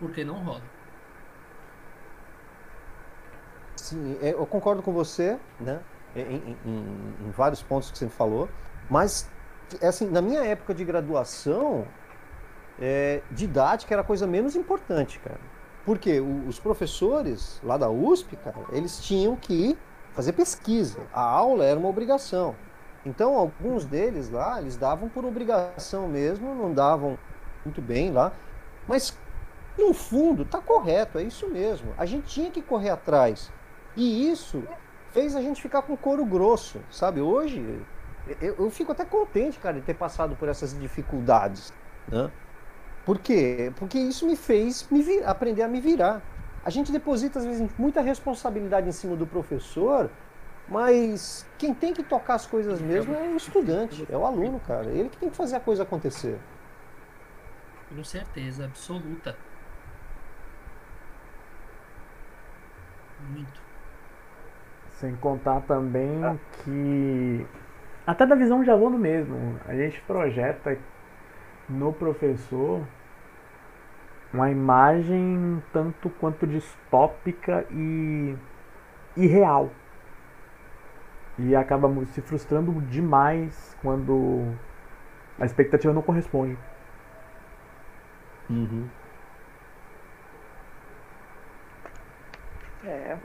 porque 0.00 0.24
não 0.24 0.42
rola. 0.42 0.62
Sim, 3.76 4.18
é, 4.20 4.32
eu 4.32 4.46
concordo 4.46 4.82
com 4.82 4.92
você, 4.92 5.38
né? 5.60 5.80
Em, 6.16 6.56
em, 6.64 7.14
em, 7.26 7.30
vários 7.30 7.62
pontos 7.62 7.90
que 7.92 7.98
você 7.98 8.08
falou, 8.08 8.48
mas 8.90 9.30
assim, 9.80 10.08
na 10.10 10.20
minha 10.20 10.40
época 10.40 10.74
de 10.74 10.84
graduação, 10.84 11.86
é, 12.80 13.22
didática 13.30 13.94
era 13.94 14.02
a 14.02 14.04
coisa 14.04 14.26
menos 14.26 14.56
importante, 14.56 15.20
cara. 15.20 15.38
Porque 15.84 16.20
os 16.20 16.58
professores 16.58 17.60
lá 17.62 17.76
da 17.76 17.88
USP, 17.88 18.36
cara, 18.36 18.58
eles 18.72 19.00
tinham 19.00 19.36
que 19.36 19.78
fazer 20.12 20.32
pesquisa. 20.32 21.00
A 21.12 21.22
aula 21.22 21.64
era 21.64 21.78
uma 21.78 21.88
obrigação. 21.88 22.56
Então, 23.04 23.34
alguns 23.34 23.84
deles 23.84 24.28
lá, 24.28 24.60
eles 24.60 24.76
davam 24.76 25.08
por 25.08 25.24
obrigação 25.24 26.06
mesmo, 26.06 26.54
não 26.54 26.74
davam 26.74 27.18
muito 27.64 27.80
bem 27.80 28.10
lá. 28.10 28.32
Mas 28.86 29.16
no 29.78 29.94
fundo, 29.94 30.42
está 30.42 30.58
correto, 30.58 31.18
é 31.18 31.22
isso 31.22 31.48
mesmo. 31.48 31.92
A 31.96 32.06
gente 32.06 32.26
tinha 32.26 32.50
que 32.50 32.60
correr 32.60 32.90
atrás. 32.90 33.50
E 33.96 34.30
isso 34.30 34.62
fez 35.10 35.34
a 35.34 35.42
gente 35.42 35.60
ficar 35.60 35.82
com 35.82 35.96
couro 35.96 36.24
grosso, 36.24 36.80
sabe? 36.90 37.20
Hoje, 37.20 37.80
eu, 38.40 38.54
eu 38.58 38.70
fico 38.70 38.92
até 38.92 39.04
contente, 39.04 39.58
cara, 39.58 39.76
de 39.76 39.82
ter 39.82 39.94
passado 39.94 40.36
por 40.36 40.48
essas 40.48 40.78
dificuldades, 40.78 41.72
né? 42.08 42.30
Por 43.04 43.18
quê? 43.18 43.72
Porque 43.76 43.98
isso 43.98 44.26
me 44.26 44.36
fez 44.36 44.86
me 44.90 45.02
vir, 45.02 45.26
aprender 45.26 45.62
a 45.62 45.68
me 45.68 45.80
virar. 45.80 46.22
A 46.64 46.70
gente 46.70 46.92
deposita, 46.92 47.38
às 47.38 47.44
vezes, 47.44 47.68
muita 47.78 48.00
responsabilidade 48.02 48.88
em 48.88 48.92
cima 48.92 49.16
do 49.16 49.26
professor, 49.26 50.10
mas 50.68 51.46
quem 51.58 51.74
tem 51.74 51.92
que 51.94 52.02
tocar 52.02 52.34
as 52.34 52.46
coisas 52.46 52.80
mesmo 52.80 53.14
é 53.14 53.28
o 53.28 53.36
estudante, 53.36 54.06
é 54.08 54.16
o 54.16 54.26
aluno, 54.26 54.60
cara. 54.60 54.90
Ele 54.90 55.08
que 55.08 55.16
tem 55.16 55.30
que 55.30 55.36
fazer 55.36 55.56
a 55.56 55.60
coisa 55.60 55.82
acontecer. 55.82 56.38
Com 57.88 58.04
certeza, 58.04 58.66
absoluta. 58.66 59.36
Muito. 63.28 63.60
Sem 64.88 65.14
contar 65.16 65.60
também 65.62 66.24
ah. 66.24 66.36
que. 66.62 67.46
Até 68.06 68.26
da 68.26 68.34
visão 68.34 68.62
de 68.62 68.70
aluno 68.70 68.98
mesmo. 68.98 69.58
A 69.66 69.74
gente 69.74 70.00
projeta 70.02 70.76
no 71.68 71.92
professor 71.92 72.82
uma 74.32 74.50
imagem 74.50 75.62
tanto 75.72 76.08
quanto 76.10 76.46
distópica 76.46 77.66
e 77.70 78.36
irreal. 79.16 79.70
E 81.38 81.56
acaba 81.56 81.88
se 82.06 82.20
frustrando 82.20 82.72
demais 82.82 83.76
quando 83.80 84.54
a 85.38 85.44
expectativa 85.44 85.92
não 85.92 86.02
corresponde. 86.02 86.56
Uhum. 88.48 88.88
É. 92.84 93.16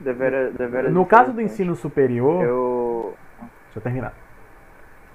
Devera, 0.00 0.50
devera 0.50 0.90
no 0.90 1.06
caso 1.06 1.32
do 1.32 1.40
ensino 1.40 1.74
superior. 1.76 2.44
Eu. 2.44 3.14
Deixa 3.64 3.78
eu 3.78 3.82
terminar. 3.82 4.14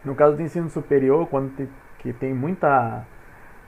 No 0.04 0.16
caso 0.16 0.36
do 0.36 0.42
ensino 0.42 0.70
superior, 0.70 1.28
quando 1.28 1.54
tem, 1.56 1.70
que 2.00 2.14
tem 2.14 2.34
muita, 2.34 3.06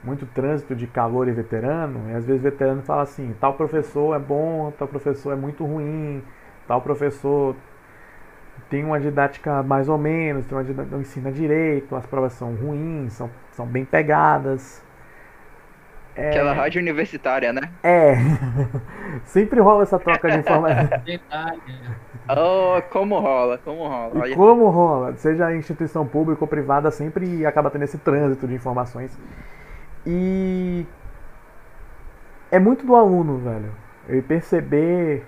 muito 0.03 0.25
trânsito 0.25 0.75
de 0.75 0.87
calor 0.87 1.27
e 1.27 1.31
veterano, 1.31 2.09
e 2.09 2.15
às 2.15 2.25
vezes 2.25 2.41
o 2.41 2.43
veterano 2.43 2.81
fala 2.81 3.01
assim: 3.03 3.35
tal 3.39 3.53
professor 3.53 4.15
é 4.15 4.19
bom, 4.19 4.71
tal 4.77 4.87
professor 4.87 5.33
é 5.33 5.35
muito 5.35 5.65
ruim, 5.65 6.23
tal 6.67 6.81
professor 6.81 7.55
tem 8.69 8.83
uma 8.83 8.99
didática 8.99 9.63
mais 9.63 9.89
ou 9.89 9.97
menos, 9.97 10.45
tem 10.45 10.57
uma 10.57 10.63
didática, 10.63 10.95
não 10.95 11.01
ensina 11.01 11.31
direito, 11.31 11.95
as 11.95 12.05
provas 12.05 12.33
são 12.33 12.55
ruins, 12.55 13.13
são, 13.13 13.29
são 13.51 13.65
bem 13.65 13.85
pegadas. 13.85 14.83
É... 16.19 16.29
Aquela 16.29 16.51
rádio 16.51 16.81
universitária, 16.81 17.53
né? 17.53 17.61
É. 17.81 18.15
Sempre 19.23 19.61
rola 19.61 19.83
essa 19.83 19.97
troca 19.97 20.29
de 20.29 20.37
informações. 20.39 20.89
oh, 22.29 22.81
como 22.89 23.19
rola, 23.19 23.57
como 23.59 23.87
rola. 23.87 24.27
E 24.27 24.35
como 24.35 24.69
rola, 24.69 25.15
seja 25.15 25.55
instituição 25.55 26.05
pública 26.05 26.43
ou 26.43 26.47
privada, 26.47 26.91
sempre 26.91 27.45
acaba 27.45 27.69
tendo 27.69 27.83
esse 27.83 27.97
trânsito 27.97 28.47
de 28.47 28.53
informações. 28.53 29.17
E 30.05 30.85
é 32.51 32.59
muito 32.59 32.85
do 32.85 32.95
aluno, 32.95 33.37
velho. 33.37 33.71
Ele 34.07 34.21
perceber 34.21 35.25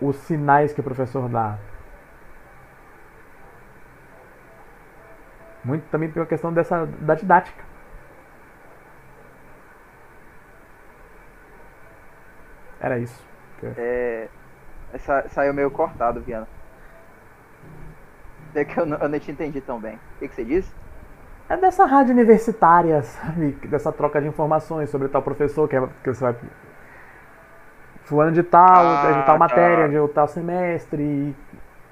os 0.00 0.16
sinais 0.16 0.72
que 0.72 0.80
o 0.80 0.84
professor 0.84 1.28
dá. 1.28 1.56
Muito 5.64 5.84
também 5.90 6.10
pela 6.10 6.26
questão 6.26 6.52
dessa 6.52 6.86
da 6.86 7.14
didática. 7.14 7.69
Era 12.80 12.98
isso. 12.98 13.22
É, 13.76 14.28
sa, 14.98 15.28
saiu 15.28 15.52
meio 15.52 15.70
cortado, 15.70 16.20
Viana. 16.20 16.48
É 18.54 18.64
que 18.64 18.78
eu 18.78 18.86
não, 18.86 18.96
eu 18.98 19.08
não 19.08 19.18
te 19.18 19.30
entendi 19.30 19.60
tão 19.60 19.78
bem. 19.78 19.94
O 19.94 20.18
que, 20.18 20.28
que 20.28 20.34
você 20.34 20.44
disse? 20.44 20.72
É 21.48 21.56
dessa 21.56 21.84
rádio 21.84 22.12
universitária, 22.12 23.02
sabe? 23.02 23.52
Dessa 23.68 23.92
troca 23.92 24.20
de 24.20 24.28
informações 24.28 24.88
sobre 24.88 25.08
tal 25.08 25.22
professor 25.22 25.68
que, 25.68 25.76
é, 25.76 25.88
que 26.02 26.14
você 26.14 26.24
vai. 26.24 26.36
Fulano 28.04 28.32
de 28.32 28.42
tal, 28.42 28.86
ah, 28.86 29.12
de 29.12 29.26
tal 29.26 29.34
tá. 29.34 29.38
matéria, 29.38 29.88
de 29.88 30.12
tal 30.12 30.26
semestre. 30.26 31.02
E, 31.02 31.36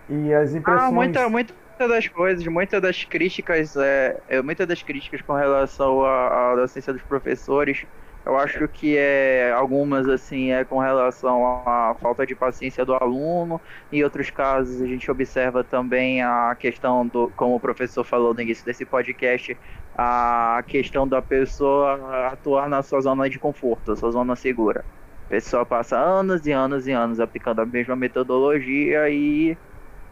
e 0.09 0.35
as 0.35 0.55
impressões. 0.55 0.89
Ah, 0.89 0.91
muita, 0.91 1.29
muita 1.29 1.55
das 1.87 2.09
coisas, 2.09 2.45
muitas 2.47 2.81
das 2.81 3.05
críticas, 3.05 3.77
é, 3.77 4.17
é, 4.29 4.43
muitas 4.43 4.67
das 4.67 4.83
críticas 4.83 5.21
com 5.21 5.35
relação 5.35 6.05
à 6.05 6.55
docência 6.57 6.93
dos 6.93 7.03
professores 7.03 7.87
Eu 8.29 8.37
acho 8.37 8.69
que 8.69 8.95
é 8.95 9.53
algumas 9.53 10.07
assim 10.07 10.53
é 10.53 10.63
com 10.63 10.79
relação 10.79 11.47
à 11.67 11.97
falta 11.99 12.27
de 12.27 12.35
paciência 12.37 12.85
do 12.85 12.93
aluno, 12.93 13.59
em 13.91 14.05
outros 14.05 14.29
casos 14.31 14.83
a 14.83 14.87
gente 14.87 15.11
observa 15.11 15.65
também 15.65 16.23
a 16.23 16.55
questão 16.55 17.07
do, 17.07 17.33
como 17.35 17.55
o 17.55 17.61
professor 17.61 18.05
falou 18.05 18.35
no 18.35 18.43
início 18.43 18.67
desse 18.67 18.85
podcast, 18.85 19.59
a 19.97 20.63
questão 20.69 21.09
da 21.09 21.23
pessoa 21.23 22.29
atuar 22.29 22.69
na 22.69 22.83
sua 22.83 23.01
zona 23.01 23.31
de 23.31 23.39
conforto, 23.39 23.97
sua 23.97 24.11
zona 24.11 24.37
segura. 24.37 24.85
A 25.25 25.29
pessoa 25.31 25.65
passa 25.65 25.97
anos 25.97 26.47
e 26.47 26.53
anos 26.53 26.87
e 26.87 26.93
anos 26.93 27.21
aplicando 27.21 27.61
a 27.61 27.67
mesma 27.67 27.97
metodologia 27.97 29.09
e 29.09 29.57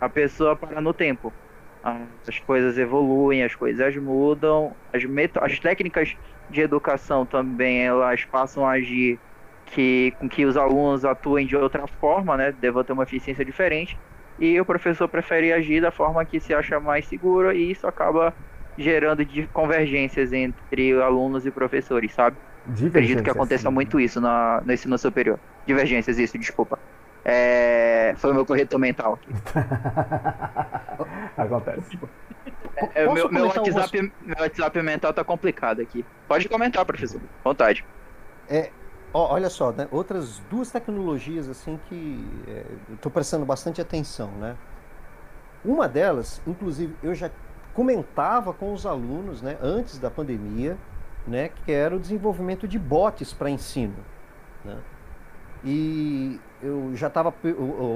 a 0.00 0.08
pessoa 0.08 0.56
para 0.56 0.80
no 0.80 0.94
tempo. 0.94 1.36
As 1.82 2.40
coisas 2.40 2.76
evoluem, 2.78 3.44
as 3.44 3.54
coisas 3.54 3.96
mudam, 3.96 4.76
as, 4.92 5.02
as 5.42 5.60
técnicas 5.60 6.16
de 6.48 6.60
educação 6.60 7.24
também 7.26 7.84
elas 7.86 8.24
passam 8.24 8.66
a 8.66 8.72
agir 8.72 9.22
que, 9.64 10.12
com 10.18 10.28
que 10.28 10.44
os 10.44 10.56
alunos 10.56 11.04
atuem 11.04 11.46
de 11.46 11.56
outra 11.56 11.86
forma, 11.86 12.36
né? 12.36 12.52
Devam 12.52 12.84
ter 12.84 12.92
uma 12.92 13.04
eficiência 13.04 13.44
diferente. 13.44 14.00
E 14.38 14.60
o 14.60 14.66
professor 14.66 15.08
prefere 15.08 15.52
agir 15.52 15.80
da 15.80 15.90
forma 15.92 16.24
que 16.26 16.40
se 16.40 16.52
acha 16.54 16.78
mais 16.80 17.06
segura 17.08 17.54
e 17.54 17.70
isso 17.70 17.86
acaba 17.86 18.36
gerando 18.76 19.24
de 19.24 19.48
convergências 19.48 20.32
entre 20.32 20.92
alunos 21.00 21.46
e 21.46 21.52
professores, 21.52 22.12
sabe? 22.14 22.38
Acredito 22.92 23.22
que 23.22 23.30
aconteça 23.30 23.70
muito 23.70 24.00
isso 24.00 24.20
na, 24.20 24.62
no 24.64 24.72
ensino 24.72 24.98
superior. 24.98 25.40
Divergências, 25.66 26.18
isso, 26.18 26.38
desculpa. 26.38 26.80
É, 27.28 28.14
foi 28.18 28.30
o 28.30 28.34
meu 28.34 28.46
corretor 28.46 28.78
mental 28.78 29.14
aqui. 29.14 29.34
Acontece. 31.36 31.98
É, 32.94 33.12
meu, 33.12 33.28
meu, 33.28 33.46
WhatsApp, 33.46 34.12
meu 34.22 34.36
WhatsApp 34.38 34.80
mental 34.82 35.12
tá 35.12 35.24
complicado 35.24 35.80
aqui. 35.82 36.04
Pode 36.28 36.48
comentar, 36.48 36.84
professor. 36.84 37.20
Vontade. 37.42 37.84
É, 38.48 38.70
ó, 39.12 39.34
olha 39.34 39.50
só, 39.50 39.72
né? 39.72 39.88
outras 39.90 40.38
duas 40.48 40.70
tecnologias 40.70 41.48
assim 41.48 41.80
que 41.88 42.24
é, 42.46 42.64
tô 43.02 43.10
prestando 43.10 43.44
bastante 43.44 43.80
atenção, 43.80 44.30
né? 44.38 44.56
Uma 45.64 45.88
delas, 45.88 46.40
inclusive, 46.46 46.94
eu 47.02 47.12
já 47.12 47.28
comentava 47.74 48.52
com 48.52 48.72
os 48.72 48.86
alunos, 48.86 49.42
né, 49.42 49.58
antes 49.60 49.98
da 49.98 50.08
pandemia, 50.08 50.78
né, 51.26 51.48
que 51.48 51.72
era 51.72 51.96
o 51.96 51.98
desenvolvimento 51.98 52.68
de 52.68 52.78
bots 52.78 53.32
para 53.32 53.50
ensino, 53.50 53.96
né? 54.64 54.78
E 55.64 56.40
eu 56.62 56.92
já 56.94 57.08
estava 57.08 57.34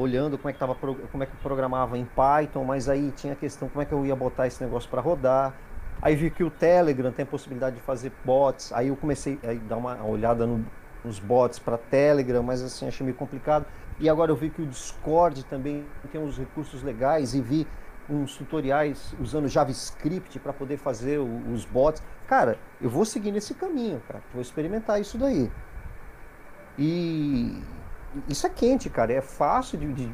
olhando 0.01 0.37
como 0.37 0.51
é 0.51 0.53
que 0.53 0.59
tava, 0.59 0.75
como 0.75 1.23
é 1.23 1.27
que 1.27 1.37
programava 1.37 1.97
em 1.97 2.05
Python, 2.05 2.65
mas 2.65 2.89
aí 2.89 3.11
tinha 3.13 3.33
a 3.33 3.37
questão 3.37 3.69
como 3.69 3.83
é 3.83 3.85
que 3.85 3.93
eu 3.93 4.05
ia 4.05 4.17
botar 4.17 4.47
esse 4.47 4.63
negócio 4.63 4.89
para 4.89 5.01
rodar. 5.01 5.55
Aí 6.03 6.17
vi 6.17 6.31
que 6.31 6.43
o 6.43 6.51
Telegram 6.51 7.13
tem 7.13 7.25
a 7.25 7.27
possibilidade 7.27 7.77
de 7.77 7.83
fazer 7.83 8.11
bots. 8.25 8.73
Aí 8.73 8.89
eu 8.89 8.97
comecei 8.97 9.39
a 9.45 9.53
dar 9.69 9.77
uma 9.77 10.03
olhada 10.05 10.47
no, 10.47 10.65
nos 11.05 11.19
bots 11.19 11.59
para 11.59 11.77
Telegram, 11.77 12.43
mas 12.43 12.63
assim 12.63 12.89
achei 12.89 13.05
meio 13.05 13.17
complicado. 13.17 13.67
E 13.99 14.09
agora 14.09 14.31
eu 14.31 14.37
vi 14.37 14.49
que 14.49 14.63
o 14.63 14.67
Discord 14.67 15.45
também 15.45 15.85
tem 16.11 16.21
uns 16.21 16.39
recursos 16.39 16.83
legais 16.83 17.35
e 17.35 17.41
vi 17.41 17.67
uns 18.09 18.37
tutoriais 18.37 19.15
usando 19.21 19.47
JavaScript 19.47 20.39
para 20.41 20.53
poder 20.53 20.79
fazer 20.79 21.19
os 21.19 21.65
bots. 21.65 22.03
Cara, 22.27 22.59
eu 22.81 22.89
vou 22.89 23.05
seguir 23.05 23.31
nesse 23.31 23.55
caminho, 23.55 24.01
cara. 24.09 24.23
Vou 24.33 24.41
experimentar 24.43 25.01
isso 25.01 25.19
daí. 25.19 25.51
E 26.81 27.63
isso 28.27 28.47
é 28.47 28.51
quente, 28.51 28.89
cara. 28.89 29.13
É 29.13 29.21
fácil 29.21 29.79
de. 29.79 29.93
de 29.93 30.13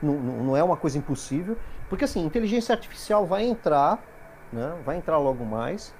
não, 0.00 0.14
não 0.14 0.56
é 0.56 0.62
uma 0.62 0.76
coisa 0.76 0.96
impossível. 0.96 1.58
Porque 1.88 2.04
assim, 2.04 2.24
inteligência 2.24 2.72
artificial 2.72 3.26
vai 3.26 3.42
entrar, 3.42 3.98
né? 4.52 4.76
Vai 4.84 4.96
entrar 4.96 5.18
logo 5.18 5.44
mais. 5.44 5.92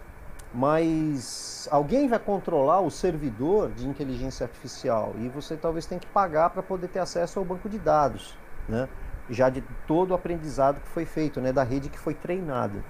Mas 0.55 1.69
alguém 1.71 2.09
vai 2.09 2.19
controlar 2.19 2.81
o 2.81 2.91
servidor 2.91 3.71
de 3.73 3.87
inteligência 3.87 4.45
artificial 4.45 5.13
e 5.19 5.29
você 5.29 5.57
talvez 5.57 5.85
tenha 5.85 6.01
que 6.01 6.07
pagar 6.07 6.49
para 6.51 6.63
poder 6.63 6.89
ter 6.89 7.01
acesso 7.01 7.39
ao 7.39 7.45
banco 7.45 7.69
de 7.69 7.79
dados, 7.79 8.39
né? 8.67 8.89
Já 9.29 9.51
de 9.51 9.63
todo 9.87 10.13
o 10.13 10.15
aprendizado 10.15 10.81
que 10.81 10.89
foi 10.89 11.05
feito, 11.05 11.39
né? 11.39 11.53
Da 11.53 11.65
rede 11.65 11.91
que 11.91 11.99
foi 11.99 12.15
treinada. 12.15 12.83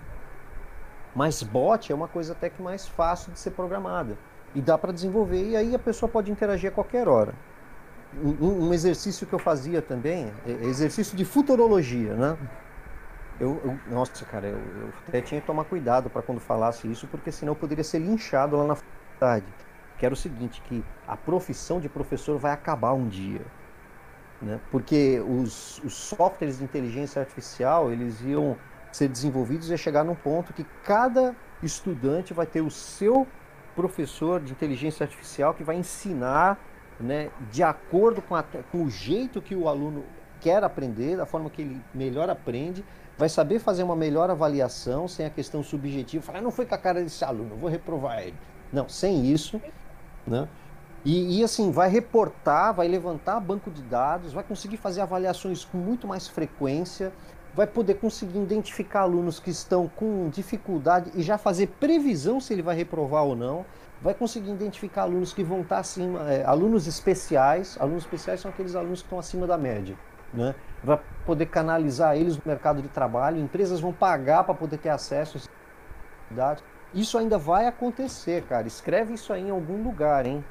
Mas 1.16 1.42
bot 1.42 1.90
é 1.90 1.94
uma 1.94 2.06
coisa 2.06 2.32
até 2.32 2.48
que 2.48 2.62
mais 2.62 2.86
fácil 2.86 3.32
de 3.32 3.40
ser 3.40 3.52
programada 3.52 4.16
e 4.54 4.60
dá 4.60 4.76
para 4.78 4.92
desenvolver 4.92 5.42
e 5.42 5.56
aí 5.56 5.74
a 5.74 5.78
pessoa 5.78 6.10
pode 6.10 6.30
interagir 6.30 6.70
a 6.70 6.72
qualquer 6.72 7.08
hora 7.08 7.34
um, 8.16 8.68
um, 8.68 8.74
exercício 8.74 9.26
que 9.26 9.34
eu 9.34 9.38
fazia 9.38 9.82
também, 9.82 10.32
é, 10.46 10.52
é 10.52 10.64
exercício 10.64 11.16
de 11.16 11.24
futurologia, 11.24 12.14
né? 12.14 12.36
Eu, 13.38 13.60
eu 13.64 13.78
nossa, 13.92 14.24
cara, 14.24 14.46
eu, 14.48 14.58
eu, 14.58 14.92
até 15.06 15.20
tinha 15.20 15.40
que 15.40 15.46
tomar 15.46 15.64
cuidado 15.64 16.10
para 16.10 16.22
quando 16.22 16.40
falasse 16.40 16.90
isso, 16.90 17.06
porque 17.06 17.30
senão 17.30 17.52
eu 17.52 17.56
poderia 17.56 17.84
ser 17.84 17.98
linchado 17.98 18.56
lá 18.56 18.66
na 18.66 18.74
faculdade. 18.74 19.46
Que 19.98 20.06
era 20.06 20.12
o 20.12 20.16
seguinte, 20.16 20.62
que 20.62 20.84
a 21.06 21.16
profissão 21.16 21.80
de 21.80 21.88
professor 21.88 22.38
vai 22.38 22.52
acabar 22.52 22.92
um 22.92 23.08
dia. 23.08 23.42
Né? 24.40 24.60
Porque 24.70 25.20
os, 25.20 25.78
os 25.84 25.94
softwares 25.94 26.58
de 26.58 26.64
inteligência 26.64 27.20
artificial, 27.20 27.92
eles 27.92 28.20
iam 28.22 28.56
ser 28.92 29.08
desenvolvidos 29.08 29.70
e 29.70 29.76
chegar 29.76 30.04
num 30.04 30.14
ponto 30.14 30.52
que 30.52 30.64
cada 30.84 31.34
estudante 31.62 32.32
vai 32.32 32.46
ter 32.46 32.60
o 32.60 32.70
seu 32.70 33.26
professor 33.78 34.40
de 34.40 34.50
inteligência 34.50 35.04
artificial 35.04 35.54
que 35.54 35.62
vai 35.62 35.76
ensinar 35.76 36.58
né, 36.98 37.30
de 37.52 37.62
acordo 37.62 38.20
com, 38.20 38.34
a, 38.34 38.42
com 38.42 38.82
o 38.82 38.90
jeito 38.90 39.40
que 39.40 39.54
o 39.54 39.68
aluno 39.68 40.04
quer 40.40 40.64
aprender, 40.64 41.16
da 41.16 41.24
forma 41.24 41.48
que 41.48 41.62
ele 41.62 41.80
melhor 41.94 42.28
aprende, 42.28 42.84
vai 43.16 43.28
saber 43.28 43.60
fazer 43.60 43.84
uma 43.84 43.94
melhor 43.94 44.30
avaliação 44.30 45.06
sem 45.06 45.24
a 45.24 45.30
questão 45.30 45.62
subjetiva, 45.62 46.24
falar, 46.24 46.40
ah, 46.40 46.42
não 46.42 46.50
foi 46.50 46.66
com 46.66 46.74
a 46.74 46.78
cara 46.78 47.00
desse 47.00 47.24
aluno, 47.24 47.54
vou 47.54 47.70
reprovar 47.70 48.20
ele. 48.22 48.34
Não, 48.72 48.88
sem 48.88 49.26
isso, 49.26 49.62
né? 50.26 50.48
E, 51.04 51.38
e, 51.38 51.44
assim, 51.44 51.70
vai 51.70 51.88
reportar, 51.88 52.74
vai 52.74 52.88
levantar 52.88 53.38
banco 53.38 53.70
de 53.70 53.82
dados, 53.82 54.32
vai 54.32 54.42
conseguir 54.42 54.76
fazer 54.76 55.00
avaliações 55.00 55.64
com 55.64 55.78
muito 55.78 56.08
mais 56.08 56.26
frequência, 56.26 57.12
vai 57.58 57.66
poder 57.66 57.94
conseguir 57.94 58.38
identificar 58.38 59.00
alunos 59.00 59.40
que 59.40 59.50
estão 59.50 59.88
com 59.88 60.28
dificuldade 60.28 61.10
e 61.16 61.22
já 61.22 61.36
fazer 61.36 61.66
previsão 61.80 62.40
se 62.40 62.52
ele 62.52 62.62
vai 62.62 62.76
reprovar 62.76 63.24
ou 63.24 63.34
não 63.34 63.66
vai 64.00 64.14
conseguir 64.14 64.52
identificar 64.52 65.02
alunos 65.02 65.32
que 65.32 65.42
vão 65.42 65.62
estar 65.62 65.78
acima, 65.78 66.32
é, 66.32 66.44
alunos 66.44 66.86
especiais. 66.86 67.76
Alunos 67.80 68.04
especiais 68.04 68.38
são 68.38 68.48
aqueles 68.48 68.76
alunos 68.76 69.00
que 69.00 69.06
estão 69.06 69.18
acima 69.18 69.44
da 69.44 69.58
média. 69.58 69.96
Né? 70.32 70.54
Vai 70.84 71.00
poder 71.26 71.46
canalizar 71.46 72.16
eles 72.16 72.36
no 72.36 72.42
mercado 72.46 72.80
de 72.80 72.86
trabalho, 72.86 73.40
empresas 73.40 73.80
vão 73.80 73.92
pagar 73.92 74.44
para 74.44 74.54
poder 74.54 74.78
ter 74.78 74.90
acesso 74.90 75.50
a 76.30 76.34
dados. 76.34 76.62
Isso 76.94 77.18
ainda 77.18 77.38
vai 77.38 77.66
acontecer, 77.66 78.42
cara. 78.42 78.68
Escreve 78.68 79.14
isso 79.14 79.32
aí 79.32 79.48
em 79.48 79.50
algum 79.50 79.82
lugar, 79.82 80.26
hein? 80.26 80.44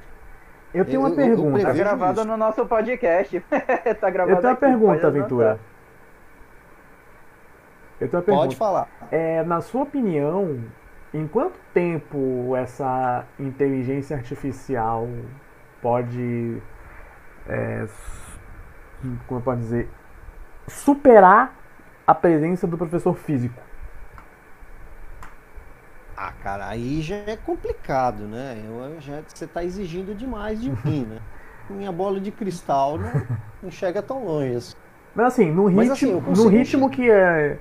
Eu 0.74 0.84
tenho 0.84 1.00
uma 1.00 1.10
eu, 1.10 1.16
pergunta. 1.16 1.58
Está 1.58 1.72
gravado 1.72 2.20
isso. 2.20 2.28
no 2.28 2.36
nosso 2.36 2.66
podcast. 2.66 3.40
tá 4.02 4.10
gravado 4.10 4.38
eu 4.38 4.42
tenho 4.42 4.50
uma 4.50 4.52
aqui, 4.52 4.60
pergunta, 4.60 5.10
Ventura. 5.10 5.60
Eu 8.00 8.08
tenho 8.08 8.20
uma 8.20 8.26
pergunta. 8.26 8.46
Pode 8.48 8.56
falar. 8.56 8.88
É, 9.12 9.44
na 9.44 9.62
sua 9.62 9.84
opinião, 9.84 10.64
em 11.14 11.28
quanto 11.28 11.60
tempo 11.74 12.56
essa 12.56 13.26
inteligência 13.40 14.16
artificial 14.16 15.08
pode, 15.82 16.62
é, 17.48 17.88
como 19.26 19.40
eu 19.40 19.44
posso 19.44 19.60
dizer, 19.60 19.90
superar 20.68 21.56
a 22.06 22.14
presença 22.14 22.68
do 22.68 22.78
professor 22.78 23.16
físico? 23.16 23.62
Ah, 26.16 26.34
cara, 26.44 26.68
aí 26.68 27.02
já 27.02 27.16
é 27.16 27.38
complicado, 27.38 28.24
né? 28.24 28.64
Eu, 28.66 29.00
já, 29.00 29.22
você 29.28 29.46
está 29.46 29.64
exigindo 29.64 30.16
demais 30.16 30.62
de 30.62 30.70
mim, 30.70 31.06
né? 31.06 31.20
Minha 31.70 31.92
bola 31.92 32.20
de 32.20 32.32
cristal 32.32 32.98
não, 32.98 33.12
não 33.64 33.72
chega 33.72 34.02
tão 34.02 34.26
longe. 34.26 34.56
Assim. 34.56 34.76
Mas 35.14 35.28
assim, 35.28 35.52
no 35.52 35.68
ritmo, 35.68 35.92
assim, 35.92 36.12
no 36.14 36.48
ritmo 36.48 36.90
que 36.90 37.10
é 37.10 37.60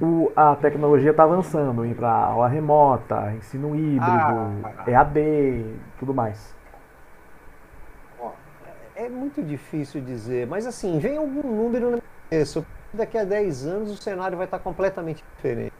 o, 0.00 0.32
a 0.36 0.54
tecnologia 0.56 1.10
está 1.10 1.22
avançando, 1.22 1.82
para 1.94 2.10
aula 2.10 2.48
remota, 2.48 3.32
ensino 3.36 3.74
híbrido, 3.74 4.04
ah, 4.04 4.84
EAD, 4.86 5.64
tudo 5.98 6.12
mais. 6.12 6.54
É, 8.94 9.04
é 9.04 9.08
muito 9.08 9.42
difícil 9.42 10.00
dizer, 10.00 10.46
mas 10.46 10.66
assim, 10.66 10.98
vem 10.98 11.16
algum 11.16 11.42
número 11.42 11.86
na 11.86 11.96
minha 11.96 12.02
cabeça. 12.28 12.64
Daqui 12.92 13.18
a 13.18 13.24
10 13.24 13.66
anos 13.66 13.90
o 13.90 13.96
cenário 13.96 14.36
vai 14.36 14.46
estar 14.46 14.58
completamente 14.58 15.24
diferente. 15.34 15.72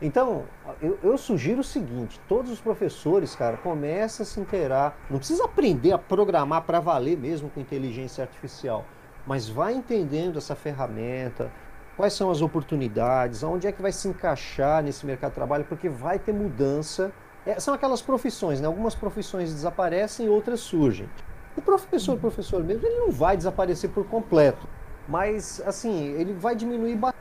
Então, 0.00 0.44
eu, 0.80 0.98
eu, 1.02 1.18
sugiro 1.18 1.60
o 1.60 1.64
seguinte: 1.64 2.20
todos 2.28 2.52
os 2.52 2.60
professores, 2.60 3.34
cara, 3.34 3.56
comecem 3.56 4.22
a 4.22 4.26
se 4.26 4.38
inteirar. 4.40 4.96
Não 5.10 5.18
precisa 5.18 5.44
aprender 5.44 5.92
a 5.92 5.98
programar 5.98 6.62
para 6.62 6.78
valer 6.78 7.18
mesmo 7.18 7.50
com 7.50 7.58
inteligência 7.58 8.22
artificial, 8.22 8.84
mas 9.26 9.48
vai 9.48 9.74
entendendo 9.74 10.38
essa 10.38 10.54
ferramenta, 10.54 11.50
quais 11.98 12.12
são 12.12 12.30
as 12.30 12.40
oportunidades, 12.40 13.42
onde 13.42 13.66
é 13.66 13.72
que 13.72 13.82
vai 13.82 13.90
se 13.90 14.06
encaixar 14.06 14.84
nesse 14.84 15.04
mercado 15.04 15.32
de 15.32 15.34
trabalho, 15.34 15.64
porque 15.64 15.88
vai 15.88 16.16
ter 16.16 16.32
mudança. 16.32 17.10
É, 17.44 17.58
são 17.58 17.74
aquelas 17.74 18.00
profissões, 18.00 18.60
né? 18.60 18.68
Algumas 18.68 18.94
profissões 18.94 19.52
desaparecem 19.52 20.28
outras 20.28 20.60
surgem. 20.60 21.10
O 21.56 21.60
professor, 21.60 22.14
o 22.14 22.18
professor 22.18 22.62
mesmo, 22.62 22.86
ele 22.86 23.00
não 23.00 23.10
vai 23.10 23.36
desaparecer 23.36 23.90
por 23.90 24.06
completo, 24.06 24.64
mas 25.08 25.60
assim, 25.66 26.12
ele 26.12 26.32
vai 26.32 26.54
diminuir 26.54 26.94
bastante. 26.94 27.18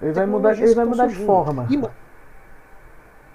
Ele 0.00 0.12
vai 0.12 0.26
mudar, 0.26 0.58
ele 0.58 0.74
vai 0.74 0.84
mudar 0.86 1.06
de 1.08 1.16
forma. 1.16 1.66
E, 1.68 1.82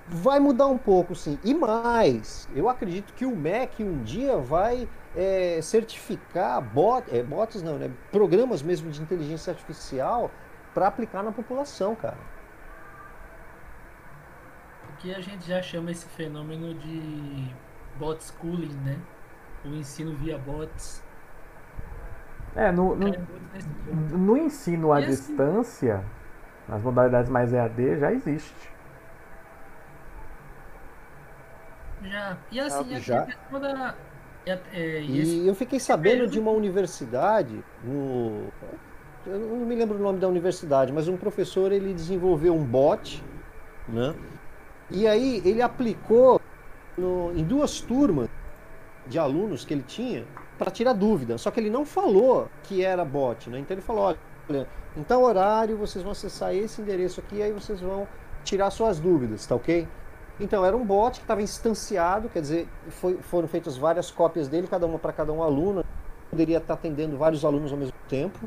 vai 0.08 0.40
mudar 0.40 0.66
um 0.66 0.78
pouco, 0.78 1.14
sim. 1.14 1.38
E 1.44 1.54
mais, 1.54 2.50
eu 2.56 2.68
acredito 2.68 3.14
que 3.14 3.28
o 3.28 3.36
MEC 3.36 3.84
um 3.84 4.02
dia 4.02 4.38
vai 4.38 4.90
é, 5.16 5.62
certificar 5.62 6.62
bot, 6.62 7.06
é, 7.14 7.22
bots, 7.24 7.62
não, 7.62 7.78
né? 7.78 7.92
Programas 8.12 8.62
mesmo 8.62 8.90
de 8.90 9.02
inteligência 9.02 9.52
artificial 9.52 10.32
para 10.74 10.88
aplicar 10.88 11.24
na 11.24 11.32
população, 11.32 11.96
cara. 11.96 12.18
Aqui 14.94 15.14
a 15.14 15.20
gente 15.20 15.48
já 15.48 15.62
chama 15.62 15.92
esse 15.92 16.06
fenômeno 16.10 16.74
de 16.76 17.54
bot 17.98 18.24
schooling, 18.24 18.74
né? 18.84 19.00
O 19.66 19.70
ensino 19.70 20.16
via 20.16 20.38
bots. 20.38 21.04
É, 22.56 22.72
no, 22.72 22.96
no, 22.96 23.08
no 24.18 24.38
ensino 24.38 24.92
à 24.92 24.98
assim- 25.00 25.08
distância, 25.08 26.04
nas 26.68 26.82
modalidades 26.82 27.30
mais 27.30 27.54
EAD, 27.54 28.00
já 28.00 28.12
existe. 28.12 28.72
Já. 32.04 32.38
E 32.52 32.60
assim, 32.60 32.94
Ah, 32.94 32.98
a 32.98 33.00
já? 33.00 33.26
questão 33.26 33.60
da. 33.60 33.96
É, 34.46 34.60
é, 34.74 35.02
e 35.02 35.44
E 35.44 35.48
eu 35.48 35.56
fiquei 35.56 35.80
sabendo 35.80 36.28
de 36.28 36.40
uma 36.40 36.52
universidade, 36.52 37.64
no, 37.84 38.52
eu 39.26 39.40
não 39.40 39.66
me 39.66 39.76
lembro 39.76 39.98
o 39.98 40.02
nome 40.02 40.20
da 40.20 40.28
universidade, 40.28 40.92
mas 40.92 41.08
um 41.08 41.18
professor 41.18 41.72
ele 41.72 41.94
desenvolveu 41.94 42.56
um 42.56 42.64
bot, 42.66 43.24
né? 43.88 44.16
E 44.90 45.08
aí 45.08 45.42
ele 45.46 45.62
aplicou 45.62 46.42
no- 46.98 47.32
em 47.36 47.44
duas 47.44 47.82
turmas 47.82 48.30
de 49.08 49.20
alunos 49.20 49.66
que 49.66 49.74
ele 49.74 49.84
tinha 49.84 50.26
para 50.58 50.72
tirar 50.72 50.94
dúvida. 50.94 51.38
Só 51.38 51.52
que 51.52 51.60
ele 51.60 51.70
não 51.70 51.86
falou 51.86 52.50
que 52.64 52.84
era 52.84 53.06
bot, 53.06 53.50
né? 53.50 53.60
Então 53.60 53.76
ele 53.76 53.82
falou, 53.82 54.16
olha, 54.50 54.68
em 54.98 55.04
tal 55.04 55.24
horário 55.24 55.78
vocês 55.78 56.04
vão 56.04 56.12
acessar 56.12 56.54
esse 56.56 56.82
endereço 56.82 57.20
aqui, 57.20 57.38
e 57.38 57.44
aí 57.44 57.52
vocês 57.52 57.80
vão 57.82 58.08
tirar 58.44 58.72
suas 58.72 59.00
dúvidas, 59.00 59.46
tá 59.46 59.56
ok? 59.56 59.88
Então 60.42 60.66
era 60.66 60.76
um 60.76 60.84
bot 60.84 61.14
que 61.20 61.24
estava 61.24 61.42
instanciado, 61.42 62.28
quer 62.28 62.42
dizer, 62.42 62.68
foi- 62.90 63.18
foram 63.22 63.48
feitas 63.48 63.78
várias 63.78 64.10
cópias 64.10 64.48
dele, 64.48 64.68
cada 64.68 64.88
uma 64.88 64.98
para 64.98 65.14
cada 65.14 65.32
um 65.32 65.44
aluno. 65.44 65.86
Poderia 66.32 66.58
estar 66.58 66.74
atendendo 66.74 67.16
vários 67.16 67.46
alunos 67.46 67.72
ao 67.72 67.78
mesmo 67.78 67.94
tempo. 68.10 68.40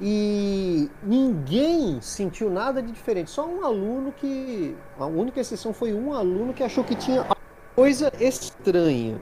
E 0.00 0.90
ninguém 1.02 2.00
sentiu 2.00 2.48
nada 2.50 2.82
de 2.82 2.90
diferente. 2.92 3.30
Só 3.30 3.46
um 3.46 3.64
aluno 3.64 4.12
que. 4.12 4.76
A 4.98 5.06
única 5.06 5.40
exceção 5.40 5.72
foi 5.72 5.92
um 5.92 6.12
aluno 6.12 6.54
que 6.54 6.62
achou 6.62 6.84
que 6.84 6.94
tinha 6.94 7.26
coisa 7.74 8.10
estranha. 8.18 9.18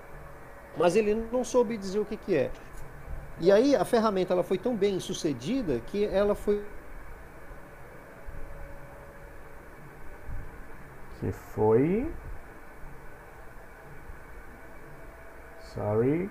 Mas 0.77 0.97
ele 0.97 1.15
não 1.33 1.45
soube 1.45 1.77
dizer 1.77 1.99
o 1.99 2.05
que, 2.05 2.17
que 2.17 2.35
é. 2.37 2.51
E 3.41 3.51
aí 3.51 3.75
a 3.75 3.85
ferramenta 3.85 4.33
ela 4.33 4.43
foi 4.43 4.59
tão 4.59 4.77
bem 4.77 5.01
sucedida 5.01 5.81
que 5.87 6.05
ela 6.05 6.35
foi 6.35 6.63
Que 11.21 11.33
foi. 11.33 12.13
Sorry. 15.61 16.31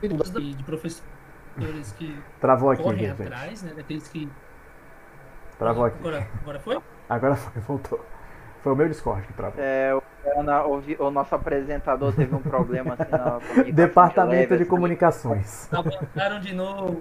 de, 0.00 0.54
de 0.54 0.64
professores 0.64 1.02
que 1.96 2.18
Travou 2.40 2.70
aqui, 2.70 2.82
correm 2.82 2.98
gente. 2.98 3.22
atrás, 3.22 3.62
né? 3.62 3.72
Daqueles 3.74 4.08
que. 4.08 4.28
Travou 5.58 5.84
aqui. 5.86 5.98
Agora, 5.98 6.28
agora 6.42 6.60
foi? 6.60 6.82
Agora 7.08 7.36
foi, 7.36 7.62
voltou. 7.62 8.15
Foi 8.66 8.72
o 8.72 8.76
meu 8.76 8.88
Discord 8.88 9.24
que 9.28 9.32
travou. 9.32 9.62
É, 9.62 9.94
o, 9.94 10.02
o, 11.00 11.06
o 11.06 11.10
nosso 11.12 11.32
apresentador 11.36 12.12
teve 12.12 12.34
um 12.34 12.42
problema 12.42 12.94
assim 12.98 13.12
na 13.12 13.38
Departamento 13.72 14.32
leve, 14.32 14.56
de 14.56 14.62
assim. 14.62 14.64
comunicações. 14.64 15.72
Avançaram 15.72 16.40
de 16.40 16.52
novo. 16.52 17.00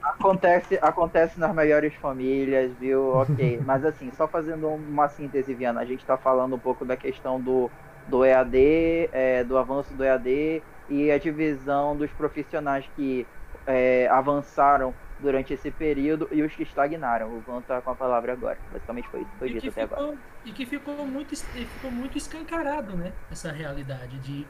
Acontece, 0.00 0.78
acontece 0.80 1.40
nas 1.40 1.52
melhores 1.52 1.92
famílias, 1.96 2.70
viu? 2.78 3.16
Ok. 3.16 3.60
Mas 3.66 3.84
assim, 3.84 4.12
só 4.12 4.28
fazendo 4.28 4.68
uma 4.68 5.08
síntese, 5.08 5.52
Viana, 5.52 5.80
a 5.80 5.84
gente 5.84 5.98
está 5.98 6.16
falando 6.16 6.54
um 6.54 6.60
pouco 6.60 6.84
da 6.84 6.96
questão 6.96 7.40
do, 7.40 7.68
do 8.06 8.24
EAD, 8.24 9.10
é, 9.12 9.42
do 9.42 9.58
avanço 9.58 9.92
do 9.94 10.04
EAD 10.04 10.62
e 10.88 11.10
a 11.10 11.18
divisão 11.18 11.96
dos 11.96 12.12
profissionais 12.12 12.88
que 12.94 13.26
é, 13.66 14.06
avançaram 14.12 14.94
durante 15.20 15.52
esse 15.54 15.70
período 15.70 16.28
e 16.32 16.42
os 16.42 16.54
que 16.54 16.62
estagnaram. 16.64 17.36
O 17.36 17.40
Van 17.42 17.62
tá 17.62 17.82
com 17.82 17.90
a 17.90 17.96
palavra 17.96 18.32
agora. 18.32 18.58
Basicamente 18.70 19.08
foi 19.08 19.22
isso, 19.22 19.36
foi 19.38 19.48
E 19.48 19.54
dito 19.54 19.68
que, 19.68 19.68
até 19.68 19.82
agora. 19.82 20.02
ficou, 20.02 20.18
e 20.44 20.52
que 20.52 20.66
ficou 20.66 21.06
muito, 21.06 21.36
ficou 21.36 21.90
muito 21.90 22.16
escancarado, 22.18 22.96
né? 22.96 23.14
Essa 23.30 23.52
realidade 23.52 24.18
de 24.20 24.46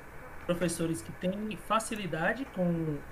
professores 0.47 1.03
que 1.03 1.13
têm 1.13 1.57
facilidade 1.57 2.45
com, 2.47 3.03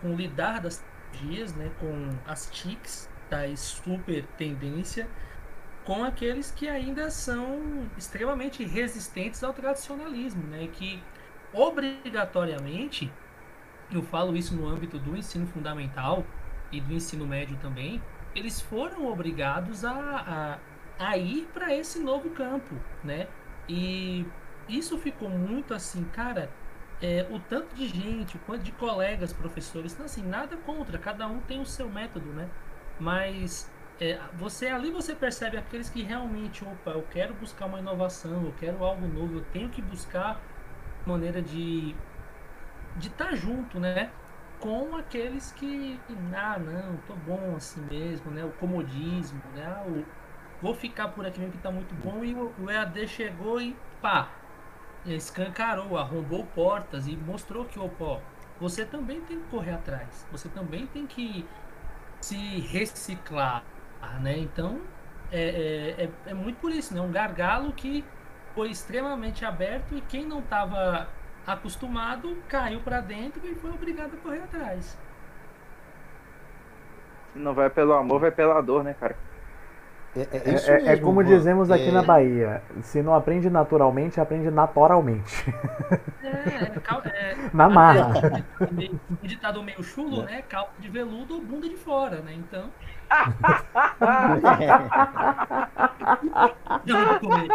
com 0.00 0.14
lidar 0.16 0.60
das 0.60 0.78
tecnologias, 0.78 1.54
né? 1.54 1.70
Com 1.78 2.20
as 2.24 2.50
TICs, 2.50 3.10
da 3.30 3.54
super 3.56 4.26
tendência, 4.36 5.10
com 5.84 6.04
aqueles 6.04 6.50
que 6.50 6.68
ainda 6.68 7.10
são 7.10 7.90
extremamente 7.96 8.64
resistentes 8.64 9.42
ao 9.44 9.54
tradicionalismo, 9.54 10.46
né? 10.48 10.68
Que 10.68 11.02
obrigatoriamente, 11.52 13.18
eu 13.90 14.02
falo 14.02 14.36
isso 14.36 14.54
no 14.56 14.66
âmbito 14.68 14.98
do 14.98 15.16
ensino 15.16 15.46
fundamental 15.46 16.26
e 16.70 16.80
do 16.80 16.92
ensino 16.92 17.26
médio 17.26 17.56
também, 17.58 18.02
eles 18.34 18.60
foram 18.60 19.06
obrigados 19.06 19.84
a, 19.84 20.58
a, 20.98 21.08
a 21.10 21.16
ir 21.16 21.48
para 21.52 21.74
esse 21.74 21.98
novo 21.98 22.30
campo, 22.30 22.74
né? 23.02 23.26
E 23.68 24.26
isso 24.68 24.98
ficou 24.98 25.28
muito 25.28 25.74
assim, 25.74 26.04
cara, 26.04 26.50
é, 27.00 27.26
o 27.30 27.38
tanto 27.38 27.74
de 27.74 27.86
gente, 27.88 28.36
o 28.36 28.40
quanto 28.40 28.62
de 28.62 28.72
colegas, 28.72 29.32
professores, 29.32 29.92
então, 29.92 30.06
assim, 30.06 30.22
nada 30.22 30.56
contra, 30.58 30.98
cada 30.98 31.26
um 31.26 31.40
tem 31.40 31.60
o 31.60 31.66
seu 31.66 31.88
método, 31.88 32.26
né? 32.32 32.48
Mas 32.98 33.70
é, 34.00 34.18
você 34.34 34.68
ali 34.68 34.90
você 34.90 35.14
percebe 35.14 35.56
aqueles 35.56 35.88
que 35.88 36.02
realmente, 36.02 36.64
opa, 36.64 36.92
eu 36.92 37.02
quero 37.10 37.34
buscar 37.34 37.66
uma 37.66 37.78
inovação, 37.78 38.44
eu 38.44 38.54
quero 38.58 38.84
algo 38.84 39.06
novo, 39.06 39.38
eu 39.38 39.44
tenho 39.52 39.68
que 39.68 39.82
buscar 39.82 40.40
maneira 41.06 41.40
de 41.40 41.94
de 42.96 43.08
estar 43.08 43.34
junto, 43.36 43.78
né? 43.78 44.10
Com 44.60 44.96
aqueles 44.96 45.52
que, 45.52 46.00
ah, 46.34 46.58
não, 46.58 46.96
tô 47.06 47.14
bom 47.14 47.54
assim 47.56 47.80
mesmo, 47.82 48.30
né? 48.30 48.44
O 48.44 48.50
comodismo, 48.50 49.40
né? 49.54 49.64
Ah, 49.64 49.84
o, 49.86 50.04
vou 50.60 50.74
ficar 50.74 51.08
por 51.08 51.24
aqui 51.24 51.38
mesmo 51.38 51.52
que 51.52 51.58
tá 51.58 51.70
muito 51.70 51.94
bom 51.94 52.24
e 52.24 52.34
o, 52.34 52.52
o 52.58 52.70
EAD 52.70 53.06
chegou 53.06 53.60
e 53.60 53.76
pá, 54.02 54.28
escancarou, 55.06 55.96
arrombou 55.96 56.44
portas 56.46 57.06
e 57.06 57.16
mostrou 57.16 57.64
que, 57.64 57.78
opa, 57.78 58.20
você 58.60 58.84
também 58.84 59.20
tem 59.20 59.38
que 59.40 59.48
correr 59.48 59.74
atrás, 59.74 60.26
você 60.32 60.48
também 60.48 60.86
tem 60.88 61.06
que 61.06 61.46
se 62.20 62.36
reciclar, 62.60 63.62
né? 64.20 64.38
Então, 64.38 64.80
é, 65.30 65.40
é, 65.40 66.04
é, 66.04 66.10
é 66.30 66.34
muito 66.34 66.58
por 66.58 66.72
isso, 66.72 66.94
né? 66.94 67.00
Um 67.00 67.12
gargalo 67.12 67.72
que 67.72 68.04
foi 68.54 68.70
extremamente 68.70 69.44
aberto 69.44 69.96
e 69.96 70.00
quem 70.00 70.26
não 70.26 70.40
estava 70.40 71.08
acostumado 71.52 72.36
caiu 72.48 72.80
para 72.80 73.00
dentro 73.00 73.40
e 73.46 73.54
foi 73.54 73.70
obrigado 73.70 74.14
a 74.14 74.16
correr 74.18 74.42
atrás. 74.42 74.98
Se 77.32 77.38
não 77.38 77.54
vai 77.54 77.70
pelo 77.70 77.94
amor, 77.94 78.20
vai 78.20 78.30
pela 78.30 78.60
dor, 78.60 78.84
né, 78.84 78.94
cara? 78.98 79.16
É, 80.16 80.20
é 80.20 80.28
É, 80.50 80.54
isso 80.54 80.70
é- 80.70 80.80
é 80.80 80.82
mesmo, 80.90 81.04
como 81.04 81.22
Van. 81.22 81.28
dizemos 81.28 81.70
aqui 81.70 81.88
É, 81.88 81.92
na 81.92 82.02
Bahia: 82.02 82.62
se 82.82 83.02
não 83.02 83.14
aprende 83.14 83.48
naturalmente, 83.50 84.18
aprende 84.20 84.50
naturalmente. 84.50 85.54
É, 86.22 86.28
é, 86.28 86.72
é, 87.08 87.36
Na 87.52 87.68
marra. 87.68 88.44
um 89.22 89.26
ditado 89.26 89.62
meio 89.62 89.82
chulo, 89.82 90.22
né? 90.24 90.42
Calça 90.48 90.72
de 90.78 90.88
veludo 90.88 91.34
ou 91.34 91.40
bunda 91.42 91.68
de 91.68 91.76
fora, 91.76 92.20
né? 92.22 92.32
Então. 92.34 92.70
Não 96.86 97.18
comer. 97.18 97.48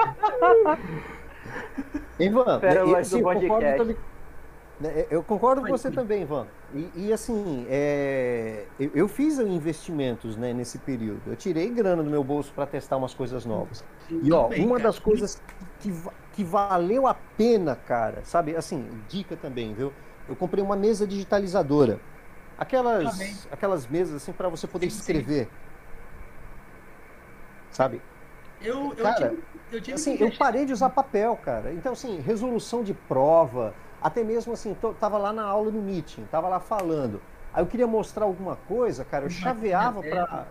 Ivan, 2.19 2.59
Pérolas 2.59 3.11
eu, 3.11 3.19
do 3.19 3.23
sim, 3.23 3.23
concordo 3.23 3.47
podcast. 3.47 3.77
também- 3.77 3.97
né, 4.79 5.05
eu 5.09 5.23
concordo 5.23 5.61
com 5.61 5.67
você 5.67 5.89
sim. 5.89 5.95
também, 5.95 6.23
Ivan. 6.23 6.47
E, 6.73 6.89
e, 6.95 7.13
assim, 7.13 7.65
é, 7.69 8.65
eu, 8.79 8.91
eu 8.95 9.07
fiz 9.07 9.37
investimentos 9.39 10.35
né, 10.35 10.51
nesse 10.53 10.79
período. 10.79 11.21
Eu 11.27 11.35
tirei 11.35 11.69
grana 11.69 12.01
do 12.03 12.09
meu 12.09 12.23
bolso 12.23 12.51
para 12.53 12.65
testar 12.65 12.97
umas 12.97 13.13
coisas 13.13 13.45
novas. 13.45 13.83
E 14.09 14.31
ó, 14.31 14.43
Também, 14.43 14.65
uma 14.65 14.77
cara. 14.77 14.89
das 14.89 14.99
coisas 14.99 15.41
que, 15.79 15.93
que 16.33 16.43
valeu 16.43 17.05
a 17.07 17.13
pena, 17.13 17.75
cara, 17.75 18.21
sabe? 18.25 18.55
Assim, 18.55 18.89
dica 19.07 19.35
também, 19.35 19.73
viu? 19.73 19.93
Eu 20.27 20.35
comprei 20.35 20.63
uma 20.63 20.75
mesa 20.75 21.05
digitalizadora. 21.05 21.99
Aquelas, 22.57 23.11
Também. 23.11 23.35
aquelas 23.51 23.87
mesas 23.87 24.15
assim 24.15 24.31
para 24.31 24.47
você 24.49 24.67
poder 24.67 24.89
Sim, 24.89 24.91
sim. 24.91 24.99
escrever. 24.99 25.49
Sabe? 27.71 28.01
Eu, 28.63 28.93
eu 28.93 28.95
Cara, 28.95 29.29
tive, 29.29 29.43
eu 29.71 29.81
tive 29.81 29.95
Assim, 29.95 30.17
que 30.17 30.23
eu 30.23 30.31
parei 30.31 30.65
de 30.65 30.73
usar 30.73 30.89
papel, 30.89 31.35
cara. 31.37 31.71
Então, 31.73 31.93
assim, 31.93 32.19
resolução 32.19 32.83
de 32.83 32.93
prova, 32.93 33.73
até 34.01 34.23
mesmo 34.23 34.53
assim, 34.53 34.73
tô, 34.75 34.93
tava 34.93 35.17
lá 35.17 35.31
na 35.33 35.43
aula 35.43 35.71
no 35.71 35.81
meeting, 35.81 36.25
tava 36.31 36.47
lá 36.47 36.59
falando. 36.59 37.21
Aí 37.53 37.61
eu 37.61 37.67
queria 37.67 37.85
mostrar 37.87 38.25
alguma 38.25 38.55
coisa, 38.55 39.05
cara, 39.05 39.25
eu 39.25 39.29
chaveava 39.29 40.01
para 40.01 40.47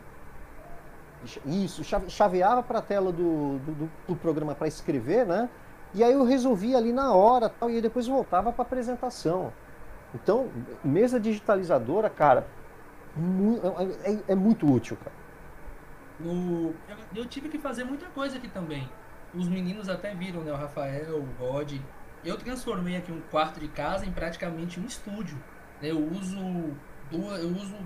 isso, 1.46 1.84
chave- 1.84 2.10
chaveava 2.10 2.62
para 2.62 2.80
a 2.80 2.82
tela 2.82 3.12
do, 3.12 3.58
do, 3.58 3.90
do- 4.08 4.16
programa 4.16 4.54
para 4.54 4.66
escrever, 4.68 5.24
né? 5.26 5.48
E 5.94 6.02
aí 6.02 6.12
eu 6.12 6.24
resolvia 6.24 6.76
ali 6.78 6.92
na 6.92 7.12
hora, 7.12 7.48
tal, 7.48 7.70
e 7.70 7.80
depois 7.80 8.06
voltava 8.06 8.52
para 8.52 8.62
apresentação. 8.62 9.52
Então, 10.14 10.48
mesa 10.84 11.20
digitalizadora, 11.20 12.10
cara, 12.10 12.46
é, 14.04 14.12
é, 14.12 14.18
é 14.28 14.34
muito 14.34 14.70
útil, 14.70 14.96
cara. 14.96 15.21
No, 16.22 16.74
eu, 17.14 17.26
tive 17.26 17.48
que 17.48 17.58
fazer 17.58 17.84
muita 17.84 18.06
coisa 18.06 18.36
aqui 18.36 18.48
também. 18.48 18.88
Os 19.34 19.48
meninos 19.48 19.88
até 19.88 20.14
viram, 20.14 20.42
né? 20.42 20.52
O 20.52 20.56
Rafael, 20.56 21.18
o 21.18 21.24
Rod. 21.38 21.80
Eu 22.24 22.36
transformei 22.36 22.96
aqui 22.96 23.10
um 23.10 23.20
quarto 23.22 23.58
de 23.58 23.68
casa 23.68 24.06
em 24.06 24.12
praticamente 24.12 24.78
um 24.78 24.84
estúdio. 24.84 25.36
Né? 25.80 25.90
Eu 25.90 25.98
uso 25.98 26.36
duas, 27.10 27.42
eu 27.42 27.48
uso 27.48 27.76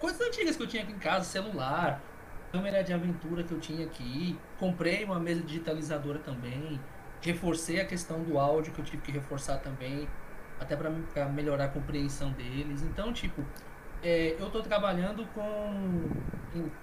coisas 0.00 0.20
antigas 0.20 0.56
que 0.56 0.62
eu 0.62 0.66
tinha 0.66 0.82
aqui 0.82 0.92
em 0.92 0.98
casa, 0.98 1.24
celular, 1.24 2.02
câmera 2.50 2.82
de 2.82 2.92
aventura 2.92 3.44
que 3.44 3.52
eu 3.52 3.60
tinha 3.60 3.86
aqui. 3.86 4.36
Comprei 4.58 5.04
uma 5.04 5.20
mesa 5.20 5.42
digitalizadora 5.42 6.18
também. 6.18 6.80
Reforcei 7.20 7.80
a 7.80 7.84
questão 7.84 8.22
do 8.22 8.38
áudio 8.38 8.72
que 8.72 8.80
eu 8.80 8.84
tive 8.84 9.02
que 9.02 9.12
reforçar 9.12 9.58
também, 9.58 10.08
até 10.58 10.76
para 10.76 11.28
melhorar 11.28 11.66
a 11.66 11.68
compreensão 11.68 12.32
deles. 12.32 12.82
Então, 12.82 13.12
tipo, 13.12 13.44
é, 14.02 14.36
eu 14.38 14.46
estou 14.46 14.62
trabalhando 14.62 15.26
com 15.34 15.40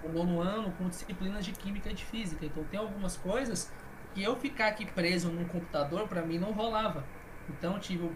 o 0.04 0.08
nono 0.12 0.40
ano 0.40 0.72
com 0.78 0.88
disciplinas 0.88 1.44
de 1.44 1.52
química 1.52 1.90
e 1.90 1.94
de 1.94 2.04
física. 2.04 2.44
Então 2.46 2.64
tem 2.64 2.78
algumas 2.78 3.16
coisas 3.16 3.72
que 4.14 4.22
eu 4.22 4.36
ficar 4.36 4.68
aqui 4.68 4.86
preso 4.86 5.30
num 5.30 5.44
computador 5.44 6.06
para 6.08 6.22
mim 6.22 6.38
não 6.38 6.52
rolava. 6.52 7.04
Então 7.48 7.78
tipo 7.78 8.12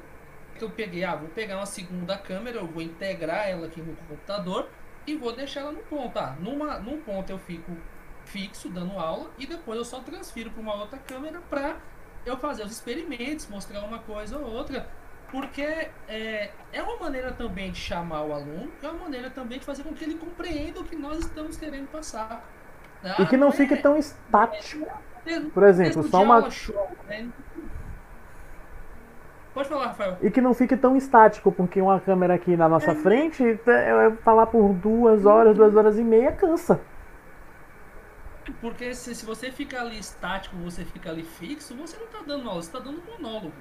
eu 0.61 0.71
peguei, 0.71 1.05
ah, 1.05 1.15
vou 1.15 1.29
pegar 1.29 1.57
uma 1.57 1.67
segunda 1.67 2.19
câmera, 2.19 2.59
eu 2.59 2.67
vou 2.67 2.83
integrar 2.83 3.49
ela 3.49 3.67
aqui 3.67 3.81
no 3.81 3.95
computador 3.95 4.69
e 5.07 5.17
vou 5.17 5.33
deixar 5.33 5.61
ela 5.61 5.73
no 5.73 5.81
ponto. 5.81 6.19
Ah, 6.19 6.37
numa, 6.41 6.79
num 6.79 7.01
ponto 7.01 7.31
eu 7.31 7.39
fico 7.39 7.77
fixo 8.25 8.69
dando 8.69 8.99
aula 8.99 9.31
e 9.39 9.47
depois 9.47 9.79
eu 9.79 9.85
só 9.85 10.01
transfiro 10.01 10.51
para 10.51 10.61
uma 10.61 10.75
outra 10.75 10.99
câmera 10.99 11.41
para 11.49 11.77
eu 12.27 12.37
fazer 12.37 12.65
os 12.65 12.73
experimentos, 12.73 13.47
mostrar 13.49 13.83
uma 13.85 14.01
coisa 14.01 14.39
ou 14.39 14.53
outra 14.53 14.89
porque 15.31 15.63
é, 16.09 16.51
é 16.73 16.83
uma 16.83 16.97
maneira 16.97 17.33
também 17.33 17.71
de 17.71 17.79
chamar 17.79 18.23
o 18.23 18.33
aluno, 18.33 18.71
é 18.83 18.89
uma 18.89 19.05
maneira 19.05 19.31
também 19.31 19.59
de 19.59 19.65
fazer 19.65 19.83
com 19.83 19.93
que 19.93 20.05
ele 20.05 20.15
compreenda 20.15 20.81
o 20.81 20.85
que 20.85 20.97
nós 20.97 21.19
estamos 21.19 21.57
querendo 21.57 21.89
passar. 21.89 22.45
Ah, 23.05 23.23
e 23.23 23.27
que 23.27 23.37
não 23.37 23.49
é, 23.49 23.53
fique 23.53 23.77
tão 23.77 23.97
estático. 23.97 24.87
É, 25.27 25.41
Por 25.41 25.63
exemplo, 25.65 26.03
só 26.05 26.23
uma. 26.23 26.51
Show, 26.51 26.89
né? 27.07 27.29
Pode 29.53 29.69
falar, 29.69 29.87
Rafael. 29.89 30.17
E 30.23 30.31
que 30.31 30.41
não 30.41 30.55
fique 30.55 30.77
tão 30.77 30.97
estático, 30.97 31.51
porque 31.51 31.81
uma 31.81 32.01
câmera 32.01 32.35
aqui 32.35 32.57
na 32.57 32.69
nossa 32.69 32.93
é. 32.93 32.95
frente, 32.95 33.59
falar 34.23 34.47
por 34.47 34.73
duas 34.73 35.27
horas, 35.27 35.57
duas 35.57 35.75
horas 35.75 35.99
e 35.99 36.05
meia, 36.05 36.33
cansa. 36.33 36.81
Porque 38.61 38.95
se, 38.95 39.15
se 39.15 39.27
você 39.27 39.51
fica 39.51 39.81
ali 39.81 39.99
estático, 39.99 40.57
você 40.57 40.85
fica 40.85 41.11
ali 41.11 41.23
fixo, 41.23 41.75
você 41.75 41.97
não 41.97 42.07
está 42.07 42.21
dando 42.27 42.49
aula, 42.49 42.63
você 42.63 42.69
está 42.69 42.79
dando 42.79 43.03
monólogo. 43.05 43.53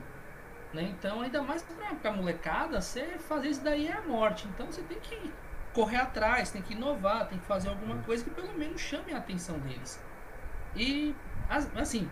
Né? 0.74 0.84
Então, 0.97 1.22
ainda 1.22 1.41
mais 1.41 1.63
para 2.01 2.11
a 2.11 2.13
molecada, 2.13 2.82
você 2.82 3.18
fazer 3.20 3.49
isso 3.49 3.63
daí 3.63 3.88
é 3.88 3.93
a 3.93 4.01
morte. 4.01 4.47
Então, 4.47 4.65
você 4.65 4.82
tem 4.82 4.99
que 4.99 5.32
correr 5.74 5.97
atrás, 5.97 6.51
tem 6.51 6.61
que 6.61 6.74
inovar, 6.74 7.28
tem 7.28 7.38
que 7.38 7.45
fazer 7.45 7.70
alguma 7.70 7.95
uhum. 7.95 8.03
coisa 8.03 8.24
que 8.24 8.30
pelo 8.30 8.53
menos 8.57 8.82
chame 8.82 9.13
a 9.13 9.18
atenção 9.18 9.57
deles. 9.59 10.01
E, 10.76 11.15
assim, 11.76 12.09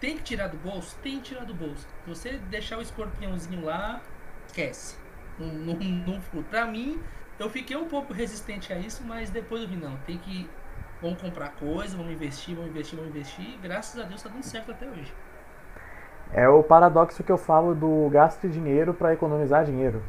tem 0.00 0.16
que 0.16 0.22
tirar 0.22 0.48
do 0.48 0.56
bolso? 0.58 0.96
Tem 1.02 1.16
que 1.16 1.30
tirar 1.30 1.44
do 1.44 1.54
bolso. 1.54 1.86
Se 2.04 2.08
você 2.08 2.38
deixar 2.38 2.78
o 2.78 2.82
escorpiãozinho 2.82 3.64
lá, 3.64 4.00
esquece. 4.46 4.96
Não, 5.38 5.46
não, 5.46 5.74
não, 5.74 6.42
pra 6.44 6.66
mim, 6.66 7.02
eu 7.38 7.48
fiquei 7.48 7.76
um 7.76 7.88
pouco 7.88 8.12
resistente 8.12 8.72
a 8.72 8.78
isso, 8.78 9.02
mas 9.04 9.30
depois 9.30 9.62
eu 9.62 9.68
vi, 9.68 9.76
não, 9.76 9.96
tem 9.98 10.18
que. 10.18 10.48
Vamos 11.00 11.20
comprar 11.20 11.50
coisa, 11.50 11.96
vamos 11.96 12.12
investir, 12.12 12.56
vamos 12.56 12.70
investir, 12.70 12.98
vamos 12.98 13.14
investir. 13.14 13.54
E 13.54 13.56
graças 13.58 14.00
a 14.00 14.04
Deus 14.04 14.20
tá 14.20 14.28
dando 14.28 14.42
certo 14.42 14.72
até 14.72 14.88
hoje. 14.88 15.14
É 16.32 16.48
o 16.48 16.62
paradoxo 16.62 17.22
que 17.22 17.32
eu 17.32 17.38
falo 17.38 17.74
do 17.74 18.08
gasto 18.10 18.48
dinheiro 18.48 18.92
para 18.92 19.12
economizar 19.12 19.64
dinheiro. 19.64 20.02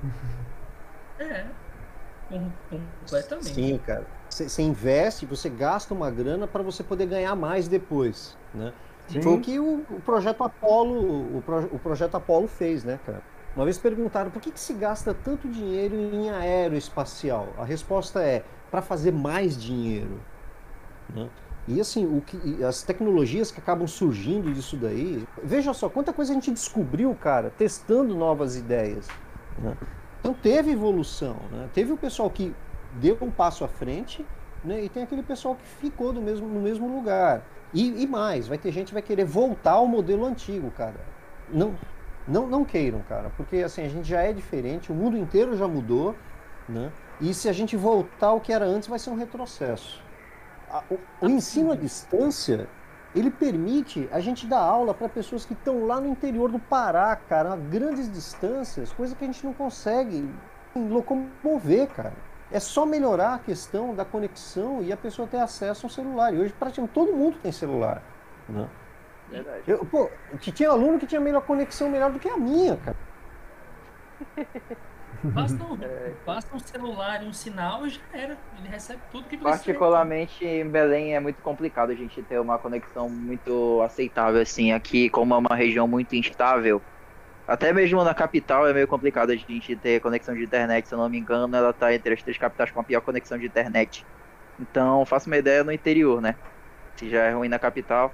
É, 1.17 1.45
completamente. 2.69 3.53
Sim, 3.53 3.79
cara. 3.85 4.05
Você 4.29 4.61
investe, 4.61 5.25
você 5.25 5.49
gasta 5.49 5.93
uma 5.93 6.11
grana 6.11 6.47
para 6.47 6.61
você 6.61 6.83
poder 6.83 7.07
ganhar 7.07 7.35
mais 7.35 7.67
depois, 7.67 8.37
né? 8.53 8.71
Sim. 9.07 9.21
Foi 9.21 9.33
o 9.33 9.41
que 9.41 9.59
o, 9.59 9.83
o 9.89 10.01
projeto 10.01 10.43
Apollo, 10.43 10.93
o, 10.93 11.43
o, 11.71 11.79
projeto 11.79 12.15
Apollo 12.15 12.47
fez, 12.47 12.83
né, 12.83 12.99
cara? 13.03 13.23
Uma 13.55 13.65
vez 13.65 13.79
perguntaram 13.79 14.29
por 14.29 14.39
que, 14.39 14.51
que 14.51 14.59
se 14.59 14.73
gasta 14.73 15.13
tanto 15.15 15.47
dinheiro 15.47 15.95
em 15.95 16.29
aeroespacial. 16.29 17.47
A 17.57 17.65
resposta 17.65 18.21
é 18.21 18.43
para 18.69 18.83
fazer 18.83 19.11
mais 19.11 19.59
dinheiro. 19.59 20.21
Né? 21.13 21.27
E 21.69 21.79
assim, 21.79 22.03
o 22.03 22.19
que, 22.19 22.63
as 22.63 22.81
tecnologias 22.81 23.51
que 23.51 23.59
acabam 23.59 23.87
surgindo 23.87 24.51
disso 24.51 24.75
daí, 24.75 25.23
veja 25.43 25.71
só, 25.71 25.87
quanta 25.87 26.11
coisa 26.11 26.31
a 26.31 26.33
gente 26.33 26.49
descobriu, 26.49 27.13
cara, 27.13 27.51
testando 27.55 28.15
novas 28.15 28.57
ideias. 28.57 29.07
Né? 29.59 29.77
Então 30.19 30.33
teve 30.33 30.71
evolução, 30.71 31.35
né? 31.51 31.69
teve 31.71 31.91
o 31.93 31.97
pessoal 31.97 32.27
que 32.31 32.55
deu 32.93 33.15
um 33.21 33.29
passo 33.29 33.63
à 33.63 33.67
frente, 33.67 34.25
né? 34.63 34.83
e 34.83 34.89
tem 34.89 35.03
aquele 35.03 35.21
pessoal 35.21 35.55
que 35.55 35.63
ficou 35.79 36.11
do 36.11 36.19
mesmo, 36.19 36.47
no 36.47 36.59
mesmo 36.59 36.91
lugar. 36.91 37.43
E, 37.71 38.01
e 38.01 38.07
mais, 38.07 38.47
vai 38.47 38.57
ter 38.57 38.71
gente 38.71 38.87
que 38.87 38.93
vai 38.93 39.03
querer 39.03 39.25
voltar 39.25 39.73
ao 39.73 39.85
modelo 39.85 40.25
antigo, 40.25 40.71
cara. 40.71 40.99
Não, 41.53 41.75
não, 42.27 42.47
não 42.47 42.65
queiram, 42.65 43.01
cara, 43.07 43.31
porque 43.37 43.57
assim, 43.57 43.83
a 43.83 43.89
gente 43.89 44.09
já 44.09 44.23
é 44.23 44.33
diferente, 44.33 44.91
o 44.91 44.95
mundo 44.95 45.15
inteiro 45.15 45.55
já 45.55 45.67
mudou, 45.67 46.15
né? 46.67 46.91
E 47.21 47.31
se 47.31 47.47
a 47.47 47.53
gente 47.53 47.77
voltar 47.77 48.27
ao 48.27 48.41
que 48.41 48.51
era 48.51 48.65
antes, 48.65 48.89
vai 48.89 48.97
ser 48.97 49.11
um 49.11 49.15
retrocesso 49.15 50.08
o, 50.89 51.25
o 51.25 51.29
ensino 51.29 51.71
à 51.71 51.75
distância 51.75 52.67
ele 53.15 53.31
permite 53.31 54.07
a 54.11 54.19
gente 54.19 54.45
dar 54.45 54.59
aula 54.59 54.93
para 54.93 55.09
pessoas 55.09 55.45
que 55.45 55.53
estão 55.53 55.85
lá 55.85 55.99
no 55.99 56.07
interior 56.07 56.51
do 56.51 56.59
Pará, 56.59 57.15
cara, 57.15 57.53
a 57.53 57.55
grandes 57.55 58.11
distâncias, 58.11 58.93
coisa 58.93 59.15
que 59.15 59.23
a 59.23 59.27
gente 59.27 59.43
não 59.43 59.53
consegue 59.53 60.29
locomover, 60.75 61.87
cara. 61.87 62.13
É 62.51 62.59
só 62.59 62.85
melhorar 62.85 63.35
a 63.35 63.39
questão 63.39 63.93
da 63.95 64.05
conexão 64.05 64.81
e 64.83 64.91
a 64.91 64.97
pessoa 64.97 65.27
ter 65.27 65.37
acesso 65.37 65.85
ao 65.85 65.89
celular. 65.89 66.33
E 66.33 66.39
hoje 66.39 66.53
praticamente 66.53 66.93
todo 66.93 67.13
mundo 67.13 67.37
tem 67.41 67.51
celular. 67.51 68.01
Né? 68.47 68.67
Verdade. 69.29 69.63
Eu, 69.67 69.85
pô, 69.85 70.09
tinha 70.39 70.69
aluno 70.69 70.97
que 70.99 71.05
tinha 71.05 71.21
melhor 71.21 71.41
conexão 71.41 71.89
melhor 71.89 72.11
do 72.11 72.19
que 72.19 72.27
a 72.27 72.37
minha, 72.37 72.77
cara. 72.77 72.97
Basta 75.23 75.63
um, 75.63 75.77
é... 75.81 76.11
basta 76.25 76.55
um 76.55 76.59
celular 76.59 77.23
e 77.23 77.27
um 77.27 77.33
sinal 77.33 77.85
e 77.85 77.89
já 77.89 78.01
era. 78.13 78.37
Ele 78.57 78.69
recebe 78.69 79.01
tudo 79.11 79.23
que 79.23 79.37
precisa. 79.37 79.49
Particularmente 79.49 80.45
em 80.45 80.67
Belém 80.67 81.15
é 81.15 81.19
muito 81.19 81.41
complicado 81.41 81.91
a 81.91 81.95
gente 81.95 82.21
ter 82.23 82.39
uma 82.39 82.57
conexão 82.57 83.09
muito 83.09 83.81
aceitável 83.81 84.41
assim. 84.41 84.71
Aqui, 84.71 85.09
como 85.09 85.33
é 85.33 85.37
uma 85.37 85.55
região 85.55 85.87
muito 85.87 86.15
instável, 86.15 86.81
até 87.47 87.73
mesmo 87.73 88.03
na 88.03 88.13
capital 88.13 88.67
é 88.67 88.73
meio 88.73 88.87
complicado 88.87 89.31
a 89.31 89.35
gente 89.35 89.75
ter 89.75 89.99
conexão 89.99 90.35
de 90.35 90.43
internet. 90.43 90.87
Se 90.87 90.93
eu 90.93 90.99
não 90.99 91.09
me 91.09 91.17
engano, 91.17 91.55
ela 91.55 91.71
está 91.71 91.93
entre 91.93 92.13
as 92.13 92.21
três 92.21 92.37
capitais 92.37 92.71
com 92.71 92.79
a 92.79 92.83
pior 92.83 93.01
conexão 93.01 93.37
de 93.37 93.47
internet. 93.47 94.05
Então, 94.59 95.05
faço 95.05 95.27
uma 95.27 95.37
ideia 95.37 95.63
no 95.63 95.71
interior, 95.71 96.21
né? 96.21 96.35
Se 96.95 97.09
já 97.09 97.23
é 97.23 97.31
ruim 97.31 97.49
na 97.49 97.57
capital. 97.57 98.13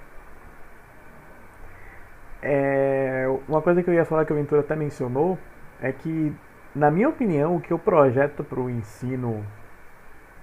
É, 2.42 3.26
uma 3.48 3.62
coisa 3.62 3.84
que 3.84 3.90
eu 3.90 3.94
ia 3.94 4.06
falar 4.06 4.24
que 4.24 4.32
o 4.32 4.36
Ventura 4.36 4.62
até 4.62 4.76
mencionou 4.76 5.38
é 5.82 5.92
que 5.92 6.32
na 6.76 6.92
minha 6.92 7.08
opinião, 7.08 7.56
o 7.56 7.62
que 7.62 7.72
eu 7.72 7.80
projeto 7.80 8.44
para 8.44 8.60
o 8.60 8.70
ensino 8.70 9.46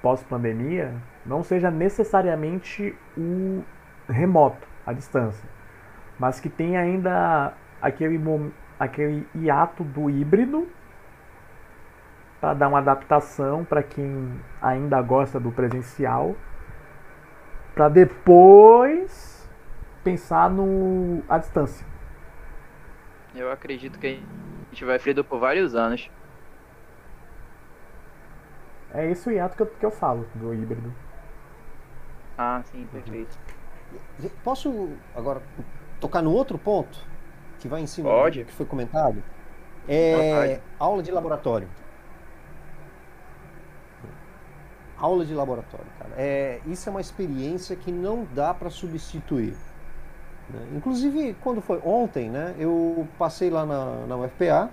pós-pandemia 0.01 0.95
não 1.25 1.43
seja 1.43 1.71
necessariamente 1.71 2.97
o 3.17 3.63
remoto, 4.09 4.67
a 4.87 4.93
distância, 4.95 5.49
mas 6.19 6.41
que 6.41 6.49
tenha 6.49 6.81
ainda 6.81 7.53
aquele, 7.81 8.19
aquele 8.81 9.29
hiato 9.35 9.85
do 9.85 10.09
híbrido 10.09 10.67
para 12.41 12.55
dar 12.55 12.69
uma 12.69 12.79
adaptação 12.79 13.65
para 13.65 13.83
quem 13.83 14.41
ainda 14.61 15.01
gosta 15.03 15.39
do 15.39 15.53
presencial, 15.53 16.35
para 17.75 17.89
depois 17.89 19.49
pensar 20.03 20.51
no 20.51 21.23
à 21.29 21.39
distância. 21.39 21.87
Eu 23.35 23.53
acredito 23.53 23.99
que 23.99 24.07
a 24.07 24.71
gente 24.71 24.85
vai 24.85 24.99
frio 24.99 25.23
por 25.23 25.39
vários 25.39 25.75
anos. 25.75 26.11
É 28.95 29.11
isso 29.11 29.31
o 29.31 29.33
hiato 29.33 29.57
que 29.57 29.63
eu, 29.63 29.67
que 29.67 29.87
eu 29.87 29.91
falo 29.91 30.27
do 30.35 30.53
híbrido. 30.53 30.93
Ah, 32.37 32.63
sim, 32.65 32.87
perfeito. 32.93 33.39
Posso 34.43 34.91
agora 35.15 35.43
tocar 36.01 36.23
no 36.23 36.33
outro 36.33 36.59
ponto 36.59 36.99
que 37.59 37.69
vai 37.69 37.81
em 37.81 37.87
cima 37.87 38.11
Pode. 38.11 38.43
do 38.43 38.47
que 38.47 38.53
foi 38.53 38.67
comentado? 38.67 39.23
É 39.89 40.61
aula 40.79 41.03
de 41.03 41.11
laboratório. 41.11 41.69
Aula 44.99 45.25
de 45.25 45.35
laboratório, 45.35 45.87
cara. 45.99 46.13
É, 46.17 46.61
isso 46.67 46.89
é 46.89 46.91
uma 46.91 47.01
experiência 47.01 47.75
que 47.75 47.91
não 47.91 48.25
dá 48.35 48.55
para 48.55 48.71
substituir. 48.71 49.57
Né? 50.49 50.69
Inclusive, 50.77 51.35
quando 51.41 51.61
foi 51.61 51.81
ontem, 51.85 52.31
né, 52.31 52.55
eu 52.59 53.07
passei 53.19 53.51
lá 53.51 53.67
na, 53.67 54.07
na 54.07 54.17
UFPA 54.17 54.71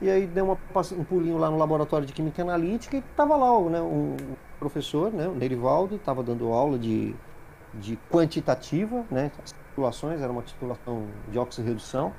e 0.00 0.08
aí 0.08 0.26
dei 0.26 0.42
uma, 0.42 0.56
um 0.96 1.04
pulinho 1.04 1.38
lá 1.38 1.50
no 1.50 1.58
laboratório 1.58 2.06
de 2.06 2.12
Química 2.12 2.42
Analítica 2.42 2.96
e 2.96 3.00
estava 3.00 3.36
lá 3.36 3.60
né, 3.68 3.80
um 3.80 4.16
professor, 4.58 5.12
né, 5.12 5.26
o 5.26 5.34
Nerivaldo, 5.34 5.96
estava 5.96 6.22
dando 6.22 6.52
aula 6.52 6.78
de, 6.78 7.14
de 7.74 7.98
quantitativa, 8.10 9.04
né, 9.10 9.32
as 9.42 9.52
titulações, 9.52 10.20
era 10.20 10.30
uma 10.30 10.42
titulação 10.42 11.06
de 11.28 11.38
oxirredução. 11.38 12.12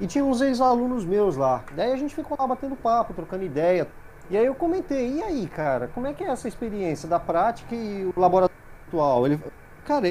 E 0.00 0.06
tinha 0.06 0.24
uns 0.24 0.40
ex-alunos 0.40 1.04
meus 1.04 1.36
lá. 1.36 1.62
Daí 1.76 1.92
a 1.92 1.96
gente 1.96 2.14
ficou 2.14 2.36
lá 2.38 2.46
batendo 2.46 2.74
papo, 2.74 3.12
trocando 3.12 3.44
ideia. 3.44 3.86
E 4.30 4.36
aí 4.36 4.46
eu 4.46 4.54
comentei, 4.54 5.16
e 5.16 5.22
aí, 5.22 5.46
cara, 5.46 5.88
como 5.88 6.06
é 6.06 6.14
que 6.14 6.24
é 6.24 6.28
essa 6.28 6.48
experiência 6.48 7.08
da 7.08 7.20
prática 7.20 7.74
e 7.74 8.04
o 8.04 8.18
laboratório 8.18 8.62
virtual? 8.84 9.26
Ele, 9.26 9.42
cara, 9.84 10.06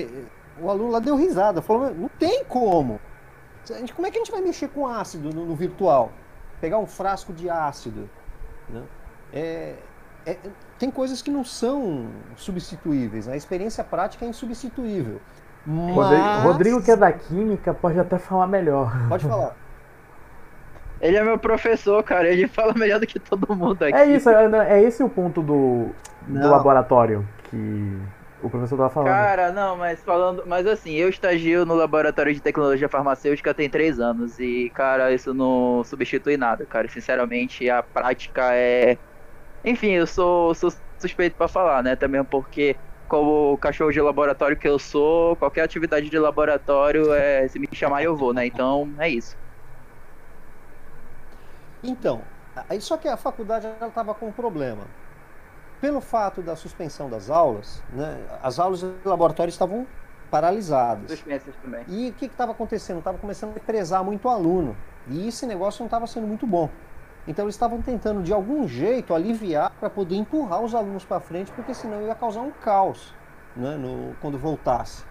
o 0.62 0.70
aluno 0.70 0.92
lá 0.92 1.00
deu 1.00 1.16
risada, 1.16 1.62
falou, 1.62 1.94
não 1.94 2.10
tem 2.20 2.44
como. 2.46 3.00
Como 3.96 4.08
é 4.08 4.12
que 4.12 4.18
a 4.18 4.22
gente 4.22 4.32
vai 4.32 4.42
mexer 4.42 4.70
com 4.70 4.88
ácido 4.88 5.34
no, 5.34 5.46
no 5.46 5.56
virtual? 5.56 6.12
Pegar 6.60 6.78
um 6.78 6.86
frasco 6.86 7.34
de 7.34 7.50
ácido. 7.50 8.10
Né? 8.70 8.84
É, 9.34 9.76
é, 10.26 10.38
tem 10.78 10.92
coisas 10.92 11.22
que 11.22 11.32
não 11.32 11.44
são 11.44 12.08
substituíveis. 12.36 13.28
Né? 13.28 13.34
A 13.34 13.38
experiência 13.38 13.84
prática 13.84 14.26
é 14.26 14.28
insubstituível. 14.28 15.20
Mas... 15.66 16.44
Rodrigo, 16.44 16.82
que 16.82 16.92
é 16.92 16.96
da 16.96 17.12
química, 17.12 17.74
pode 17.74 18.00
até 18.00 18.18
falar 18.18 18.48
melhor. 18.48 18.92
Pode 19.08 19.26
falar. 19.26 19.56
Ele 21.02 21.16
é 21.16 21.24
meu 21.24 21.38
professor, 21.38 22.04
cara. 22.04 22.28
Ele 22.28 22.48
fala 22.48 22.74
melhor 22.74 23.00
do 23.00 23.08
que 23.08 23.20
todo 23.20 23.56
mundo 23.56 23.84
aqui. 23.84 23.96
É 23.96 24.06
isso, 24.06 24.30
é, 24.30 24.80
é 24.80 24.84
esse 24.84 25.02
o 25.02 25.10
ponto 25.10 25.42
do, 25.42 25.90
do 26.28 26.50
laboratório 26.50 27.26
que 27.44 27.98
o 28.42 28.50
professor 28.50 28.78
tava 28.78 28.90
falando. 28.90 29.10
Cara, 29.10 29.52
não, 29.52 29.76
mas 29.76 30.02
falando. 30.02 30.44
Mas 30.46 30.66
assim, 30.66 30.94
eu 30.94 31.10
estagio 31.10 31.66
no 31.66 31.76
laboratório 31.76 32.34
de 32.34 32.42
tecnologia 32.42 32.88
farmacêutica 32.88 33.54
tem 33.54 33.70
três 33.70 34.00
anos. 34.00 34.40
E, 34.40 34.70
cara, 34.74 35.12
isso 35.14 35.34
não 35.34 35.84
substitui 35.84 36.38
nada, 36.38 36.66
cara. 36.66 36.88
Sinceramente, 36.88 37.70
a 37.70 37.84
prática 37.84 38.54
é. 38.54 38.98
Enfim, 39.64 39.92
eu 39.92 40.08
sou, 40.08 40.54
sou 40.56 40.72
suspeito 40.98 41.36
para 41.36 41.48
falar, 41.48 41.84
né? 41.84 41.96
Também 41.96 42.24
porque, 42.24 42.76
como 43.08 43.58
cachorro 43.58 43.92
de 43.92 44.00
laboratório 44.00 44.56
que 44.56 44.68
eu 44.68 44.80
sou, 44.80 45.36
qualquer 45.36 45.64
atividade 45.64 46.10
de 46.10 46.18
laboratório, 46.18 47.14
é, 47.14 47.48
se 47.48 47.60
me 47.60 47.68
chamar 47.74 48.04
eu 48.04 48.16
vou, 48.16 48.34
né? 48.34 48.46
Então, 48.46 48.90
é 48.98 49.10
isso. 49.10 49.38
Então, 51.84 52.22
só 52.80 52.96
que 52.98 53.08
a 53.08 53.18
faculdade 53.18 53.68
estava 53.82 54.14
com 54.14 54.28
um 54.28 54.32
problema 54.32 54.84
pelo 55.80 56.02
fato 56.02 56.42
da 56.42 56.56
suspensão 56.56 57.10
das 57.10 57.30
aulas, 57.30 57.82
né, 57.92 58.20
as 58.44 58.60
aulas 58.60 58.82
de 58.82 58.92
laboratório 59.06 59.50
estavam 59.50 59.88
paralisadas. 60.30 61.12
Suspensas 61.12 61.56
também. 61.62 61.84
E 61.88 62.10
o 62.10 62.14
que 62.14 62.26
estava 62.26 62.52
acontecendo? 62.52 63.00
Estava 63.00 63.18
começando 63.18 63.56
a 63.56 63.60
prezar 63.60 64.04
muito 64.04 64.26
o 64.26 64.30
aluno. 64.30 64.76
E 65.08 65.28
esse 65.28 65.46
negócio 65.46 65.82
não 65.82 65.88
estava 65.88 66.06
sendo 66.06 66.28
muito 66.28 66.46
bom. 66.46 66.70
Então 67.28 67.46
eles 67.46 67.56
estavam 67.56 67.82
tentando, 67.82 68.22
de 68.22 68.34
algum 68.34 68.68
jeito, 68.68 69.14
aliviar 69.14 69.72
para 69.80 69.90
poder 69.90 70.16
empurrar 70.16 70.62
os 70.62 70.74
alunos 70.74 71.06
para 71.06 71.20
frente, 71.20 71.52
porque 71.52 71.74
senão 71.74 72.02
ia 72.02 72.16
causar 72.16 72.42
um 72.42 72.52
caos 72.52 73.14
né, 73.56 73.76
no, 73.76 74.16
quando 74.22 74.38
voltasse. 74.38 75.04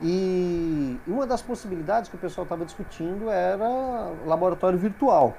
E 0.00 0.98
uma 1.06 1.26
das 1.26 1.40
possibilidades 1.40 2.10
que 2.10 2.16
o 2.16 2.18
pessoal 2.18 2.44
estava 2.44 2.64
discutindo 2.64 3.30
era 3.30 4.12
laboratório 4.26 4.78
virtual. 4.78 5.36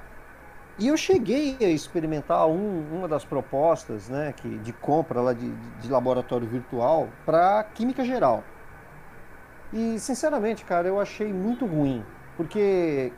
E 0.76 0.88
eu 0.88 0.96
cheguei 0.96 1.56
a 1.60 1.68
experimentar 1.68 2.48
um, 2.48 2.96
uma 2.96 3.06
das 3.06 3.24
propostas 3.24 4.08
né, 4.08 4.32
que, 4.32 4.58
de 4.58 4.72
compra 4.72 5.20
lá 5.20 5.32
de, 5.32 5.50
de 5.80 5.88
laboratório 5.88 6.48
virtual 6.48 7.08
para 7.24 7.62
química 7.62 8.04
geral. 8.04 8.42
E 9.72 9.98
sinceramente, 10.00 10.64
cara, 10.64 10.88
eu 10.88 11.00
achei 11.00 11.32
muito 11.32 11.64
ruim, 11.66 12.04
porque 12.36 13.12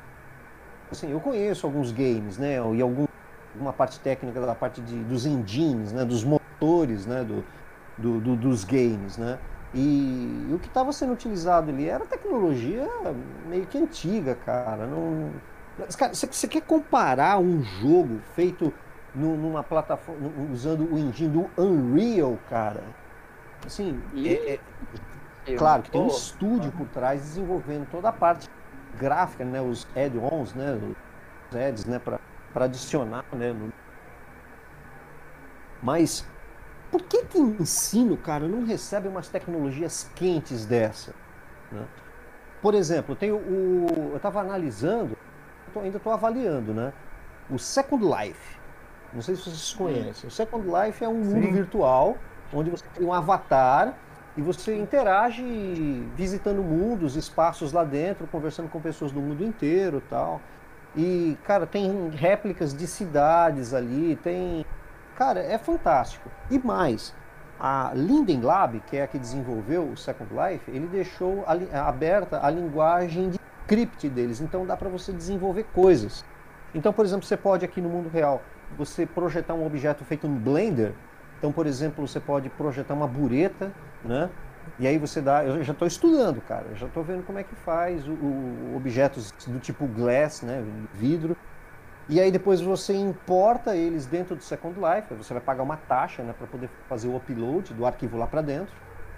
assim, 0.91 1.11
eu 1.11 1.21
conheço 1.21 1.67
alguns 1.67 1.93
games, 1.93 2.39
né, 2.39 2.57
e 2.75 2.81
algum, 2.83 3.07
alguma 3.55 3.73
parte 3.73 4.01
técnica 4.01 4.41
da 4.41 4.55
parte 4.55 4.81
de, 4.81 5.05
dos 5.05 5.27
engines, 5.27 5.93
né, 5.93 6.05
dos 6.05 6.25
motores, 6.25 7.07
né, 7.07 7.25
do, 7.25 7.45
do, 7.97 8.21
do 8.21 8.37
dos 8.37 8.65
games, 8.65 9.17
né. 9.17 9.39
E, 9.75 10.47
e 10.49 10.55
o 10.55 10.59
que 10.59 10.69
estava 10.69 10.93
sendo 10.93 11.13
utilizado 11.13 11.71
ali 11.71 11.89
era 11.89 12.07
tecnologia 12.07 12.89
meio 13.47 13.67
que 13.67 13.77
antiga, 13.79 14.35
cara. 14.35 14.87
Não, 14.87 15.43
Cara, 15.99 16.15
você 16.15 16.49
quer 16.49 16.63
comparar 16.63 17.39
um 17.39 17.63
jogo 17.63 18.19
feito 18.35 18.73
numa 19.15 19.63
plataforma 19.63 20.31
usando 20.53 20.91
o 20.93 20.99
engine 20.99 21.29
do 21.29 21.51
Unreal, 21.63 22.39
cara? 22.49 22.83
Assim, 23.65 24.01
é, 24.17 24.59
é, 25.47 25.55
claro 25.57 25.83
que 25.83 25.91
tem 25.91 26.01
um 26.01 26.07
estúdio 26.07 26.71
por 26.73 26.87
trás 26.89 27.21
desenvolvendo 27.21 27.87
toda 27.91 28.09
a 28.09 28.13
parte 28.13 28.49
gráfica, 28.99 29.45
né, 29.45 29.61
os 29.61 29.87
add-ons, 29.97 30.55
né, 30.55 30.79
os 31.51 31.57
ads, 31.57 31.85
né, 31.85 31.99
para 31.99 32.65
adicionar, 32.65 33.25
né, 33.33 33.53
no... 33.53 33.73
mas 35.83 36.27
por 36.91 37.03
que 37.03 37.25
que 37.25 37.39
ensino, 37.39 38.17
cara, 38.17 38.47
não 38.47 38.65
recebe 38.65 39.09
umas 39.09 39.29
tecnologias 39.29 40.11
quentes 40.15 40.65
dessa? 40.65 41.13
Né? 41.71 41.85
Por 42.63 42.75
exemplo, 42.75 43.15
tem 43.15 43.33
o, 43.33 43.87
eu 44.11 44.17
estava 44.17 44.41
analisando 44.41 45.17
tô, 45.77 45.81
ainda 45.81 45.97
estou 45.99 46.13
avaliando, 46.13 46.73
né? 46.73 46.93
O 47.51 47.59
Second 47.59 48.05
Life. 48.05 48.57
Não 49.13 49.23
sei 49.23 49.37
se 49.37 49.43
vocês 49.43 49.75
conhecem. 49.75 50.29
O 50.29 50.31
Second 50.31 50.67
Life 50.67 51.05
é 51.05 51.09
um 51.09 51.23
Sim. 51.23 51.35
mundo 51.35 51.53
virtual 51.53 52.17
onde 52.53 52.71
você 52.71 52.85
tem 52.95 53.07
um 53.07 53.13
avatar 53.13 53.95
e 54.37 54.43
você 54.43 54.77
interage 54.77 55.43
visitando 56.15 56.63
mundos, 56.63 57.17
espaços 57.17 57.73
lá 57.73 57.85
dentro, 57.85 58.27
conversando 58.27 58.69
com 58.69 58.81
pessoas 58.81 59.13
do 59.13 59.21
mundo 59.21 59.45
inteiro, 59.45 60.03
tal. 60.09 60.41
E 60.95 61.37
cara, 61.45 61.67
tem 61.67 62.11
réplicas 62.11 62.75
de 62.75 62.87
cidades 62.87 63.75
ali, 63.75 64.17
tem, 64.23 64.65
cara, 65.17 65.41
é 65.41 65.59
fantástico. 65.59 66.31
E 66.51 66.59
mais, 66.59 67.15
a 67.59 67.93
Linden 67.95 68.41
Lab, 68.43 68.81
que 68.81 68.97
é 68.97 69.03
a 69.03 69.07
que 69.07 69.19
desenvolveu 69.19 69.85
o 69.85 69.97
Second 69.97 70.31
Life, 70.33 70.71
ele 70.71 70.87
deixou 70.87 71.45
aberta 71.73 72.45
a 72.45 72.51
linguagem 72.51 73.31
de 73.31 73.36
script 73.67 74.09
deles, 74.09 74.41
então 74.41 74.65
dá 74.65 74.77
para 74.77 74.89
você 74.89 75.13
desenvolver 75.13 75.65
coisas. 75.75 76.25
Então, 76.75 76.93
por 76.93 77.05
exemplo, 77.05 77.27
você 77.27 77.37
pode 77.37 77.65
aqui 77.65 77.81
no 77.81 77.89
mundo 77.89 78.09
real, 78.09 78.43
você 78.79 79.05
projetar 79.05 79.55
um 79.55 79.67
objeto 79.67 80.05
feito 80.05 80.29
no 80.29 80.39
Blender. 80.39 80.93
Então, 81.39 81.53
por 81.53 81.67
exemplo, 81.67 82.07
você 82.07 82.21
pode 82.21 82.49
projetar 82.51 82.95
uma 82.95 83.07
bureta, 83.07 83.73
né? 84.05 84.31
E 84.79 84.87
aí 84.87 84.99
você 84.99 85.21
dá, 85.21 85.45
eu 85.45 85.63
já 85.63 85.73
estou 85.73 85.87
estudando, 85.87 86.41
cara, 86.41 86.67
eu 86.71 86.77
já 86.77 86.87
estou 86.87 87.03
vendo 87.03 87.25
como 87.25 87.39
é 87.39 87.45
que 87.45 87.55
faz 87.55 88.07
o, 88.07 88.13
o, 88.13 88.75
objetos 88.77 89.33
do 89.47 89.61
tipo 89.61 89.87
glass, 89.87 90.43
né, 90.43 90.65
vidro. 90.93 91.37
E 92.09 92.21
aí 92.21 92.33
depois 92.33 92.61
você 92.61 92.93
importa 92.93 93.77
eles 93.77 94.07
dentro 94.07 94.35
do 94.35 94.43
Second 94.43 94.75
Life, 94.79 95.15
você 95.15 95.33
vai 95.33 95.43
pagar 95.43 95.63
uma 95.63 95.77
taxa, 95.77 96.23
né, 96.23 96.35
para 96.37 96.49
poder 96.49 96.69
fazer 96.89 97.07
o 97.07 97.17
upload 97.17 97.73
do 97.75 97.87
arquivo 97.87 98.19
lá 98.19 98.27
para 98.27 98.43
dentro, 98.43 98.75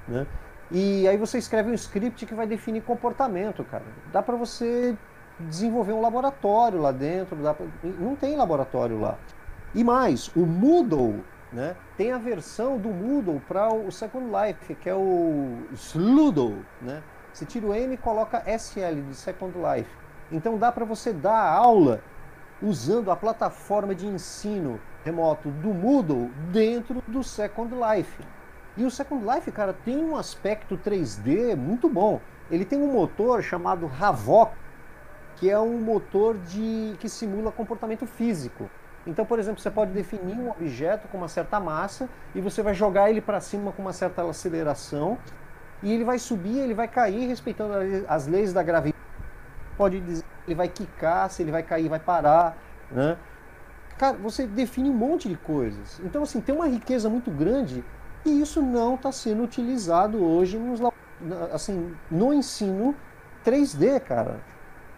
né? 0.07 0.26
E 0.70 1.08
aí 1.08 1.16
você 1.16 1.38
escreve 1.38 1.70
um 1.70 1.74
script 1.74 2.26
que 2.26 2.34
vai 2.34 2.46
definir 2.46 2.82
comportamento, 2.82 3.64
cara. 3.64 3.84
Dá 4.12 4.22
para 4.22 4.36
você 4.36 4.96
desenvolver 5.40 5.92
um 5.92 6.00
laboratório 6.00 6.80
lá 6.80 6.92
dentro, 6.92 7.36
pra... 7.36 7.56
não 7.82 8.14
tem 8.16 8.36
laboratório 8.36 9.00
lá. 9.00 9.16
E 9.74 9.84
mais, 9.84 10.28
o 10.34 10.44
Moodle, 10.44 11.24
né, 11.52 11.76
tem 11.96 12.12
a 12.12 12.18
versão 12.18 12.76
do 12.76 12.88
Moodle 12.88 13.40
para 13.46 13.72
o 13.72 13.90
Second 13.90 14.26
Life, 14.26 14.74
que 14.74 14.90
é 14.90 14.94
o 14.94 15.58
Sludo, 15.72 16.64
né? 16.82 17.02
Você 17.32 17.46
tira 17.46 17.66
o 17.66 17.74
M 17.74 17.94
e 17.94 17.96
coloca 17.96 18.42
SL 18.46 19.00
de 19.08 19.14
Second 19.14 19.54
Life. 19.56 19.90
Então 20.30 20.58
dá 20.58 20.72
para 20.72 20.84
você 20.84 21.12
dar 21.12 21.52
aula 21.52 22.00
usando 22.60 23.10
a 23.10 23.16
plataforma 23.16 23.94
de 23.94 24.06
ensino 24.06 24.80
remoto 25.04 25.48
do 25.48 25.72
Moodle 25.72 26.30
dentro 26.50 27.02
do 27.06 27.22
Second 27.22 27.72
Life. 27.74 28.22
E 28.78 28.84
o 28.84 28.90
Second 28.92 29.26
Life, 29.26 29.50
cara, 29.50 29.72
tem 29.72 29.96
um 29.96 30.16
aspecto 30.16 30.78
3D 30.78 31.56
muito 31.56 31.88
bom. 31.88 32.20
Ele 32.48 32.64
tem 32.64 32.80
um 32.80 32.92
motor 32.92 33.42
chamado 33.42 33.90
Havok, 34.00 34.56
que 35.34 35.50
é 35.50 35.58
um 35.58 35.80
motor 35.80 36.38
de 36.38 36.94
que 37.00 37.08
simula 37.08 37.50
comportamento 37.50 38.06
físico. 38.06 38.70
Então, 39.04 39.26
por 39.26 39.40
exemplo, 39.40 39.60
você 39.60 39.68
pode 39.68 39.90
definir 39.90 40.38
um 40.38 40.48
objeto 40.48 41.08
com 41.08 41.18
uma 41.18 41.26
certa 41.26 41.58
massa 41.58 42.08
e 42.36 42.40
você 42.40 42.62
vai 42.62 42.72
jogar 42.72 43.10
ele 43.10 43.20
para 43.20 43.40
cima 43.40 43.72
com 43.72 43.82
uma 43.82 43.92
certa 43.92 44.22
aceleração 44.22 45.18
e 45.82 45.92
ele 45.92 46.04
vai 46.04 46.20
subir, 46.20 46.58
ele 46.58 46.74
vai 46.74 46.86
cair 46.86 47.26
respeitando 47.26 47.74
as 48.06 48.28
leis 48.28 48.52
da 48.52 48.62
gravidade. 48.62 48.96
Pode 49.76 50.00
dizer 50.00 50.24
ele 50.46 50.54
vai 50.54 50.68
quicar, 50.68 51.28
se 51.30 51.42
ele 51.42 51.50
vai 51.50 51.64
cair, 51.64 51.88
vai 51.88 51.98
parar, 51.98 52.56
né? 52.92 53.18
Cara, 53.98 54.16
você 54.16 54.46
define 54.46 54.88
um 54.88 54.94
monte 54.94 55.28
de 55.28 55.36
coisas. 55.36 56.00
Então, 56.04 56.22
assim, 56.22 56.40
tem 56.40 56.54
uma 56.54 56.68
riqueza 56.68 57.10
muito 57.10 57.30
grande 57.30 57.84
e 58.28 58.40
isso 58.40 58.62
não 58.62 58.94
está 58.94 59.10
sendo 59.10 59.42
utilizado 59.42 60.24
hoje 60.24 60.58
nos, 60.58 60.80
assim, 61.52 61.94
no 62.10 62.32
ensino 62.32 62.94
3D, 63.44 64.00
cara. 64.00 64.40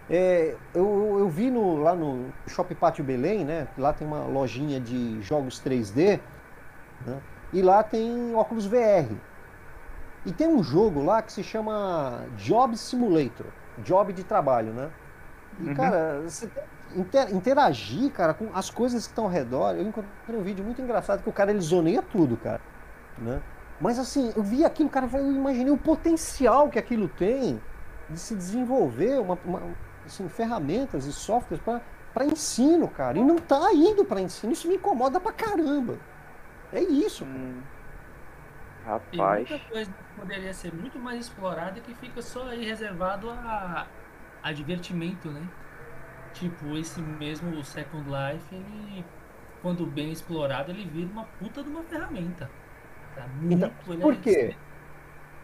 É, 0.09 0.57
eu, 0.75 1.17
eu 1.21 1.29
vi 1.29 1.51
no, 1.51 1.77
lá 1.77 1.95
no 1.95 2.33
Shopping 2.49 2.75
Pátio 2.75 3.05
Belém, 3.05 3.45
né? 3.45 3.69
Lá 3.79 3.93
tem 3.93 4.07
uma 4.07 4.25
lojinha 4.25 4.81
de 4.81 5.23
jogos 5.23 5.63
3D, 5.63 6.19
né, 7.07 7.21
e 7.53 7.63
lá 7.63 7.83
tem 7.83 8.35
óculos 8.35 8.67
VR. 8.67 9.15
E 10.27 10.33
tem 10.33 10.49
um 10.49 10.63
jogo 10.63 11.03
lá 11.03 11.23
que 11.23 11.33
se 11.33 11.43
chama 11.43 12.25
Job 12.37 12.77
Simulator, 12.77 13.47
Job 13.79 14.13
de 14.13 14.25
trabalho, 14.25 14.73
né? 14.73 14.91
E, 15.61 15.69
uhum. 15.69 15.75
cara, 15.75 16.21
você 16.23 16.51
inter, 16.95 17.35
interagir, 17.35 18.11
cara, 18.13 18.35
com 18.35 18.51
as 18.55 18.69
coisas 18.69 19.07
que 19.07 19.13
estão 19.13 19.25
ao 19.25 19.31
redor. 19.31 19.75
Eu 19.75 19.83
encontrei 19.83 20.39
um 20.39 20.43
vídeo 20.43 20.65
muito 20.65 20.83
engraçado 20.83 21.23
que 21.23 21.29
o 21.29 21.33
cara 21.33 21.51
ele 21.51 21.61
zoneia 21.61 22.03
tudo, 22.03 22.37
cara. 22.37 22.61
Né? 23.21 23.43
Mas 23.81 23.99
assim, 23.99 24.33
eu 24.37 24.43
vi 24.43 24.65
aquilo, 24.65 24.89
cara, 24.89 25.09
eu 25.13 25.33
imaginei 25.33 25.73
o 25.73 25.77
potencial 25.79 26.69
que 26.69 26.79
aquilo 26.79 27.09
tem 27.09 27.61
de 28.09 28.19
se 28.19 28.35
desenvolver 28.35 29.21
uma, 29.21 29.39
uma, 29.45 29.63
assim, 30.05 30.29
ferramentas 30.29 31.07
e 31.07 31.13
softwares 31.13 31.63
para 32.13 32.25
ensino, 32.25 32.89
cara. 32.89 33.19
E 33.19 33.25
não 33.25 33.37
tá 33.37 33.73
indo 33.73 34.05
para 34.05 34.21
ensino. 34.21 34.53
Isso 34.53 34.69
me 34.69 34.75
incomoda 34.75 35.21
pra 35.21 35.33
caramba. 35.33 35.99
É 36.73 36.81
isso. 36.81 37.25
Hum. 37.25 37.61
Rapaz. 38.85 39.49
Tem 39.49 39.59
muita 39.59 39.71
coisa 39.71 39.93
que 39.93 40.21
poderia 40.21 40.53
ser 40.53 40.73
muito 40.73 40.99
mais 40.99 41.21
explorada 41.21 41.81
que 41.81 41.95
fica 41.95 42.21
só 42.23 42.49
aí 42.49 42.65
reservado 42.65 43.31
a, 43.31 43.87
a 44.43 44.53
divertimento, 44.53 45.31
né? 45.31 45.47
Tipo, 46.33 46.77
esse 46.77 47.01
mesmo 47.01 47.63
Second 47.65 48.09
Life, 48.09 48.55
ele, 48.55 49.05
quando 49.63 49.87
bem 49.87 50.11
explorado, 50.11 50.71
ele 50.71 50.85
vira 50.85 51.11
uma 51.11 51.25
puta 51.25 51.63
de 51.63 51.69
uma 51.69 51.83
ferramenta. 51.83 52.51
Tá 53.21 53.29
muito 53.29 53.53
então, 53.53 54.01
por 54.01 54.17
quê? 54.17 54.57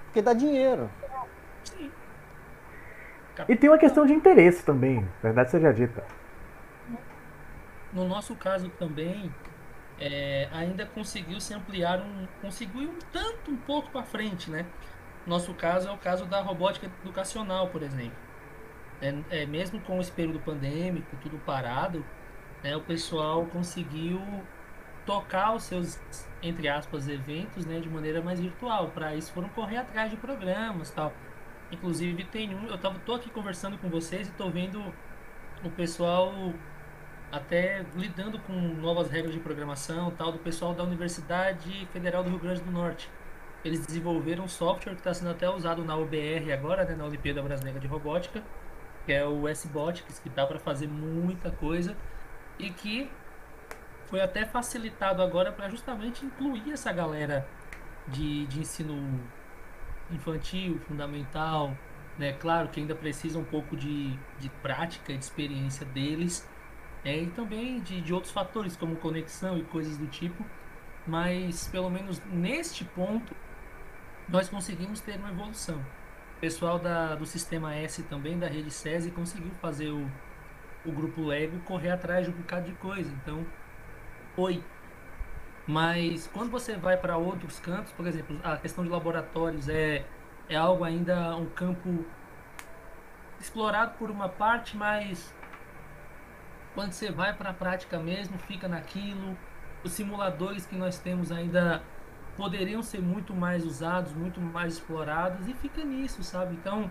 Porque 0.07 0.23
dá 0.23 0.33
dinheiro. 0.33 0.91
Sim. 1.65 1.91
E 3.49 3.55
tem 3.55 3.69
uma 3.69 3.79
questão 3.79 4.07
de 4.07 4.15
interesse 4.15 4.65
também, 4.65 5.07
verdade 5.23 5.51
seja 5.51 5.73
dita. 5.73 6.03
No 7.93 8.09
nosso 8.09 8.35
caso 8.35 8.71
também, 8.71 9.33
é, 10.01 10.49
ainda 10.53 10.87
conseguiu 10.87 11.39
se 11.41 11.53
ampliar 11.53 12.01
um, 12.01 12.27
conseguiu 12.41 12.83
ir 12.83 12.89
um 12.89 12.99
tanto, 13.13 13.51
um 13.51 13.57
pouco 13.57 13.91
para 13.91 14.03
frente, 14.03 14.51
né? 14.51 14.65
Nosso 15.27 15.53
caso 15.53 15.89
é 15.89 15.93
o 15.93 15.99
caso 15.99 16.25
da 16.25 16.41
robótica 16.41 16.87
educacional, 17.03 17.69
por 17.69 17.83
exemplo. 17.83 18.17
É, 19.03 19.43
é 19.43 19.47
mesmo 19.47 19.81
com 19.81 20.01
esse 20.01 20.13
período 20.13 20.41
pandêmico, 20.41 21.15
tudo 21.23 21.39
parado, 21.45 22.05
né, 22.63 22.75
o 22.75 22.81
pessoal 22.81 23.45
conseguiu 23.47 24.21
tocar 25.07 25.55
os 25.55 25.63
seus, 25.63 25.99
entre 26.43 26.69
aspas, 26.69 27.09
eventos 27.09 27.65
né, 27.65 27.79
de 27.81 27.89
maneira 27.89 28.21
mais 28.21 28.41
virtual. 28.41 28.89
Para 28.89 29.15
isso 29.15 29.33
foram 29.33 29.49
correr 29.51 29.79
atrás 29.79 30.11
de 30.11 30.17
programas 30.17 30.91
tal. 30.91 31.13
Inclusive 31.71 32.25
tem 32.25 32.55
um, 32.55 32.67
eu 32.67 32.77
tava, 32.77 32.99
tô 33.01 33.15
aqui 33.15 33.31
conversando 33.31 33.79
com 33.79 33.89
vocês 33.89 34.29
e 34.29 34.33
tô 34.33 34.51
vendo 34.51 34.83
o 35.65 35.71
pessoal 35.71 36.33
até 37.31 37.85
lidando 37.97 38.39
com 38.41 38.53
novas 38.53 39.11
regras 39.11 39.33
de 39.33 39.41
programação 39.41 40.11
tal 40.13 40.31
do 40.33 40.39
pessoal 40.39 40.75
da 40.75 40.85
Universidade 40.85 41.87
Federal 41.93 42.23
do 42.23 42.31
Rio 42.31 42.39
Grande 42.39 42.61
do 42.61 42.71
Norte. 42.71 43.11
Eles 43.65 43.85
desenvolveram 43.85 44.45
um 44.45 44.49
software 44.49 44.93
que 44.93 45.01
está 45.01 45.13
sendo 45.13 45.31
até 45.31 45.49
usado 45.49 45.85
na 45.85 45.97
UBR 45.97 46.53
agora, 46.53 46.85
né, 46.85 46.95
na 46.95 47.05
Olimpíada 47.05 47.43
Brasileira 47.43 47.81
de 47.81 47.87
Robótica, 47.87 48.43
que 49.05 49.13
é 49.13 49.25
o 49.27 49.49
S-Botics, 49.49 50.21
que 50.21 50.29
dá 50.29 50.47
para 50.47 50.59
fazer 50.59 50.87
muita 50.87 51.51
coisa 51.51 51.97
e 52.59 52.71
que 52.71 53.11
foi 54.09 54.21
até 54.21 54.45
facilitado 54.45 55.23
agora 55.23 55.53
para 55.53 55.69
justamente 55.69 56.25
incluir 56.25 56.73
essa 56.73 56.93
galera 56.93 57.47
de, 58.09 58.47
de 58.47 58.61
ensino 58.61 59.21
infantil, 60.11 60.79
fundamental, 60.87 61.77
né? 62.19 62.33
Claro 62.35 62.69
que 62.69 62.81
ainda 62.81 62.95
precisa 62.95 63.39
um 63.39 63.45
pouco 63.45 63.77
de, 63.77 64.17
de 64.39 64.49
prática 64.63 65.13
e 65.13 65.19
de 65.19 65.25
experiência 65.25 65.85
deles, 65.87 66.49
é, 67.05 67.17
e 67.23 67.27
também 67.31 67.81
de, 67.81 68.01
de 68.01 68.13
outros 68.13 68.33
fatores, 68.33 68.77
como 68.77 68.97
conexão 68.97 69.59
e 69.59 69.63
coisas 69.65 69.97
do 69.97 70.07
tipo, 70.07 70.45
mas 71.07 71.69
pelo 71.69 71.91
menos 71.91 72.21
neste 72.27 72.85
ponto 72.85 73.35
nós 74.29 74.49
conseguimos 74.49 75.01
ter 75.01 75.17
uma 75.17 75.31
evolução. 75.31 75.79
O 76.37 76.41
pessoal 76.41 76.79
da, 76.79 77.15
do 77.15 77.25
sistema 77.25 77.75
S 77.75 78.03
também, 78.05 78.39
da 78.39 78.49
rede 78.49 78.71
SESI, 78.71 79.11
conseguiu 79.11 79.51
fazer 79.61 79.91
o, 79.91 80.11
o 80.85 80.93
grupo 80.93 81.25
Lego 81.25 81.59
correr 81.61 81.91
atrás 81.91 82.27
de 82.27 82.33
um 82.33 82.37
bocado 82.37 82.67
de 82.67 82.73
coisa. 82.77 83.11
Então, 83.23 83.47
foi. 84.37 84.63
Mas 85.67 86.29
quando 86.33 86.51
você 86.51 86.77
vai 86.77 86.97
para 86.97 87.17
outros 87.17 87.59
cantos, 87.59 87.91
por 87.93 88.07
exemplo, 88.07 88.39
a 88.45 88.57
questão 88.57 88.85
de 88.85 88.91
laboratórios 88.91 89.69
é, 89.69 90.05
é 90.49 90.55
algo 90.55 90.85
ainda 90.85 91.35
um 91.35 91.47
campo 91.47 92.05
explorado 93.41 93.95
por 93.99 94.11
uma 94.11 94.29
parte, 94.29 94.77
mas 94.77 95.35
quando 96.75 96.93
você 96.93 97.11
vai 97.11 97.33
para 97.33 97.51
a 97.51 97.55
prática 97.55 97.99
mesmo, 97.99 98.39
fica 98.39 98.69
naquilo. 98.69 99.37
Os 99.83 99.93
simuladores 99.93 100.67
que 100.67 100.77
nós 100.77 100.99
temos 100.99 101.33
ainda 101.33 101.83
poderiam 102.37 102.83
ser 102.83 103.01
muito 103.01 103.35
mais 103.35 103.65
usados, 103.65 104.13
muito 104.13 104.41
mais 104.41 104.75
explorados 104.75 105.49
e 105.49 105.55
fica 105.55 105.83
nisso, 105.85 106.23
sabe? 106.23 106.55
Então, 106.55 106.91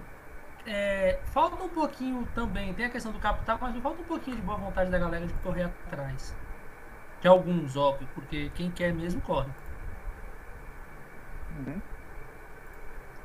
é, 0.65 1.19
falta 1.25 1.63
um 1.63 1.69
pouquinho 1.69 2.27
também, 2.33 2.73
tem 2.73 2.85
a 2.85 2.89
questão 2.89 3.11
do 3.11 3.19
capital, 3.19 3.57
mas 3.61 3.77
falta 3.77 4.01
um 4.01 4.05
pouquinho 4.05 4.35
de 4.35 4.41
boa 4.41 4.57
vontade 4.57 4.89
da 4.89 4.97
galera 4.97 5.25
de 5.25 5.33
correr 5.35 5.63
atrás. 5.63 6.35
Alguns, 7.27 7.75
óbvio, 7.75 8.07
porque 8.13 8.51
quem 8.55 8.69
quer 8.69 8.93
mesmo 8.93 9.19
corre. 9.21 9.49
Uhum. 11.57 11.81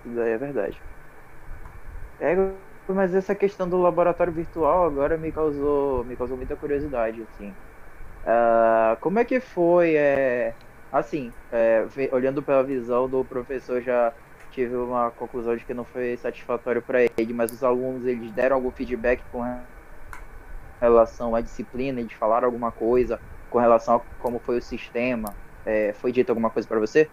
Isso 0.05 0.15
daí 0.15 0.31
é 0.31 0.39
verdade. 0.39 0.81
É, 2.21 2.35
mas 2.89 3.15
essa 3.15 3.35
questão 3.35 3.69
do 3.69 3.81
laboratório 3.81 4.33
virtual 4.33 4.87
agora 4.87 5.17
me 5.17 5.31
causou, 5.31 6.05
me 6.05 6.17
causou 6.17 6.37
muita 6.37 6.57
curiosidade, 6.57 7.23
assim. 7.23 7.51
Uh, 8.23 8.97
como 9.01 9.19
é 9.19 9.25
que 9.25 9.41
foi, 9.41 9.95
é, 9.97 10.55
assim, 10.93 11.33
é, 11.53 11.87
olhando 12.13 12.43
pela 12.43 12.63
visão 12.63 13.09
do 13.09 13.25
professor, 13.25 13.81
já 13.83 14.13
tive 14.51 14.77
uma 14.77 15.11
conclusão 15.11 15.57
de 15.57 15.65
que 15.65 15.73
não 15.73 15.85
foi 15.85 16.17
satisfatório 16.17 16.83
para 16.83 17.03
ele, 17.03 17.33
mas 17.33 17.53
os 17.53 17.63
alunos, 17.63 18.05
eles 18.07 18.31
deram 18.33 18.57
algum 18.57 18.71
feedback 18.71 19.23
com 19.31 19.43
relação 20.81 21.35
à 21.35 21.41
disciplina, 21.41 22.01
eles 22.01 22.13
falaram 22.13 22.47
alguma 22.47 22.73
coisa 22.73 23.21
com 23.51 23.59
relação 23.59 23.97
a 23.97 24.01
como 24.21 24.39
foi 24.39 24.59
o 24.59 24.63
sistema, 24.63 25.35
é, 25.67 25.93
foi 25.93 26.13
dito 26.13 26.31
alguma 26.31 26.49
coisa 26.49 26.67
para 26.67 26.79
você? 26.79 27.11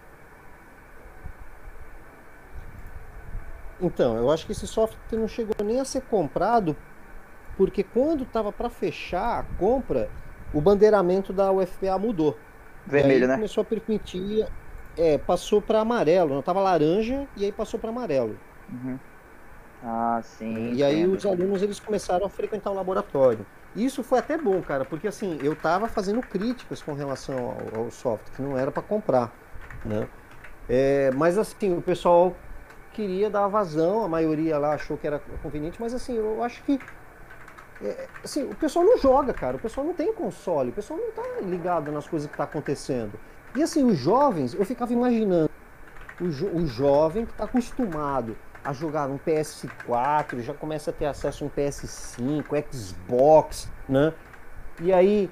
Então, 3.80 4.16
eu 4.16 4.30
acho 4.30 4.46
que 4.46 4.52
esse 4.52 4.66
software 4.66 4.98
não 5.12 5.28
chegou 5.28 5.54
nem 5.64 5.80
a 5.80 5.84
ser 5.84 6.02
comprado, 6.02 6.76
porque 7.56 7.82
quando 7.82 8.24
estava 8.24 8.50
para 8.50 8.68
fechar 8.68 9.40
a 9.40 9.42
compra, 9.58 10.08
o 10.52 10.60
bandeiramento 10.60 11.32
da 11.32 11.52
UFPA 11.52 11.98
mudou. 11.98 12.36
Vermelho, 12.86 13.28
né? 13.28 13.34
Começou 13.34 13.62
a 13.62 13.64
permitir, 13.64 14.46
é, 14.96 15.18
passou 15.18 15.60
para 15.60 15.80
amarelo, 15.80 16.30
não 16.30 16.40
estava 16.40 16.60
laranja 16.60 17.26
e 17.36 17.44
aí 17.44 17.52
passou 17.52 17.78
para 17.78 17.90
amarelo. 17.90 18.36
Uhum. 18.70 18.98
Ah, 19.84 20.20
sim. 20.22 20.72
E 20.72 20.82
aí 20.82 21.06
os 21.06 21.24
alunos 21.24 21.62
eles 21.62 21.78
começaram 21.78 22.26
a 22.26 22.30
frequentar 22.30 22.70
o 22.70 22.74
laboratório. 22.74 23.46
Isso 23.76 24.02
foi 24.02 24.18
até 24.18 24.36
bom, 24.36 24.60
cara, 24.62 24.84
porque 24.84 25.06
assim, 25.06 25.38
eu 25.42 25.52
estava 25.52 25.88
fazendo 25.88 26.20
críticas 26.20 26.82
com 26.82 26.94
relação 26.94 27.36
ao, 27.36 27.82
ao 27.82 27.90
software, 27.90 28.34
que 28.34 28.42
não 28.42 28.56
era 28.56 28.70
para 28.70 28.82
comprar, 28.82 29.32
né? 29.84 30.08
É, 30.68 31.10
mas 31.12 31.38
assim, 31.38 31.76
o 31.76 31.82
pessoal 31.82 32.34
queria 32.92 33.30
dar 33.30 33.46
vazão, 33.46 34.04
a 34.04 34.08
maioria 34.08 34.58
lá 34.58 34.74
achou 34.74 34.96
que 34.96 35.06
era 35.06 35.20
conveniente, 35.42 35.80
mas 35.80 35.94
assim, 35.94 36.16
eu 36.16 36.42
acho 36.42 36.62
que 36.64 36.80
é, 37.80 38.08
assim, 38.24 38.42
o 38.42 38.54
pessoal 38.56 38.84
não 38.84 38.98
joga, 38.98 39.32
cara, 39.32 39.56
o 39.56 39.60
pessoal 39.60 39.86
não 39.86 39.94
tem 39.94 40.12
console, 40.12 40.70
o 40.70 40.72
pessoal 40.72 40.98
não 40.98 41.12
tá 41.12 41.40
ligado 41.42 41.92
nas 41.92 42.08
coisas 42.08 42.28
que 42.28 42.36
tá 42.36 42.44
acontecendo. 42.44 43.12
E 43.54 43.62
assim, 43.62 43.84
os 43.84 43.96
jovens, 43.96 44.54
eu 44.54 44.64
ficava 44.64 44.92
imaginando 44.92 45.50
o, 46.20 46.30
jo 46.30 46.48
o 46.48 46.66
jovem 46.66 47.24
que 47.24 47.32
está 47.32 47.44
acostumado 47.44 48.36
a 48.68 48.72
jogar 48.74 49.08
um 49.08 49.16
PS4, 49.16 50.40
já 50.40 50.52
começa 50.52 50.90
a 50.90 50.92
ter 50.92 51.06
acesso 51.06 51.42
a 51.42 51.46
um 51.46 51.50
PS5, 51.50 52.64
Xbox, 52.70 53.66
né? 53.88 54.12
E 54.78 54.92
aí 54.92 55.30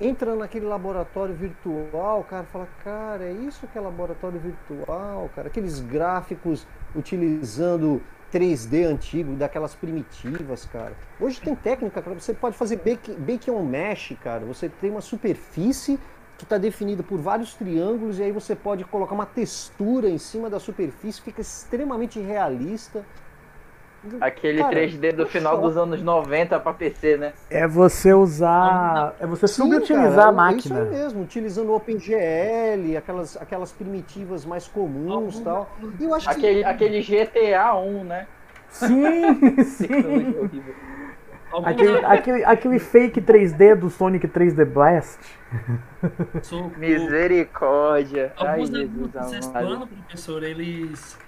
entra 0.00 0.34
naquele 0.34 0.66
laboratório 0.66 1.36
virtual, 1.36 2.18
o 2.18 2.24
cara 2.24 2.42
fala, 2.42 2.66
cara, 2.82 3.26
é 3.26 3.30
isso 3.30 3.68
que 3.68 3.78
é 3.78 3.80
laboratório 3.80 4.40
virtual, 4.40 5.30
cara, 5.36 5.46
aqueles 5.46 5.78
gráficos 5.78 6.66
utilizando 6.96 8.02
3D 8.32 8.84
antigo, 8.84 9.36
daquelas 9.36 9.76
primitivas, 9.76 10.64
cara. 10.64 10.94
Hoje 11.20 11.40
tem 11.40 11.54
técnica, 11.54 12.02
cara, 12.02 12.18
você 12.18 12.34
pode 12.34 12.56
fazer 12.56 12.78
bake, 12.78 13.12
bake 13.12 13.48
on 13.48 13.62
mesh, 13.62 14.16
cara. 14.20 14.44
Você 14.46 14.68
tem 14.68 14.90
uma 14.90 15.00
superfície 15.00 16.00
que 16.36 16.44
está 16.44 16.58
definida 16.58 17.02
por 17.02 17.18
vários 17.18 17.54
triângulos 17.54 18.18
e 18.18 18.22
aí 18.22 18.32
você 18.32 18.54
pode 18.54 18.84
colocar 18.84 19.14
uma 19.14 19.26
textura 19.26 20.08
em 20.08 20.18
cima 20.18 20.50
da 20.50 20.58
superfície, 20.58 21.20
fica 21.20 21.40
extremamente 21.40 22.18
realista. 22.20 23.04
Aquele 24.20 24.58
Cara, 24.58 24.74
3D 24.74 25.12
do 25.14 25.26
final 25.26 25.58
dos 25.58 25.78
anos 25.78 26.02
90 26.02 26.60
para 26.60 26.74
PC, 26.74 27.16
né? 27.16 27.32
É 27.48 27.66
você 27.66 28.12
usar. 28.12 29.16
É 29.18 29.26
você 29.26 29.48
subutilizar 29.48 30.14
cara, 30.14 30.28
a 30.28 30.32
máquina. 30.32 30.80
É 30.80 30.82
isso 30.82 30.92
mesmo, 30.92 31.22
utilizando 31.22 31.70
o 31.70 31.76
OpenGL, 31.76 32.98
aquelas, 32.98 33.36
aquelas 33.38 33.72
primitivas 33.72 34.44
mais 34.44 34.68
comuns 34.68 35.38
e 35.38 35.42
tal. 35.42 35.70
E 35.98 36.04
eu 36.04 36.14
acho 36.14 36.28
aquele, 36.28 36.62
que... 36.62 36.64
aquele 36.64 37.00
GTA 37.00 37.74
1, 37.74 38.04
né? 38.04 38.26
Sim, 38.68 39.62
sim. 39.64 40.62
Aquele, 41.62 42.04
aquele, 42.04 42.44
aquele 42.44 42.78
fake 42.78 43.20
3D 43.20 43.74
do 43.76 43.90
Sonic 43.90 44.26
3D 44.26 44.64
Blast. 44.64 45.20
Misericórdia. 46.76 48.32
Alguns 48.36 48.74
Ai, 48.74 48.80
Jesus, 48.80 49.10
do 49.10 49.24
sexto 49.24 49.56
ano, 49.56 49.86
professor, 49.86 50.42
eles 50.42 51.18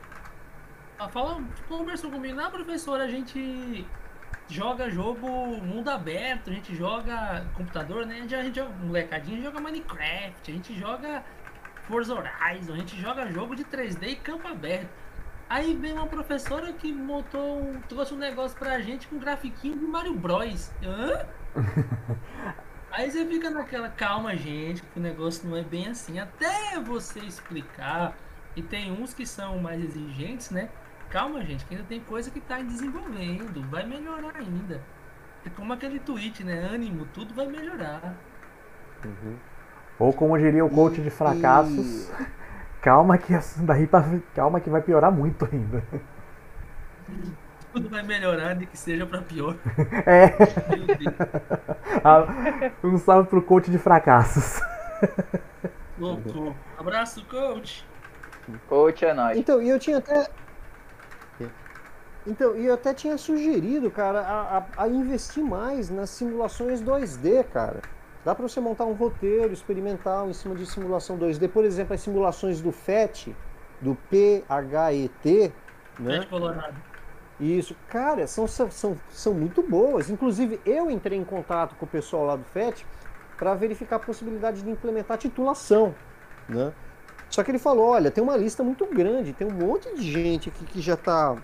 ela 0.99 1.09
fala, 1.11 1.45
conversou 1.69 2.11
comigo, 2.11 2.41
ah, 2.41 2.51
professor, 2.51 2.99
a 2.99 3.07
gente 3.07 3.87
joga 4.49 4.89
jogo 4.89 5.29
mundo 5.29 5.91
aberto, 5.91 6.49
a 6.49 6.53
gente 6.55 6.75
joga 6.75 7.45
computador, 7.55 8.07
né? 8.07 8.17
A 8.17 8.43
gente 8.43 8.57
joga 8.57 8.73
molecadinha, 8.83 9.43
joga 9.43 9.61
Minecraft, 9.61 10.51
a 10.51 10.55
gente 10.55 10.79
joga 10.79 11.23
Forza 11.83 12.15
Horizon, 12.15 12.73
a 12.73 12.77
gente 12.77 12.97
joga 12.99 13.31
jogo 13.31 13.55
de 13.55 13.65
3D 13.65 14.09
e 14.09 14.17
campo 14.17 14.49
aberto. 14.49 14.89
Aí 15.49 15.75
vem 15.75 15.93
uma 15.93 16.07
professora 16.07 16.73
que 16.73 16.93
montou 16.93 17.61
um, 17.61 17.81
trouxe 17.83 18.13
um 18.13 18.19
negócio 18.19 18.59
pra 18.59 18.81
gente 18.81 19.07
com 19.07 19.17
um 19.17 19.19
grafiquinho 19.19 19.79
de 19.79 19.87
Mario 19.87 20.15
Bros. 20.15 20.73
Hã? 20.85 21.27
Aí 22.91 23.11
você 23.11 23.25
fica 23.27 23.51
naquela 23.51 23.89
calma, 23.89 24.35
gente, 24.37 24.83
que 24.83 24.99
o 24.99 25.03
negócio 25.03 25.49
não 25.49 25.57
é 25.57 25.63
bem 25.63 25.89
assim. 25.89 26.19
Até 26.19 26.81
você 26.81 27.21
explicar. 27.21 28.17
E 28.57 28.63
tem 28.63 28.91
uns 28.91 29.13
que 29.13 29.27
são 29.27 29.59
mais 29.59 29.83
exigentes, 29.85 30.51
né? 30.51 30.71
Calma, 31.11 31.45
gente, 31.45 31.65
que 31.67 31.75
ainda 31.75 31.87
tem 31.87 32.01
coisa 32.01 32.31
que 32.31 32.41
tá 32.41 32.59
desenvolvendo. 32.61 33.63
Vai 33.71 33.87
melhorar 33.87 34.35
ainda. 34.37 34.83
É 35.45 35.51
como 35.51 35.73
aquele 35.73 36.01
tweet, 36.01 36.43
né? 36.43 36.69
Ânimo, 36.73 37.07
tudo 37.13 37.35
vai 37.35 37.47
melhorar. 37.47 38.17
Uhum. 39.05 39.37
Ou 39.99 40.13
como 40.13 40.37
diria 40.39 40.65
o 40.65 40.71
coach 40.71 41.01
de 41.01 41.11
fracassos, 41.11 42.11
calma 42.87 43.19
que 43.19 43.33
daí 43.63 43.85
pra, 43.85 44.05
calma 44.33 44.61
que 44.61 44.71
vai 44.71 44.81
piorar 44.81 45.11
muito 45.11 45.45
ainda. 45.51 45.83
Tudo 47.73 47.89
vai 47.91 48.05
melhorar, 48.05 48.55
de 48.55 48.65
que 48.65 48.79
seja 48.79 49.05
pra 49.05 49.21
pior. 49.23 49.57
É. 50.07 50.33
Ah, 52.05 52.25
Um 52.85 52.97
salve 52.97 53.29
pro 53.29 53.43
coach 53.43 53.73
de 53.73 53.79
fracassos. 53.79 54.61
Louco. 55.99 56.55
Abraço, 56.79 57.25
coach. 57.25 57.85
Coach 58.69 59.05
é 59.05 59.13
nóis. 59.13 59.37
Então, 59.37 59.61
e 59.61 59.69
eu 59.69 59.81
tinha 59.81 59.99
até. 59.99 60.29
Então, 62.25 62.57
e 62.57 62.67
eu 62.67 62.75
até 62.75 62.95
tinha 62.95 63.19
sugerido, 63.19 63.91
cara, 63.91 64.21
a, 64.21 64.59
a- 64.59 64.85
a 64.85 64.89
investir 64.89 65.43
mais 65.45 65.91
nas 65.91 66.11
simulações 66.11 66.81
2D, 66.81 67.45
cara. 67.53 67.81
Dá 68.27 68.35
para 68.35 68.49
você 68.49 68.61
montar 68.61 68.85
um 68.87 68.93
roteiro 68.93 69.53
experimental 69.53 70.29
em 70.29 70.33
cima 70.33 70.57
de 70.57 70.67
simulação 70.67 71.17
2D. 71.17 71.49
Por 71.49 71.65
exemplo, 71.65 71.95
as 71.95 72.01
simulações 72.01 72.61
do 72.61 72.73
FET, 72.73 73.37
do 73.81 73.97
PHET, 74.11 75.55
né? 76.01 76.19
Pet 76.19 76.27
Colorado. 76.27 76.75
Isso, 77.39 77.77
cara, 77.89 78.27
são, 78.27 78.49
são, 78.49 78.97
são 79.11 79.33
muito 79.33 79.63
boas. 79.63 80.11
Inclusive, 80.11 80.61
eu 80.67 80.91
entrei 80.91 81.17
em 81.17 81.23
contato 81.23 81.77
com 81.77 81.87
o 81.87 81.89
pessoal 81.89 82.25
lá 82.25 82.35
do 82.35 82.43
FET 82.43 82.85
para 83.39 83.55
verificar 83.55 83.95
a 83.95 84.01
possibilidade 84.01 84.61
de 84.61 84.71
implementar 84.71 85.19
titulação, 85.19 85.95
né? 86.49 86.73
Só 87.31 87.45
que 87.45 87.53
ele 87.53 87.61
falou, 87.61 87.91
olha, 87.91 88.11
tem 88.11 88.25
uma 88.25 88.37
lista 88.37 88.65
muito 88.65 88.87
grande, 88.87 89.35
tem 89.35 89.47
um 89.47 89.53
monte 89.53 89.95
de 89.95 90.03
gente 90.03 90.49
aqui 90.49 90.65
que 90.65 90.81
já 90.81 90.95
está 90.95 91.37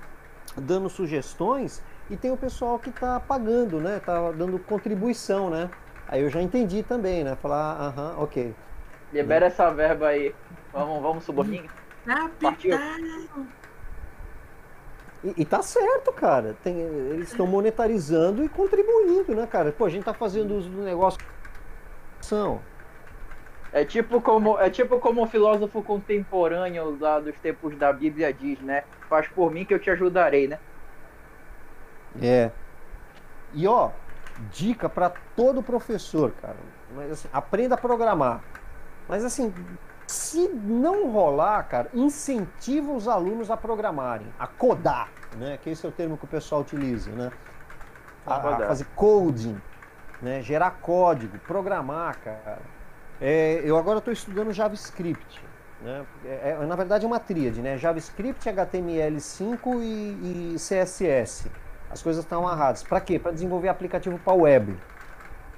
dando 0.56 0.90
sugestões 0.90 1.80
e 2.10 2.16
tem 2.16 2.32
o 2.32 2.36
pessoal 2.36 2.76
que 2.76 2.90
está 2.90 3.20
pagando, 3.20 3.78
né? 3.78 4.00
Tá 4.04 4.32
dando 4.32 4.58
contribuição, 4.58 5.48
né? 5.48 5.70
Aí 6.12 6.20
eu 6.20 6.28
já 6.28 6.42
entendi 6.42 6.82
também, 6.82 7.24
né? 7.24 7.34
Falar, 7.36 7.72
aham, 7.80 8.16
ok. 8.18 8.54
Libera 9.14 9.46
essa 9.46 9.70
verba 9.70 10.08
aí. 10.08 10.34
Vamos, 10.70 11.00
vamos 11.00 11.24
suborninho? 11.24 11.70
Partiu. 12.38 12.76
Capitão. 12.76 13.46
E, 15.24 15.40
e 15.40 15.44
tá 15.46 15.62
certo, 15.62 16.12
cara. 16.12 16.54
Tem, 16.62 16.78
eles 16.78 17.30
estão 17.30 17.46
monetarizando 17.46 18.44
e 18.44 18.48
contribuindo, 18.50 19.34
né, 19.34 19.46
cara? 19.46 19.72
Pô, 19.72 19.86
a 19.86 19.88
gente 19.88 20.04
tá 20.04 20.12
fazendo 20.12 20.54
uso 20.54 20.68
do 20.68 20.82
negócio. 20.82 21.18
São. 22.20 22.60
É 23.72 23.82
tipo 23.82 24.20
como 24.20 24.58
é 24.58 24.68
tipo 24.68 25.00
como 25.00 25.22
o 25.22 25.26
filósofo 25.26 25.82
contemporâneo 25.82 26.94
lá 27.00 27.20
dos 27.20 27.38
tempos 27.40 27.74
da 27.78 27.90
Bíblia 27.90 28.34
diz, 28.34 28.60
né? 28.60 28.84
Faz 29.08 29.28
por 29.28 29.50
mim 29.50 29.64
que 29.64 29.72
eu 29.72 29.78
te 29.78 29.88
ajudarei, 29.88 30.46
né? 30.46 30.58
É. 32.20 32.50
E 33.54 33.66
ó, 33.66 33.92
dica 34.50 34.88
para 34.88 35.10
todo 35.36 35.62
professor, 35.62 36.32
cara. 36.40 36.56
Mas, 36.94 37.10
assim, 37.12 37.28
aprenda 37.32 37.74
a 37.74 37.78
programar. 37.78 38.42
Mas 39.08 39.24
assim, 39.24 39.52
se 40.06 40.48
não 40.48 41.10
rolar, 41.10 41.62
cara, 41.64 41.90
incentiva 41.94 42.92
os 42.92 43.08
alunos 43.08 43.50
a 43.50 43.56
programarem, 43.56 44.26
a 44.38 44.46
codar, 44.46 45.08
né? 45.36 45.58
Que 45.62 45.70
esse 45.70 45.84
é 45.84 45.88
o 45.88 45.92
termo 45.92 46.16
que 46.16 46.24
o 46.24 46.28
pessoal 46.28 46.60
utiliza, 46.60 47.10
né? 47.10 47.30
A, 48.26 48.36
a 48.36 48.66
fazer 48.68 48.86
coding, 48.94 49.60
né? 50.20 50.42
Gerar 50.42 50.70
código, 50.82 51.38
programar, 51.40 52.18
cara. 52.20 52.58
É, 53.20 53.60
eu 53.64 53.76
agora 53.76 53.98
estou 53.98 54.12
estudando 54.12 54.52
JavaScript. 54.52 55.42
Né? 55.80 56.04
É, 56.24 56.50
é, 56.50 56.66
na 56.66 56.76
verdade 56.76 57.04
é 57.04 57.08
uma 57.08 57.18
tríade, 57.18 57.60
né? 57.60 57.76
JavaScript, 57.76 58.48
HTML5 58.48 59.80
e, 59.80 60.54
e 60.54 60.56
CSS. 60.56 61.50
As 61.92 62.02
coisas 62.02 62.24
estão 62.24 62.40
amarradas. 62.40 62.82
Para 62.82 63.00
quê? 63.00 63.18
Para 63.18 63.32
desenvolver 63.32 63.68
aplicativo 63.68 64.18
para 64.18 64.32
web. 64.32 64.76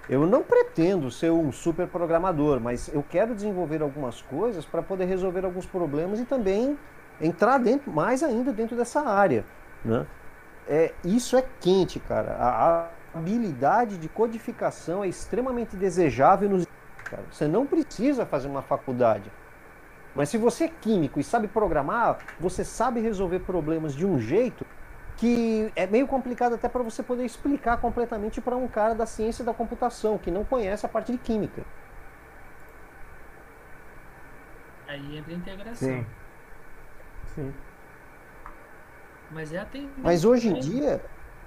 Eu 0.08 0.26
não 0.26 0.42
pretendo 0.42 1.10
ser 1.10 1.30
um 1.30 1.50
super 1.50 1.86
programador, 1.86 2.60
mas 2.60 2.88
eu 2.92 3.02
quero 3.02 3.34
desenvolver 3.34 3.80
algumas 3.80 4.20
coisas 4.20 4.66
para 4.66 4.82
poder 4.82 5.06
resolver 5.06 5.44
alguns 5.44 5.64
problemas 5.64 6.20
e 6.20 6.24
também 6.24 6.78
entrar 7.20 7.58
dentro, 7.58 7.90
mais 7.90 8.22
ainda 8.22 8.52
dentro 8.52 8.76
dessa 8.76 9.00
área. 9.00 9.44
Né? 9.82 10.06
É, 10.68 10.92
isso 11.04 11.36
é 11.36 11.44
quente, 11.60 12.00
cara. 12.00 12.36
A, 12.38 12.88
habilidade 13.14 13.96
de 13.96 14.08
codificação 14.08 15.04
é 15.04 15.08
extremamente 15.08 15.76
desejável 15.76 16.50
nos 16.50 16.66
cara. 17.04 17.22
Você 17.30 17.46
não 17.46 17.64
precisa 17.64 18.26
fazer 18.26 18.48
uma 18.48 18.62
faculdade. 18.62 19.30
Mas 20.14 20.28
se 20.28 20.38
você 20.38 20.64
é 20.64 20.68
químico 20.68 21.20
e 21.20 21.24
sabe 21.24 21.46
programar, 21.46 22.18
você 22.40 22.64
sabe 22.64 23.00
resolver 23.00 23.40
problemas 23.40 23.94
de 23.94 24.04
um 24.04 24.18
jeito 24.18 24.66
que 25.16 25.72
é 25.76 25.86
meio 25.86 26.06
complicado 26.06 26.54
até 26.54 26.68
para 26.68 26.82
você 26.82 27.02
poder 27.02 27.24
explicar 27.24 27.76
completamente 27.78 28.40
para 28.40 28.56
um 28.56 28.66
cara 28.66 28.94
da 28.94 29.06
ciência 29.06 29.44
da 29.44 29.54
computação 29.54 30.18
que 30.18 30.30
não 30.30 30.44
conhece 30.44 30.84
a 30.84 30.88
parte 30.88 31.12
de 31.12 31.18
química. 31.18 31.62
Aí 34.88 35.18
entra 35.18 35.32
a 35.32 35.36
integração. 35.36 35.88
Sim. 35.88 36.06
Sim. 37.34 37.54
Mas 39.30 39.52
é 39.52 39.58
a 39.58 39.64
tem... 39.64 39.88
Mas 39.96 40.24
hoje 40.24 40.48
em 40.48 40.54
dia, 40.60 41.00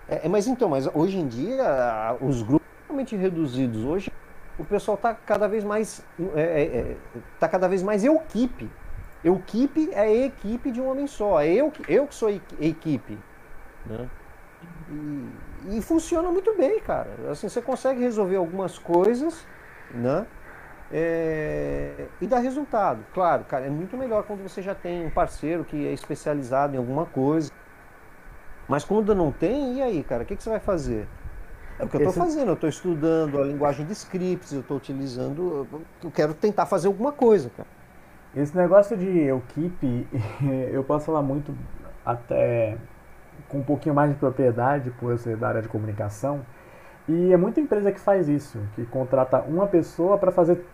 é, 0.10 0.26
é, 0.26 0.30
mas 0.30 0.48
então, 0.48 0.70
mas 0.70 0.88
hoje 0.94 1.18
em 1.18 1.28
dia 1.28 2.18
os 2.20 2.42
grupos 2.42 2.68
são 2.88 2.96
realmente 2.96 3.16
reduzidos. 3.16 3.84
Hoje 3.84 4.12
o 4.58 4.66
pessoal 4.66 4.96
está 4.96 5.14
cada 5.14 5.48
vez 5.48 5.64
mais 5.64 6.04
é, 6.36 6.42
é, 6.42 6.62
é, 6.64 6.98
tá 7.40 7.48
cada 7.48 7.68
vez 7.68 7.84
mais 7.84 8.04
equipe. 8.04 8.70
Equipe 9.24 9.90
é 9.94 10.26
equipe 10.26 10.72
de 10.72 10.82
um 10.82 10.90
homem 10.90 11.08
só. 11.08 11.40
É 11.42 11.48
eu, 11.48 11.72
que- 11.72 11.92
eu 11.92 12.08
que 12.08 12.16
sou 12.16 12.30
equi- 12.30 12.58
equipe. 12.60 13.18
Né? 13.90 14.10
E, 14.90 15.78
e 15.78 15.82
funciona 15.82 16.32
muito 16.32 16.56
bem, 16.56 16.80
cara. 16.80 17.10
Assim, 17.32 17.50
você 17.50 17.62
consegue 17.62 18.02
resolver 18.02 18.36
algumas 18.36 18.78
coisas, 18.78 19.46
né? 19.92 20.26
É, 20.92 22.08
e 22.22 22.28
dá 22.28 22.40
resultado. 22.40 23.04
Claro, 23.14 23.44
cara, 23.44 23.66
é 23.66 23.70
muito 23.70 23.98
melhor 23.98 24.24
quando 24.24 24.42
você 24.42 24.62
já 24.62 24.74
tem 24.74 25.06
um 25.06 25.10
parceiro 25.10 25.66
que 25.66 25.88
é 25.88 25.92
especializado 25.92 26.76
em 26.76 26.78
alguma 26.78 27.06
coisa. 27.06 27.52
Mas 28.68 28.84
quando 28.84 29.14
não 29.16 29.32
tem, 29.32 29.78
e 29.78 29.82
aí, 29.82 30.04
cara, 30.04 30.24
o 30.24 30.26
que, 30.26 30.36
que 30.36 30.44
você 30.44 30.50
vai 30.50 30.60
fazer? 30.60 31.08
É 31.80 31.84
o 31.84 31.88
que 31.88 31.98
eu 31.98 32.08
estou 32.08 32.14
fazendo, 32.14 32.50
eu 32.50 32.54
estou 32.56 32.70
estudando 32.70 33.40
a 33.40 33.44
linguagem 33.44 33.86
de 33.86 33.94
scripts, 33.94 34.52
eu 34.52 34.62
estou 34.62 34.78
utilizando, 34.78 35.68
eu 36.04 36.12
quero 36.12 36.34
tentar 36.34 36.66
fazer 36.66 36.88
alguma 36.88 37.12
coisa, 37.12 37.52
cara. 37.56 37.70
Esse 38.36 38.56
negócio 38.58 38.98
de 38.98 39.30
equipe, 39.30 40.08
eu 40.72 40.84
posso 40.84 41.06
falar 41.06 41.22
muito 41.22 41.56
até 42.06 42.78
com 43.48 43.60
um 43.60 43.64
pouquinho 43.64 43.96
mais 43.96 44.12
de 44.12 44.18
propriedade, 44.18 44.92
por 44.92 45.12
eu 45.12 45.18
ser 45.18 45.38
da 45.38 45.48
área 45.50 45.62
de 45.62 45.68
comunicação. 45.68 46.46
E 47.08 47.32
é 47.32 47.38
muita 47.38 47.62
empresa 47.62 47.92
que 47.92 48.00
faz 48.00 48.28
isso, 48.28 48.60
que 48.76 48.86
contrata 48.86 49.40
uma 49.42 49.68
pessoa 49.68 50.18
para 50.18 50.32
fazer 50.32 50.66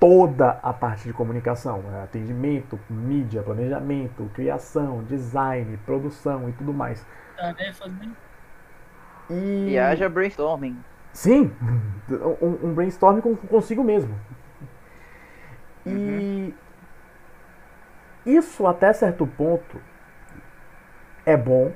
toda 0.00 0.58
a 0.62 0.72
parte 0.72 1.04
de 1.04 1.12
comunicação, 1.12 1.82
né? 1.82 2.02
atendimento, 2.04 2.78
mídia, 2.88 3.42
planejamento, 3.42 4.30
criação, 4.34 5.02
design, 5.04 5.76
produção 5.84 6.48
e 6.48 6.52
tudo 6.52 6.72
mais. 6.72 7.04
Né? 7.36 7.54
E, 9.30 9.70
E 9.70 9.78
haja 9.78 10.08
brainstorming. 10.08 10.82
Sim, 11.12 11.52
um, 12.40 12.68
um 12.68 12.74
brainstorm 12.74 13.20
com, 13.20 13.34
consigo 13.36 13.82
mesmo. 13.82 14.14
E 15.86 16.54
isso 18.24 18.66
até 18.66 18.92
certo 18.92 19.26
ponto 19.26 19.80
é 21.24 21.36
bom, 21.36 21.72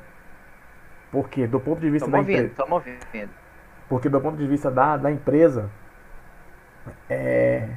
porque 1.11 1.47
do 1.47 1.61
ponto 1.61 1.81
de 1.81 1.91
vista 1.91 2.11
Tamo 2.11 2.23
da 2.23 2.32
empresa, 2.32 2.55
porque 3.89 4.09
do 4.09 4.20
ponto 4.20 4.37
de 4.37 4.47
vista 4.47 4.70
da, 4.70 4.97
da 4.97 5.11
empresa 5.11 5.70
é, 7.09 7.69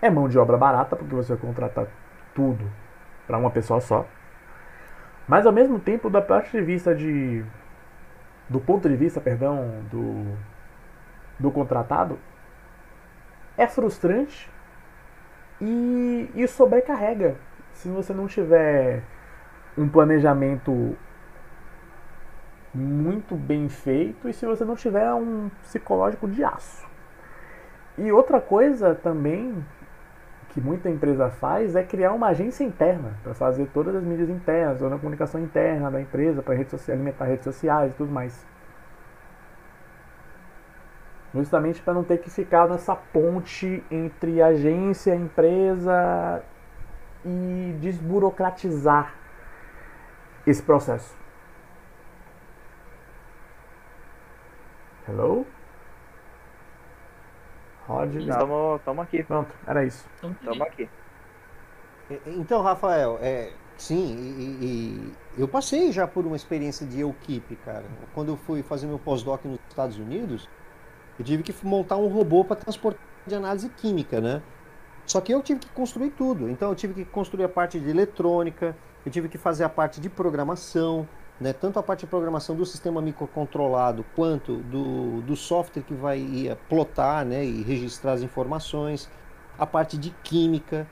é 0.00 0.10
mão 0.10 0.28
de 0.28 0.38
obra 0.38 0.56
barata, 0.56 0.94
porque 0.96 1.14
você 1.14 1.36
contrata 1.36 1.88
tudo 2.34 2.70
para 3.26 3.38
uma 3.38 3.50
pessoa 3.50 3.80
só. 3.80 4.06
Mas 5.26 5.46
ao 5.46 5.52
mesmo 5.52 5.78
tempo, 5.80 6.08
da 6.08 6.22
parte 6.22 6.52
de 6.52 6.62
vista 6.62 6.94
de 6.94 7.44
do 8.48 8.60
ponto 8.60 8.88
de 8.88 8.94
vista, 8.94 9.20
perdão, 9.20 9.82
do 9.90 10.36
do 11.38 11.50
contratado 11.50 12.18
é 13.58 13.66
frustrante 13.66 14.50
e, 15.60 16.30
e 16.34 16.46
sobrecarrega 16.46 17.36
se 17.72 17.88
você 17.88 18.12
não 18.12 18.26
tiver 18.26 19.02
um 19.76 19.88
planejamento 19.88 20.96
muito 22.76 23.34
bem 23.34 23.68
feito 23.68 24.28
e 24.28 24.32
se 24.32 24.44
você 24.44 24.64
não 24.64 24.76
tiver 24.76 25.12
um 25.14 25.50
psicológico 25.62 26.28
de 26.28 26.44
aço. 26.44 26.86
E 27.96 28.12
outra 28.12 28.40
coisa 28.40 28.94
também 28.94 29.64
que 30.50 30.60
muita 30.60 30.90
empresa 30.90 31.30
faz 31.30 31.74
é 31.74 31.82
criar 31.82 32.12
uma 32.12 32.28
agência 32.28 32.64
interna 32.64 33.14
para 33.22 33.34
fazer 33.34 33.66
todas 33.72 33.94
as 33.94 34.02
mídias 34.02 34.28
internas, 34.28 34.78
toda 34.78 34.94
a 34.94 34.98
comunicação 34.98 35.40
interna 35.40 35.90
da 35.90 36.00
empresa, 36.00 36.42
para 36.42 36.54
rede 36.54 36.74
alimentar 36.88 37.24
redes 37.24 37.44
sociais 37.44 37.92
e 37.92 37.96
tudo 37.96 38.12
mais. 38.12 38.46
Justamente 41.34 41.82
para 41.82 41.94
não 41.94 42.04
ter 42.04 42.18
que 42.18 42.30
ficar 42.30 42.68
nessa 42.68 42.94
ponte 42.94 43.82
entre 43.90 44.40
agência, 44.40 45.14
empresa 45.14 46.42
e 47.24 47.76
desburocratizar 47.80 49.14
esse 50.46 50.62
processo. 50.62 51.25
Hello? 55.08 55.46
Rod, 57.86 58.16
Estamos 58.16 59.02
aqui. 59.04 59.22
Pronto, 59.22 59.54
era 59.64 59.84
isso. 59.84 60.04
Estamos 60.14 60.60
aqui. 60.62 60.88
Então, 62.26 62.60
Rafael, 62.60 63.18
é, 63.22 63.52
sim, 63.76 64.16
e, 64.16 64.64
e, 64.64 65.12
eu 65.38 65.46
passei 65.46 65.92
já 65.92 66.08
por 66.08 66.26
uma 66.26 66.34
experiência 66.34 66.84
de 66.84 67.02
equipe, 67.02 67.54
cara. 67.56 67.84
Quando 68.14 68.30
eu 68.30 68.36
fui 68.36 68.62
fazer 68.64 68.88
meu 68.88 68.98
pós-doc 68.98 69.44
nos 69.44 69.60
Estados 69.68 69.96
Unidos, 69.96 70.48
eu 71.18 71.24
tive 71.24 71.44
que 71.44 71.54
montar 71.64 71.96
um 71.96 72.08
robô 72.08 72.44
para 72.44 72.56
transportar 72.56 73.00
de 73.24 73.34
análise 73.34 73.68
química, 73.68 74.20
né? 74.20 74.42
Só 75.04 75.20
que 75.20 75.32
eu 75.32 75.40
tive 75.40 75.60
que 75.60 75.68
construir 75.68 76.10
tudo. 76.10 76.50
Então 76.50 76.70
eu 76.70 76.74
tive 76.74 76.94
que 76.94 77.04
construir 77.04 77.44
a 77.44 77.48
parte 77.48 77.78
de 77.78 77.88
eletrônica, 77.88 78.76
eu 79.04 79.12
tive 79.12 79.28
que 79.28 79.38
fazer 79.38 79.62
a 79.62 79.68
parte 79.68 80.00
de 80.00 80.08
programação, 80.08 81.08
né? 81.40 81.52
tanto 81.52 81.78
a 81.78 81.82
parte 81.82 82.00
de 82.00 82.06
programação 82.06 82.56
do 82.56 82.64
sistema 82.64 83.00
microcontrolado 83.00 84.04
quanto 84.14 84.56
do, 84.56 85.20
do 85.22 85.36
software 85.36 85.82
que 85.82 85.94
vai 85.94 86.56
plotar 86.68 87.24
né? 87.24 87.44
e 87.44 87.62
registrar 87.62 88.12
as 88.12 88.22
informações, 88.22 89.08
a 89.58 89.66
parte 89.66 89.96
de 89.96 90.10
química. 90.22 90.86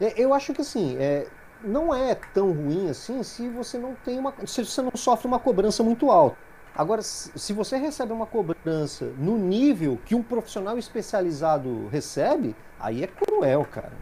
É, 0.00 0.20
eu 0.20 0.34
acho 0.34 0.52
que 0.52 0.60
assim, 0.60 0.96
é, 0.98 1.26
não 1.62 1.94
é 1.94 2.14
tão 2.14 2.52
ruim 2.52 2.88
assim 2.90 3.22
se 3.22 3.48
você 3.48 3.78
não 3.78 3.94
tem 3.94 4.18
uma. 4.18 4.34
se 4.46 4.64
você 4.64 4.82
não 4.82 4.92
sofre 4.94 5.26
uma 5.26 5.38
cobrança 5.38 5.82
muito 5.82 6.10
alta. 6.10 6.36
Agora, 6.74 7.00
se 7.00 7.54
você 7.54 7.78
recebe 7.78 8.12
uma 8.12 8.26
cobrança 8.26 9.06
no 9.16 9.38
nível 9.38 9.98
que 10.04 10.14
um 10.14 10.22
profissional 10.22 10.76
especializado 10.76 11.88
recebe, 11.88 12.54
aí 12.78 13.02
é 13.02 13.06
cruel, 13.06 13.64
cara. 13.64 13.94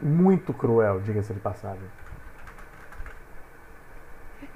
Muito 0.00 0.54
cruel, 0.54 1.00
diga-se 1.00 1.34
de 1.34 1.40
passagem. 1.40 1.84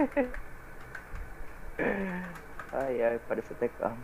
ai, 2.72 3.02
ai, 3.02 3.20
parece 3.28 3.52
até 3.52 3.68
carro. 3.68 3.98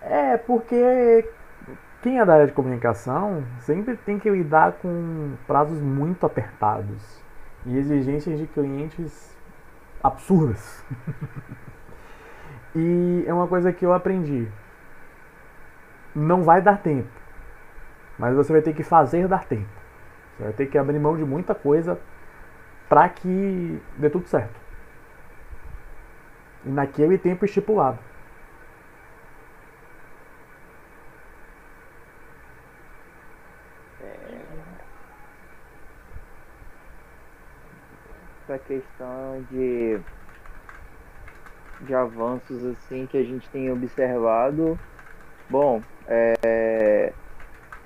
É, 0.00 0.36
porque 0.36 1.28
quem 2.02 2.18
é 2.18 2.24
da 2.24 2.34
área 2.34 2.46
de 2.46 2.52
comunicação 2.52 3.44
sempre 3.60 3.96
tem 3.96 4.18
que 4.18 4.28
lidar 4.28 4.72
com 4.72 5.34
prazos 5.46 5.80
muito 5.80 6.26
apertados 6.26 7.22
e 7.64 7.78
exigências 7.78 8.38
de 8.38 8.46
clientes 8.46 9.36
absurdas. 10.02 10.84
e 12.74 13.24
é 13.26 13.32
uma 13.32 13.46
coisa 13.46 13.72
que 13.72 13.84
eu 13.84 13.92
aprendi. 13.92 14.48
Não 16.14 16.42
vai 16.42 16.60
dar 16.60 16.78
tempo, 16.78 17.08
mas 18.18 18.34
você 18.34 18.52
vai 18.52 18.60
ter 18.60 18.74
que 18.74 18.82
fazer 18.82 19.28
dar 19.28 19.44
tempo. 19.44 19.68
Você 20.36 20.44
vai 20.44 20.52
ter 20.52 20.66
que 20.66 20.76
abrir 20.76 20.98
mão 20.98 21.16
de 21.16 21.24
muita 21.24 21.54
coisa 21.54 21.98
para 22.88 23.08
que 23.08 23.80
dê 23.96 24.10
tudo 24.10 24.26
certo. 24.26 24.61
Naquele 26.64 27.18
tempo 27.18 27.44
estipulado. 27.44 27.98
É... 34.00 34.44
Essa 38.44 38.58
questão 38.58 39.42
de 39.50 40.00
de 41.82 41.94
avanços 41.94 42.64
assim 42.64 43.06
que 43.06 43.16
a 43.16 43.24
gente 43.24 43.48
tem 43.50 43.70
observado. 43.72 44.78
Bom, 45.48 45.82
é, 46.06 47.12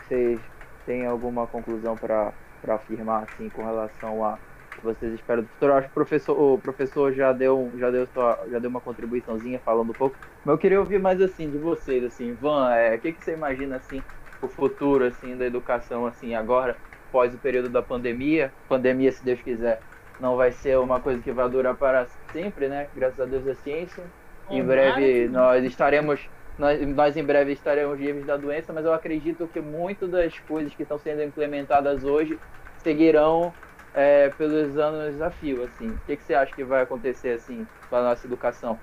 vocês 0.07 0.41
têm 0.85 1.07
alguma 1.07 1.47
conclusão 1.47 1.97
para 1.97 2.33
afirmar 2.69 3.25
assim 3.25 3.49
com 3.49 3.65
relação 3.65 4.25
a 4.25 4.39
que 4.77 4.85
vocês 4.85 5.13
esperam 5.15 5.43
do 5.45 5.49
futuro? 5.49 5.73
Eu 5.73 5.77
acho 5.77 5.89
que 5.89 5.93
o 5.93 5.95
professor, 5.95 6.39
o 6.39 6.61
professor 6.61 7.13
já 7.15 7.33
deu, 7.33 7.73
já 7.77 7.91
deu, 7.91 8.07
sua, 8.07 8.47
já 8.49 8.59
deu 8.59 8.71
uma 8.71 8.81
contribuiçãozinha 8.81 9.61
falando 9.65 9.91
um 9.91 9.95
pouco, 9.95 10.19
mas 10.45 10.53
eu 10.55 10.59
queria 10.59 10.81
ouvir 10.81 11.01
mais 11.01 11.21
assim 11.21 11.51
de 11.51 11.59
vocês, 11.59 12.05
assim, 12.05 12.35
Van, 12.35 12.73
é, 12.75 12.97
o 12.97 13.01
que, 13.01 13.13
que 13.13 13.23
você 13.23 13.33
imagina 13.35 13.77
assim 13.77 14.05
o 14.41 14.49
futuro 14.49 15.05
assim 15.05 15.37
da 15.37 15.47
educação 15.47 16.07
assim 16.07 16.35
agora 16.35 16.81
pós 17.11 17.35
o 17.35 17.39
período 17.41 17.71
da 17.71 17.83
pandemia? 17.83 18.55
Pandemia, 18.69 19.13
se 19.13 19.25
Deus 19.25 19.41
quiser, 19.43 19.85
não 20.19 20.37
vai 20.37 20.53
ser 20.53 20.79
uma 20.79 21.01
coisa 21.01 21.23
que 21.23 21.33
vai 21.33 21.49
durar 21.49 21.77
para 21.77 22.07
sempre, 22.33 22.69
né? 22.69 22.91
Graças 22.95 23.21
a 23.21 23.27
Deus 23.27 23.47
a 23.47 23.55
ciência. 23.55 24.13
Em 24.49 24.65
breve 24.65 25.29
nós 25.29 25.65
estaremos 25.65 26.29
nós, 26.57 26.81
nós 26.87 27.17
em 27.17 27.25
breve 27.25 27.53
estaremos 27.53 27.99
livres 27.99 28.25
da 28.25 28.37
doença, 28.37 28.73
mas 28.73 28.85
eu 28.85 28.93
acredito 28.93 29.49
que 29.49 29.61
muitas 29.61 30.11
das 30.11 30.39
coisas 30.41 30.75
que 30.75 30.83
estão 30.83 30.99
sendo 30.99 31.23
implementadas 31.23 32.03
hoje 32.05 32.41
seguirão 32.79 33.57
é, 33.97 34.29
pelos 34.29 34.77
anos 34.77 35.07
de 35.07 35.13
desafio, 35.13 35.65
assim. 35.65 35.89
O 35.89 35.99
que, 36.01 36.19
que, 36.19 36.23
você 36.23 36.35
acha 36.35 36.55
que 36.55 36.63
vai 36.63 36.83
acontecer, 36.83 37.31
assim, 37.31 37.67
com 37.89 37.97
a 37.97 38.03
nossa 38.03 38.27
educação? 38.27 38.79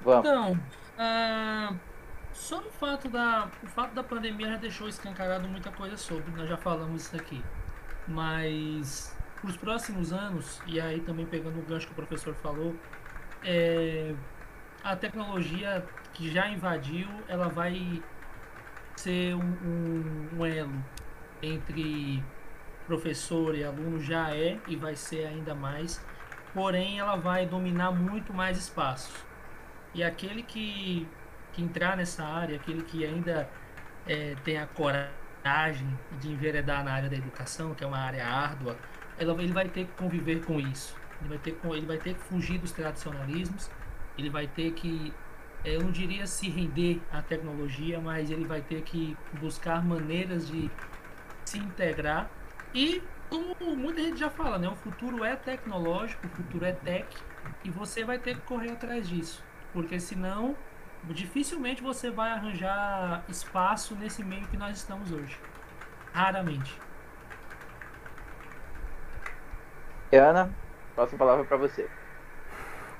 Vamos. 0.00 0.26
Então, 0.26 0.52
uh, 0.52 1.78
só 2.32 2.58
o 2.60 2.70
fato 2.70 3.10
da 3.10 3.48
o 3.62 3.66
fato 3.66 3.94
da 3.94 4.02
pandemia 4.02 4.48
já 4.48 4.56
deixou 4.56 4.88
escancarado 4.88 5.46
muita 5.46 5.70
coisa 5.70 5.98
sobre, 5.98 6.30
nós 6.34 6.48
já 6.48 6.56
falamos 6.56 7.02
isso 7.02 7.16
aqui. 7.16 7.44
Mas 8.08 9.14
para 9.38 9.50
os 9.50 9.56
próximos 9.58 10.14
anos, 10.14 10.58
e 10.66 10.80
aí 10.80 11.00
também 11.00 11.26
pegando 11.26 11.58
o 11.58 11.62
gancho 11.62 11.86
que 11.86 11.92
o 11.92 11.96
professor 11.96 12.34
falou, 12.36 12.74
é, 13.44 14.14
a 14.82 14.96
tecnologia 14.96 15.84
que 16.14 16.30
já 16.30 16.48
invadiu, 16.48 17.06
ela 17.28 17.48
vai 17.48 18.02
ser 18.96 19.34
um, 19.34 19.40
um, 19.40 20.38
um 20.38 20.46
elo 20.46 20.82
entre 21.42 22.22
professor 22.90 23.54
e 23.54 23.62
aluno 23.62 24.00
já 24.00 24.34
é 24.34 24.58
e 24.66 24.76
vai 24.76 24.96
ser 24.96 25.26
ainda 25.26 25.54
mais, 25.54 26.04
porém 26.52 26.98
ela 26.98 27.16
vai 27.16 27.46
dominar 27.46 27.92
muito 27.92 28.34
mais 28.34 28.58
espaços. 28.58 29.14
E 29.94 30.02
aquele 30.02 30.42
que, 30.42 31.06
que 31.52 31.62
entrar 31.62 31.96
nessa 31.96 32.24
área, 32.24 32.56
aquele 32.56 32.82
que 32.82 33.04
ainda 33.04 33.48
é, 34.06 34.34
tem 34.44 34.58
a 34.58 34.66
coragem 34.66 35.98
de 36.20 36.28
enveredar 36.32 36.84
na 36.84 36.92
área 36.92 37.08
da 37.08 37.16
educação, 37.16 37.74
que 37.74 37.84
é 37.84 37.86
uma 37.86 37.98
área 37.98 38.26
árdua, 38.26 38.76
ela, 39.18 39.32
ele 39.42 39.52
vai 39.52 39.68
ter 39.68 39.86
que 39.86 39.92
conviver 39.92 40.44
com 40.44 40.58
isso. 40.58 40.96
Ele 41.20 41.28
vai 41.28 41.38
ter, 41.38 41.56
ele 41.64 41.86
vai 41.86 41.98
ter 41.98 42.14
que 42.14 42.20
fugir 42.20 42.58
dos 42.58 42.72
tradicionalismos 42.72 43.70
ele 44.20 44.30
vai 44.30 44.46
ter 44.46 44.72
que, 44.72 45.12
eh, 45.64 45.76
eu 45.76 45.82
não 45.82 45.90
diria 45.90 46.26
se 46.26 46.48
render 46.48 47.00
à 47.10 47.22
tecnologia, 47.22 48.00
mas 48.00 48.30
ele 48.30 48.44
vai 48.44 48.60
ter 48.60 48.82
que 48.82 49.16
buscar 49.40 49.84
maneiras 49.84 50.48
de 50.48 50.70
se 51.44 51.58
integrar 51.58 52.30
e 52.74 53.02
como 53.28 53.76
muita 53.76 54.02
gente 54.02 54.18
já 54.18 54.30
fala, 54.30 54.58
né? 54.58 54.68
O 54.68 54.74
futuro 54.74 55.24
é 55.24 55.36
tecnológico, 55.36 56.26
o 56.26 56.30
futuro 56.30 56.64
é 56.64 56.72
tech 56.72 57.06
e 57.64 57.70
você 57.70 58.04
vai 58.04 58.18
ter 58.18 58.36
que 58.36 58.42
correr 58.42 58.72
atrás 58.72 59.08
disso, 59.08 59.42
porque 59.72 59.98
senão 59.98 60.56
dificilmente 61.04 61.82
você 61.82 62.10
vai 62.10 62.30
arranjar 62.30 63.24
espaço 63.28 63.94
nesse 63.94 64.22
meio 64.24 64.46
que 64.48 64.56
nós 64.56 64.76
estamos 64.76 65.10
hoje. 65.10 65.38
Raramente. 66.12 66.78
Ana, 70.12 70.50
próxima 70.94 71.18
palavra 71.18 71.44
para 71.44 71.56
você. 71.56 71.88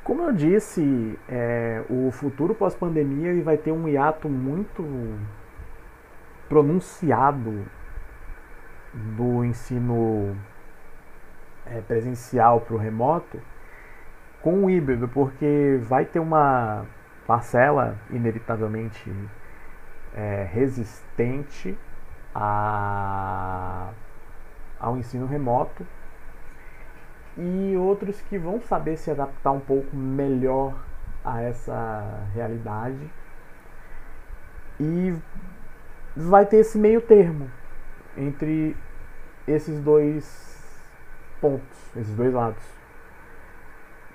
Como 0.05 0.23
eu 0.23 0.33
disse, 0.33 1.19
é, 1.29 1.85
o 1.91 2.11
futuro 2.11 2.55
pós-pandemia 2.55 3.43
vai 3.43 3.59
ter 3.59 3.73
um 3.73 3.87
hiato 3.87 4.29
muito 4.29 4.83
pronunciado 6.49 7.67
do 8.93 9.45
ensino 9.45 10.37
é, 11.67 11.81
presencial 11.81 12.61
para 12.61 12.75
o 12.75 12.79
remoto 12.79 13.41
com 14.43 14.65
o 14.65 14.71
híbrido, 14.71 15.07
porque 15.09 15.79
vai 15.83 16.05
ter 16.05 16.19
uma 16.19 16.87
parcela 17.27 17.97
inevitavelmente 18.11 19.13
é, 20.15 20.49
resistente 20.51 21.79
a, 22.35 23.91
ao 24.79 24.97
ensino 24.97 25.27
remoto 25.27 25.87
e 27.37 27.77
outros 27.77 28.21
que 28.23 28.39
vão 28.39 28.61
saber 28.63 28.97
se 28.97 29.11
adaptar 29.11 29.53
um 29.53 29.61
pouco 29.61 29.95
melhor 29.95 30.75
a 31.25 31.43
essa 31.43 32.27
realidade. 32.35 33.11
E 34.81 35.15
vai 36.17 36.47
ter 36.47 36.59
esse 36.59 36.79
meio 36.79 37.01
termo 37.01 37.51
entre 38.17 38.77
esses 39.47 39.81
dois 39.81 40.59
pontos, 41.41 41.97
esses 41.97 42.15
dois 42.15 42.33
lados. 42.33 42.63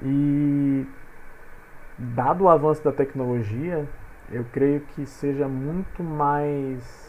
E 0.01 0.85
dado 1.97 2.43
o 2.43 2.49
avanço 2.49 2.84
da 2.84 2.91
tecnologia, 2.91 3.88
eu 4.31 4.45
creio 4.51 4.81
que 4.81 5.05
seja 5.05 5.47
muito 5.47 6.03
mais 6.03 7.05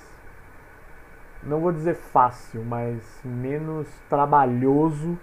não 1.47 1.61
vou 1.61 1.73
dizer 1.73 1.95
fácil, 1.95 2.65
mas 2.65 3.21
menos 3.25 3.89
trabalhoso 4.09 5.17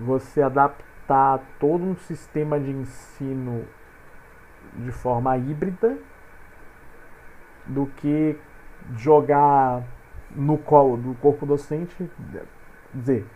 você 0.00 0.42
adaptar 0.42 1.40
todo 1.58 1.84
um 1.84 1.96
sistema 1.96 2.58
de 2.58 2.70
ensino 2.70 3.64
de 4.74 4.90
forma 4.90 5.36
híbrida 5.36 5.96
do 7.64 7.86
que 7.86 8.36
jogar 8.96 9.82
no 10.34 10.58
colo 10.58 10.96
do 10.96 11.14
corpo 11.14 11.46
docente, 11.46 12.10
dizer, 12.92 13.26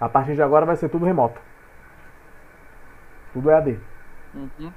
a 0.00 0.08
partir 0.08 0.34
de 0.34 0.42
agora 0.42 0.66
vai 0.66 0.76
ser 0.76 0.88
tudo 0.88 1.04
remoto. 1.04 1.40
Tudo 3.32 3.50
EAD. 3.50 3.78
Uhum. 4.34 4.72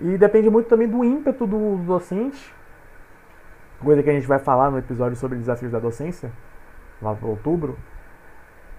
E 0.00 0.16
depende 0.16 0.48
muito 0.48 0.68
também 0.68 0.88
do 0.88 1.04
ímpeto 1.04 1.46
do 1.46 1.76
docente, 1.78 2.54
coisa 3.80 4.02
que 4.02 4.10
a 4.10 4.12
gente 4.12 4.26
vai 4.26 4.38
falar 4.38 4.70
no 4.70 4.78
episódio 4.78 5.16
sobre 5.16 5.38
desafios 5.38 5.72
da 5.72 5.78
docência, 5.78 6.32
lá 7.00 7.14
para 7.14 7.28
outubro, 7.28 7.78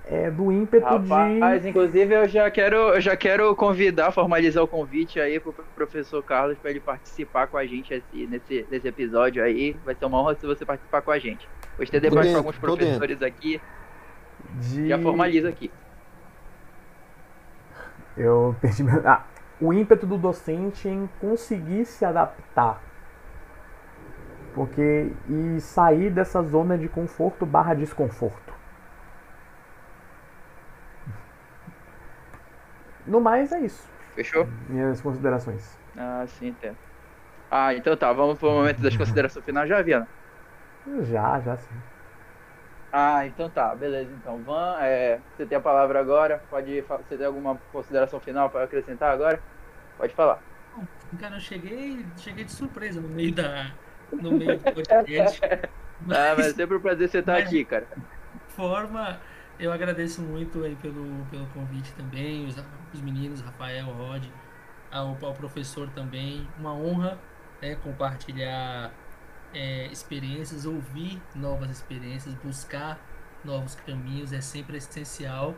é 0.06 0.32
do 0.32 0.52
ímpeto 0.52 0.86
Rapaz, 0.86 1.62
de. 1.62 1.70
inclusive 1.70 2.14
eu 2.14 2.28
já 2.28 2.50
quero, 2.50 2.76
eu 2.76 3.02
já 3.02 3.16
quero 3.16 3.56
convidar, 3.56 4.12
formalizar 4.12 4.64
o 4.64 4.68
convite 4.68 5.20
aí 5.20 5.40
pro 5.40 5.54
professor 5.76 6.22
Carlos 6.24 6.58
para 6.58 6.72
ele 6.72 6.80
participar 6.80 7.48
com 7.48 7.58
a 7.58 7.66
gente 7.66 7.94
assim, 7.94 8.28
nesse, 8.28 8.66
nesse 8.70 8.88
episódio 8.88 9.44
aí. 9.44 9.76
Vai 9.86 9.96
ser 9.96 10.06
uma 10.06 10.20
honra 10.20 10.36
se 10.36 10.46
você 10.46 10.66
participar 10.66 11.02
com 11.02 11.12
a 11.12 11.20
gente. 11.20 11.48
Vou 11.78 11.84
estender 11.84 12.10
Tô 12.10 12.16
para 12.16 12.24
dentro, 12.24 12.40
alguns 12.40 12.58
professores 12.58 13.22
aqui. 13.22 13.62
de... 14.60 14.90
Já 14.90 15.00
formaliza 15.00 15.48
aqui. 15.50 15.72
Eu 18.18 18.56
perdi 18.60 18.84
meu. 18.84 19.02
Ah, 19.08 19.26
o 19.60 19.72
ímpeto 19.72 20.06
do 20.06 20.18
docente 20.18 20.88
em 20.90 21.10
conseguir 21.20 21.86
se 21.86 22.04
adaptar. 22.04 22.82
Porque. 24.54 25.12
E 25.30 25.62
sair 25.62 26.10
dessa 26.10 26.44
zona 26.44 26.78
de 26.78 26.90
conforto 26.90 27.46
barra 27.46 27.74
desconforto. 27.74 28.61
No 33.06 33.20
mais, 33.22 33.52
é 33.52 33.60
isso. 33.62 33.90
Fechou? 34.16 34.48
Minhas 34.70 35.02
considerações. 35.02 35.78
Ah, 35.98 36.24
sim, 36.28 36.48
entendo. 36.48 36.78
Ah, 37.50 37.74
então 37.74 37.96
tá, 37.98 38.12
vamos 38.14 38.38
pro 38.38 38.50
momento 38.52 38.82
das 38.82 38.96
considerações 38.96 39.44
finais 39.44 39.68
já, 39.68 39.82
Viana. 39.82 40.08
Já, 41.04 41.40
já 41.42 41.58
sim. 41.58 41.76
Ah, 42.94 43.26
então 43.26 43.50
tá, 43.50 43.74
beleza. 43.76 44.12
Então, 44.14 44.38
Van, 44.44 44.78
é, 44.82 45.20
você 45.36 45.46
tem 45.46 45.58
a 45.58 45.62
palavra 45.62 46.00
agora. 46.00 46.44
Pode, 46.50 46.82
você 46.82 47.18
tem 47.18 47.26
alguma 47.26 47.58
consideração 47.72 48.20
final 48.20 48.50
para 48.50 48.64
acrescentar 48.66 49.14
agora? 49.14 49.42
Pode 49.98 50.14
falar. 50.14 50.40
Cara, 51.20 51.36
eu 51.36 51.40
cheguei, 51.40 52.06
cheguei 52.18 52.44
de 52.46 52.52
surpresa 52.52 53.00
no 53.00 53.08
meio 53.10 53.34
da. 53.34 53.72
No 54.12 54.32
meio 54.32 54.58
do 54.58 54.64
podcast. 54.74 55.40
Ah, 56.10 56.34
mas 56.36 56.48
é 56.48 56.54
sempre 56.56 56.78
um 56.78 56.82
prazer 56.82 57.08
você 57.08 57.20
estar 57.20 57.34
mas- 57.34 57.46
aqui, 57.46 57.64
cara. 57.64 57.86
forma, 58.48 59.20
eu 59.62 59.72
agradeço 59.72 60.22
muito 60.24 60.64
aí 60.64 60.76
pelo, 60.76 61.24
pelo 61.30 61.46
convite 61.48 61.94
também, 61.94 62.48
os, 62.48 62.56
os 62.92 63.00
meninos, 63.00 63.42
Rafael, 63.42 63.86
Rod, 63.86 64.26
ao, 64.92 65.16
ao 65.24 65.34
professor 65.36 65.88
também. 65.92 66.48
Uma 66.58 66.74
honra 66.74 67.20
né, 67.62 67.76
compartilhar 67.76 68.92
é, 69.54 69.86
experiências, 69.86 70.66
ouvir 70.66 71.22
novas 71.36 71.70
experiências, 71.70 72.34
buscar 72.36 73.00
novos 73.46 73.76
caminhos 73.76 74.34
é 74.34 74.42
sempre 74.42 74.78
essencial. 74.78 75.54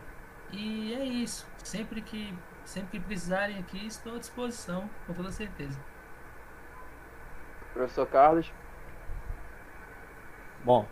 E 0.51 0.93
é 0.93 1.05
isso. 1.05 1.47
Sempre 1.63 2.01
que, 2.01 2.38
sempre 2.65 2.99
que 2.99 3.05
precisarem 3.05 3.57
aqui, 3.57 3.88
estou 3.88 4.15
à 4.15 4.19
disposição, 4.19 4.89
com 5.07 5.13
toda 5.13 5.31
certeza. 5.31 5.80
Professor 7.73 8.05
Carlos. 8.05 8.51
Bom, 10.65 10.85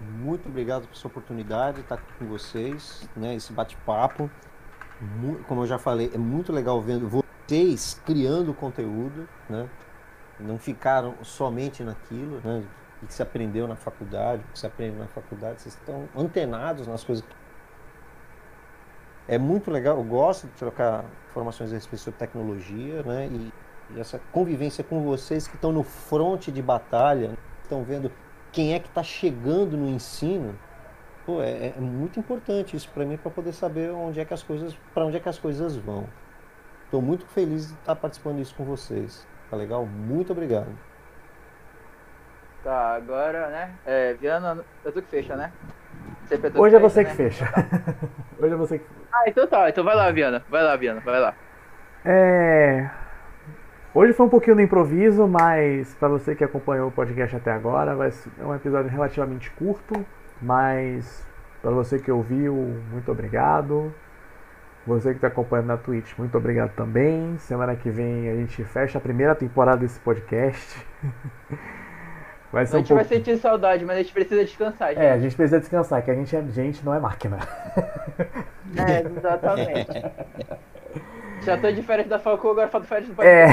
muito 0.00 0.48
obrigado 0.48 0.86
por 0.86 0.96
essa 0.96 1.06
oportunidade 1.06 1.76
de 1.76 1.82
estar 1.82 1.98
com 2.18 2.26
vocês, 2.26 3.08
né? 3.14 3.34
Esse 3.34 3.52
bate-papo. 3.52 4.30
Como 5.46 5.62
eu 5.62 5.66
já 5.66 5.78
falei, 5.78 6.10
é 6.14 6.18
muito 6.18 6.52
legal 6.52 6.80
vendo 6.80 7.08
vocês 7.08 8.00
criando 8.04 8.52
conteúdo, 8.54 9.28
né? 9.48 9.68
Não 10.38 10.58
ficaram 10.58 11.14
somente 11.22 11.82
naquilo, 11.84 12.40
né? 12.42 12.64
Que 13.06 13.12
se 13.12 13.22
aprendeu 13.22 13.66
na 13.68 13.76
faculdade, 13.76 14.42
que 14.52 14.58
se 14.58 14.66
aprende 14.66 14.96
na 14.96 15.06
faculdade, 15.06 15.62
vocês 15.62 15.74
estão 15.74 16.08
antenados 16.16 16.86
nas 16.86 17.04
coisas. 17.04 17.24
É 19.28 19.38
muito 19.38 19.70
legal, 19.70 19.96
eu 19.98 20.04
gosto 20.04 20.46
de 20.46 20.52
trocar 20.54 21.04
informações 21.30 21.70
a 21.72 21.74
respeito 21.74 22.02
sobre 22.02 22.18
tecnologia, 22.18 23.02
né? 23.02 23.26
E, 23.26 23.52
e 23.94 24.00
essa 24.00 24.20
convivência 24.32 24.82
com 24.82 25.02
vocês 25.02 25.46
que 25.46 25.56
estão 25.56 25.72
no 25.72 25.82
fronte 25.82 26.50
de 26.50 26.60
batalha, 26.60 27.28
né? 27.28 27.36
estão 27.62 27.84
vendo 27.84 28.10
quem 28.52 28.74
é 28.74 28.78
que 28.78 28.88
está 28.88 29.02
chegando 29.02 29.76
no 29.76 29.88
ensino, 29.88 30.58
pô, 31.24 31.42
é, 31.42 31.68
é 31.76 31.80
muito 31.80 32.18
importante 32.18 32.76
isso 32.76 32.90
para 32.90 33.04
mim 33.04 33.16
para 33.16 33.30
poder 33.30 33.52
saber 33.52 33.90
onde 33.90 34.20
é 34.20 34.24
que 34.24 34.34
as 34.34 34.42
coisas, 34.42 34.76
para 34.92 35.04
onde 35.04 35.16
é 35.16 35.20
que 35.20 35.28
as 35.28 35.38
coisas 35.38 35.76
vão. 35.76 36.06
Estou 36.84 37.00
muito 37.00 37.24
feliz 37.26 37.68
de 37.68 37.74
estar 37.74 37.94
participando 37.94 38.38
disso 38.38 38.54
com 38.56 38.64
vocês. 38.64 39.26
Tá 39.48 39.56
legal? 39.56 39.86
Muito 39.86 40.32
obrigado. 40.32 40.68
Tá, 42.62 42.94
agora, 42.94 43.48
né? 43.48 43.74
É, 43.86 44.14
Viana, 44.14 44.64
é 44.84 44.90
tu 44.90 45.00
que 45.00 45.08
fecha, 45.08 45.36
né? 45.36 45.52
É 46.30 46.58
Hoje 46.58 46.76
é 46.76 46.78
fecha, 46.78 46.88
você 46.88 47.02
né? 47.02 47.10
que 47.10 47.16
fecha. 47.16 47.44
Hoje 48.38 48.54
é 48.54 48.56
você 48.56 48.78
que. 48.78 48.86
Ah, 49.12 49.24
então 49.26 49.46
tá. 49.46 49.68
Então 49.68 49.82
vai 49.82 49.96
lá, 49.96 50.10
Viana. 50.10 50.44
Vai 50.48 50.62
lá, 50.62 50.76
Viana. 50.76 51.00
Vai 51.00 51.20
lá. 51.20 51.34
É. 52.04 52.90
Hoje 53.92 54.12
foi 54.12 54.26
um 54.26 54.28
pouquinho 54.28 54.54
no 54.54 54.62
improviso, 54.62 55.26
mas 55.26 55.92
para 55.94 56.06
você 56.06 56.36
que 56.36 56.44
acompanhou 56.44 56.88
o 56.88 56.92
podcast 56.92 57.34
até 57.34 57.50
agora, 57.50 57.96
vai 57.96 58.12
ser 58.12 58.30
é 58.40 58.44
um 58.44 58.54
episódio 58.54 58.88
relativamente 58.88 59.50
curto, 59.50 60.06
mas 60.40 61.26
para 61.60 61.72
você 61.72 61.98
que 61.98 62.10
ouviu, 62.10 62.54
muito 62.92 63.10
obrigado. 63.10 63.92
Você 64.86 65.10
que 65.10 65.16
está 65.16 65.26
acompanhando 65.26 65.66
na 65.66 65.76
Twitch, 65.76 66.16
muito 66.16 66.38
obrigado 66.38 66.72
também. 66.76 67.36
Semana 67.38 67.74
que 67.74 67.90
vem 67.90 68.30
a 68.30 68.36
gente 68.36 68.62
fecha 68.62 68.96
a 68.96 69.00
primeira 69.00 69.34
temporada 69.34 69.78
desse 69.78 69.98
podcast. 69.98 70.86
Vai 72.52 72.62
A 72.62 72.66
ser 72.66 72.76
um 72.76 72.78
gente 72.78 72.88
pouco... 72.88 73.04
vai 73.04 73.16
sentir 73.16 73.38
saudade, 73.38 73.84
mas 73.84 73.96
a 73.96 74.02
gente 74.02 74.12
precisa 74.12 74.44
descansar, 74.44 74.88
gente. 74.88 75.00
É, 75.00 75.12
a 75.12 75.18
gente 75.20 75.36
precisa 75.36 75.60
descansar, 75.60 76.02
que 76.02 76.10
a 76.10 76.14
gente 76.14 76.34
é 76.34 76.42
gente, 76.48 76.84
não 76.84 76.94
é 76.94 77.00
máquina. 77.00 77.38
É, 78.76 79.00
exatamente. 79.00 79.90
Já 81.42 81.56
tô 81.56 81.70
de 81.72 81.82
férias 81.82 82.08
da 82.08 82.18
Falcão, 82.18 82.50
agora 82.50 82.68
falta 82.68 82.86
férias 82.86 83.08
do 83.08 83.22
É. 83.22 83.46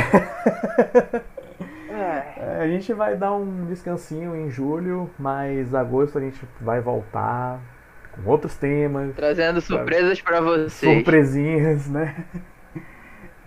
É. 1.89 2.33
É, 2.37 2.59
A 2.61 2.67
gente 2.67 2.93
vai 2.93 3.15
dar 3.15 3.33
um 3.33 3.65
descansinho 3.65 4.35
em 4.35 4.49
julho, 4.49 5.09
mas 5.17 5.73
agosto 5.73 6.17
a 6.17 6.21
gente 6.21 6.39
vai 6.61 6.79
voltar 6.81 7.59
com 8.13 8.29
outros 8.29 8.55
temas, 8.55 9.15
Trazendo 9.15 9.61
surpresas 9.61 10.21
pra 10.21 10.41
vocês. 10.41 10.95
surpresinhas, 10.95 11.87
né? 11.89 12.25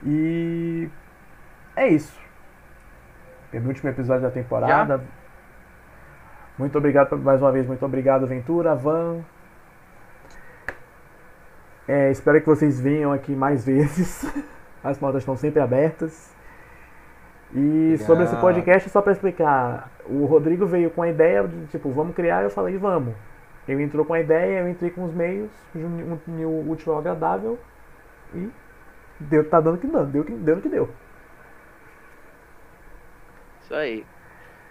E 0.05 0.89
é 1.77 1.89
isso. 1.89 2.19
Penúltimo 3.51 3.91
episódio 3.91 4.23
da 4.23 4.31
temporada. 4.31 5.03
Muito 6.59 6.77
obrigado 6.79 7.17
mais 7.19 7.41
uma 7.41 7.53
vez, 7.53 7.67
muito 7.67 7.85
obrigado, 7.85 8.27
Ventura, 8.27 8.75
Van. 8.75 9.21
É, 11.91 12.11
espero 12.11 12.41
que 12.41 12.47
vocês 12.47 12.81
venham 12.81 13.13
aqui 13.13 13.33
mais 13.33 13.65
vezes. 13.65 14.25
As 14.83 14.97
portas 14.97 15.23
estão 15.23 15.37
sempre 15.37 15.61
abertas. 15.61 16.33
E 17.53 17.97
sobre 18.07 18.23
esse 18.25 18.37
podcast, 18.37 18.89
só 18.91 19.03
para 19.03 19.13
explicar, 19.13 19.91
o 20.07 20.25
Rodrigo 20.25 20.67
veio 20.67 20.89
com 20.91 21.03
a 21.03 21.09
ideia 21.09 21.47
de 21.49 21.67
tipo, 21.67 21.91
vamos 21.91 22.15
criar, 22.15 22.45
eu 22.45 22.51
falei, 22.51 22.79
vamos. 22.79 23.13
Ele 23.67 23.83
entrou 23.83 24.05
com 24.05 24.15
a 24.15 24.21
ideia, 24.21 24.61
eu 24.61 24.69
entrei 24.69 24.91
com 24.91 25.05
os 25.05 25.13
meios, 25.13 25.51
uniu 25.75 26.49
o 26.49 26.71
útil 26.71 26.93
ao 26.93 27.01
agradável 27.01 27.59
e 28.33 28.49
deu, 29.19 29.49
tá 29.51 29.61
dando 29.61 29.79
que 29.79 29.87
dando, 29.89 30.11
deu, 30.13 30.25
que- 30.25 30.33
deu 30.33 30.57
no 30.57 30.63
que 30.63 30.69
deu. 30.69 30.89
Isso 33.63 33.75
aí. 33.75 34.05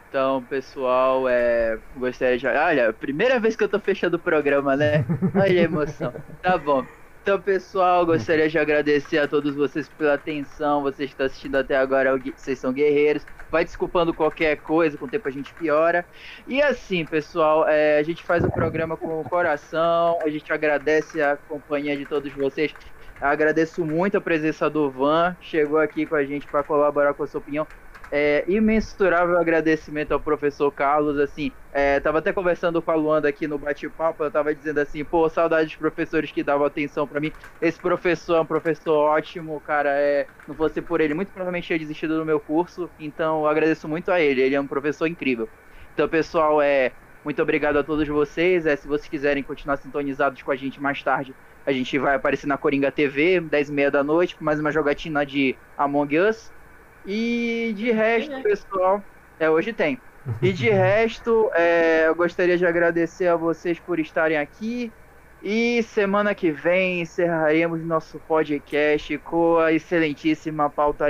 Então, 0.10 0.42
pessoal, 0.50 1.28
é, 1.30 1.78
gostaria 1.98 2.38
de. 2.38 2.48
Olha, 2.48 2.94
primeira 2.94 3.40
vez 3.40 3.56
que 3.56 3.64
eu 3.64 3.70
tô 3.70 3.80
fechando 3.80 4.16
o 4.16 4.20
programa, 4.20 4.76
né? 4.76 5.06
Olha 5.36 5.62
a 5.62 5.64
emoção. 5.64 6.14
Tá 6.42 6.58
bom. 6.58 6.86
Então, 7.30 7.40
pessoal, 7.40 8.08
gostaria 8.08 8.50
de 8.50 8.58
agradecer 8.58 9.20
a 9.20 9.28
todos 9.28 9.54
vocês 9.54 9.88
pela 9.88 10.16
atenção. 10.16 10.82
Vocês 10.82 11.10
que 11.10 11.14
estão 11.14 11.28
assistindo 11.28 11.58
até 11.58 11.78
agora, 11.78 12.18
vocês 12.36 12.58
são 12.58 12.74
guerreiros. 12.74 13.24
Vai 13.52 13.64
desculpando 13.64 14.16
qualquer 14.16 14.56
coisa, 14.58 14.98
com 14.98 15.06
o 15.06 15.08
tempo 15.08 15.28
a 15.28 15.32
gente 15.32 15.54
piora. 15.54 16.04
E 16.48 16.60
assim, 16.60 17.06
pessoal, 17.06 17.68
é, 17.68 18.00
a 18.00 18.02
gente 18.02 18.24
faz 18.24 18.44
o 18.44 18.50
programa 18.52 18.98
com 18.98 19.22
o 19.22 19.24
coração. 19.24 20.18
A 20.24 20.30
gente 20.30 20.52
agradece 20.52 21.22
a 21.22 21.38
companhia 21.38 21.96
de 21.96 22.08
todos 22.08 22.34
vocês. 22.34 22.74
Agradeço 23.22 23.86
muito 23.86 24.18
a 24.18 24.22
presença 24.22 24.68
do 24.68 24.90
Van, 24.90 25.38
chegou 25.40 25.78
aqui 25.78 26.08
com 26.08 26.16
a 26.16 26.26
gente 26.26 26.48
para 26.48 26.64
colaborar 26.64 27.14
com 27.14 27.22
a 27.22 27.28
sua 27.28 27.42
opinião. 27.42 27.68
É, 28.12 28.44
imensurável 28.48 29.38
agradecimento 29.38 30.12
ao 30.14 30.20
professor 30.20 30.72
Carlos, 30.72 31.20
assim, 31.20 31.52
é, 31.72 32.00
tava 32.00 32.18
até 32.18 32.34
conversando 32.34 32.82
com 32.82 32.90
a 32.90 32.96
Luanda 32.96 33.30
aqui 33.30 33.48
no 33.48 33.60
bate-papo, 33.60 34.24
eu 34.24 34.32
tava 34.32 34.54
dizendo 34.56 34.80
assim, 34.80 35.06
pô, 35.06 35.30
saudade 35.30 35.68
dos 35.68 35.76
professores 35.76 36.32
que 36.32 36.44
davam 36.44 36.66
atenção 36.66 37.08
para 37.08 37.20
mim, 37.20 37.32
esse 37.62 37.80
professor 37.80 38.38
é 38.38 38.42
um 38.42 38.46
professor 38.48 38.98
ótimo, 38.98 39.62
cara, 39.62 39.92
é, 39.92 40.28
não 40.48 40.56
fosse 40.56 40.82
por 40.82 41.02
ele, 41.02 41.14
muito 41.14 41.32
provavelmente 41.32 41.68
tinha 41.68 41.78
desistido 41.78 42.18
do 42.18 42.26
meu 42.26 42.40
curso, 42.40 42.90
então 42.98 43.42
eu 43.42 43.48
agradeço 43.48 43.88
muito 43.88 44.12
a 44.12 44.20
ele, 44.20 44.42
ele 44.42 44.56
é 44.56 44.62
um 44.62 44.68
professor 44.68 45.06
incrível. 45.06 45.48
Então, 45.94 46.10
pessoal, 46.10 46.60
é 46.62 46.94
muito 47.24 47.42
obrigado 47.42 47.78
a 47.78 47.84
todos 47.84 48.08
vocês. 48.08 48.66
É, 48.66 48.76
se 48.76 48.88
vocês 48.88 49.10
quiserem 49.10 49.44
continuar 49.44 49.78
sintonizados 49.78 50.42
com 50.42 50.52
a 50.52 50.56
gente 50.56 50.82
mais 50.82 51.04
tarde, 51.04 51.36
a 51.66 51.72
gente 51.72 51.98
vai 52.00 52.16
aparecer 52.16 52.48
na 52.48 52.58
Coringa 52.58 52.92
TV, 52.92 53.42
10 53.42 53.70
e 53.70 53.72
meia 53.74 53.92
da 53.92 54.04
noite, 54.04 54.36
mais 54.40 54.60
uma 54.60 54.72
jogatina 54.72 55.26
de 55.26 55.60
Among 55.78 56.18
Us. 56.18 56.52
E 57.12 57.74
de 57.76 57.92
resto, 57.92 58.40
pessoal, 58.44 59.04
é, 59.40 59.50
hoje 59.50 59.74
tem. 59.74 60.00
E 60.44 60.54
de 60.54 60.70
resto, 60.70 61.50
é, 61.56 62.08
eu 62.08 62.14
gostaria 62.14 62.56
de 62.56 62.68
agradecer 62.68 63.26
a 63.26 63.36
vocês 63.36 63.80
por 63.80 64.00
estarem 64.00 64.38
aqui. 64.38 64.94
E 65.42 65.82
semana 65.82 66.36
que 66.36 66.52
vem 66.52 67.02
encerraremos 67.02 67.84
nosso 67.84 68.20
podcast 68.20 69.18
com 69.20 69.58
a 69.58 69.74
excelentíssima 69.74 70.70
pauta 70.70 71.08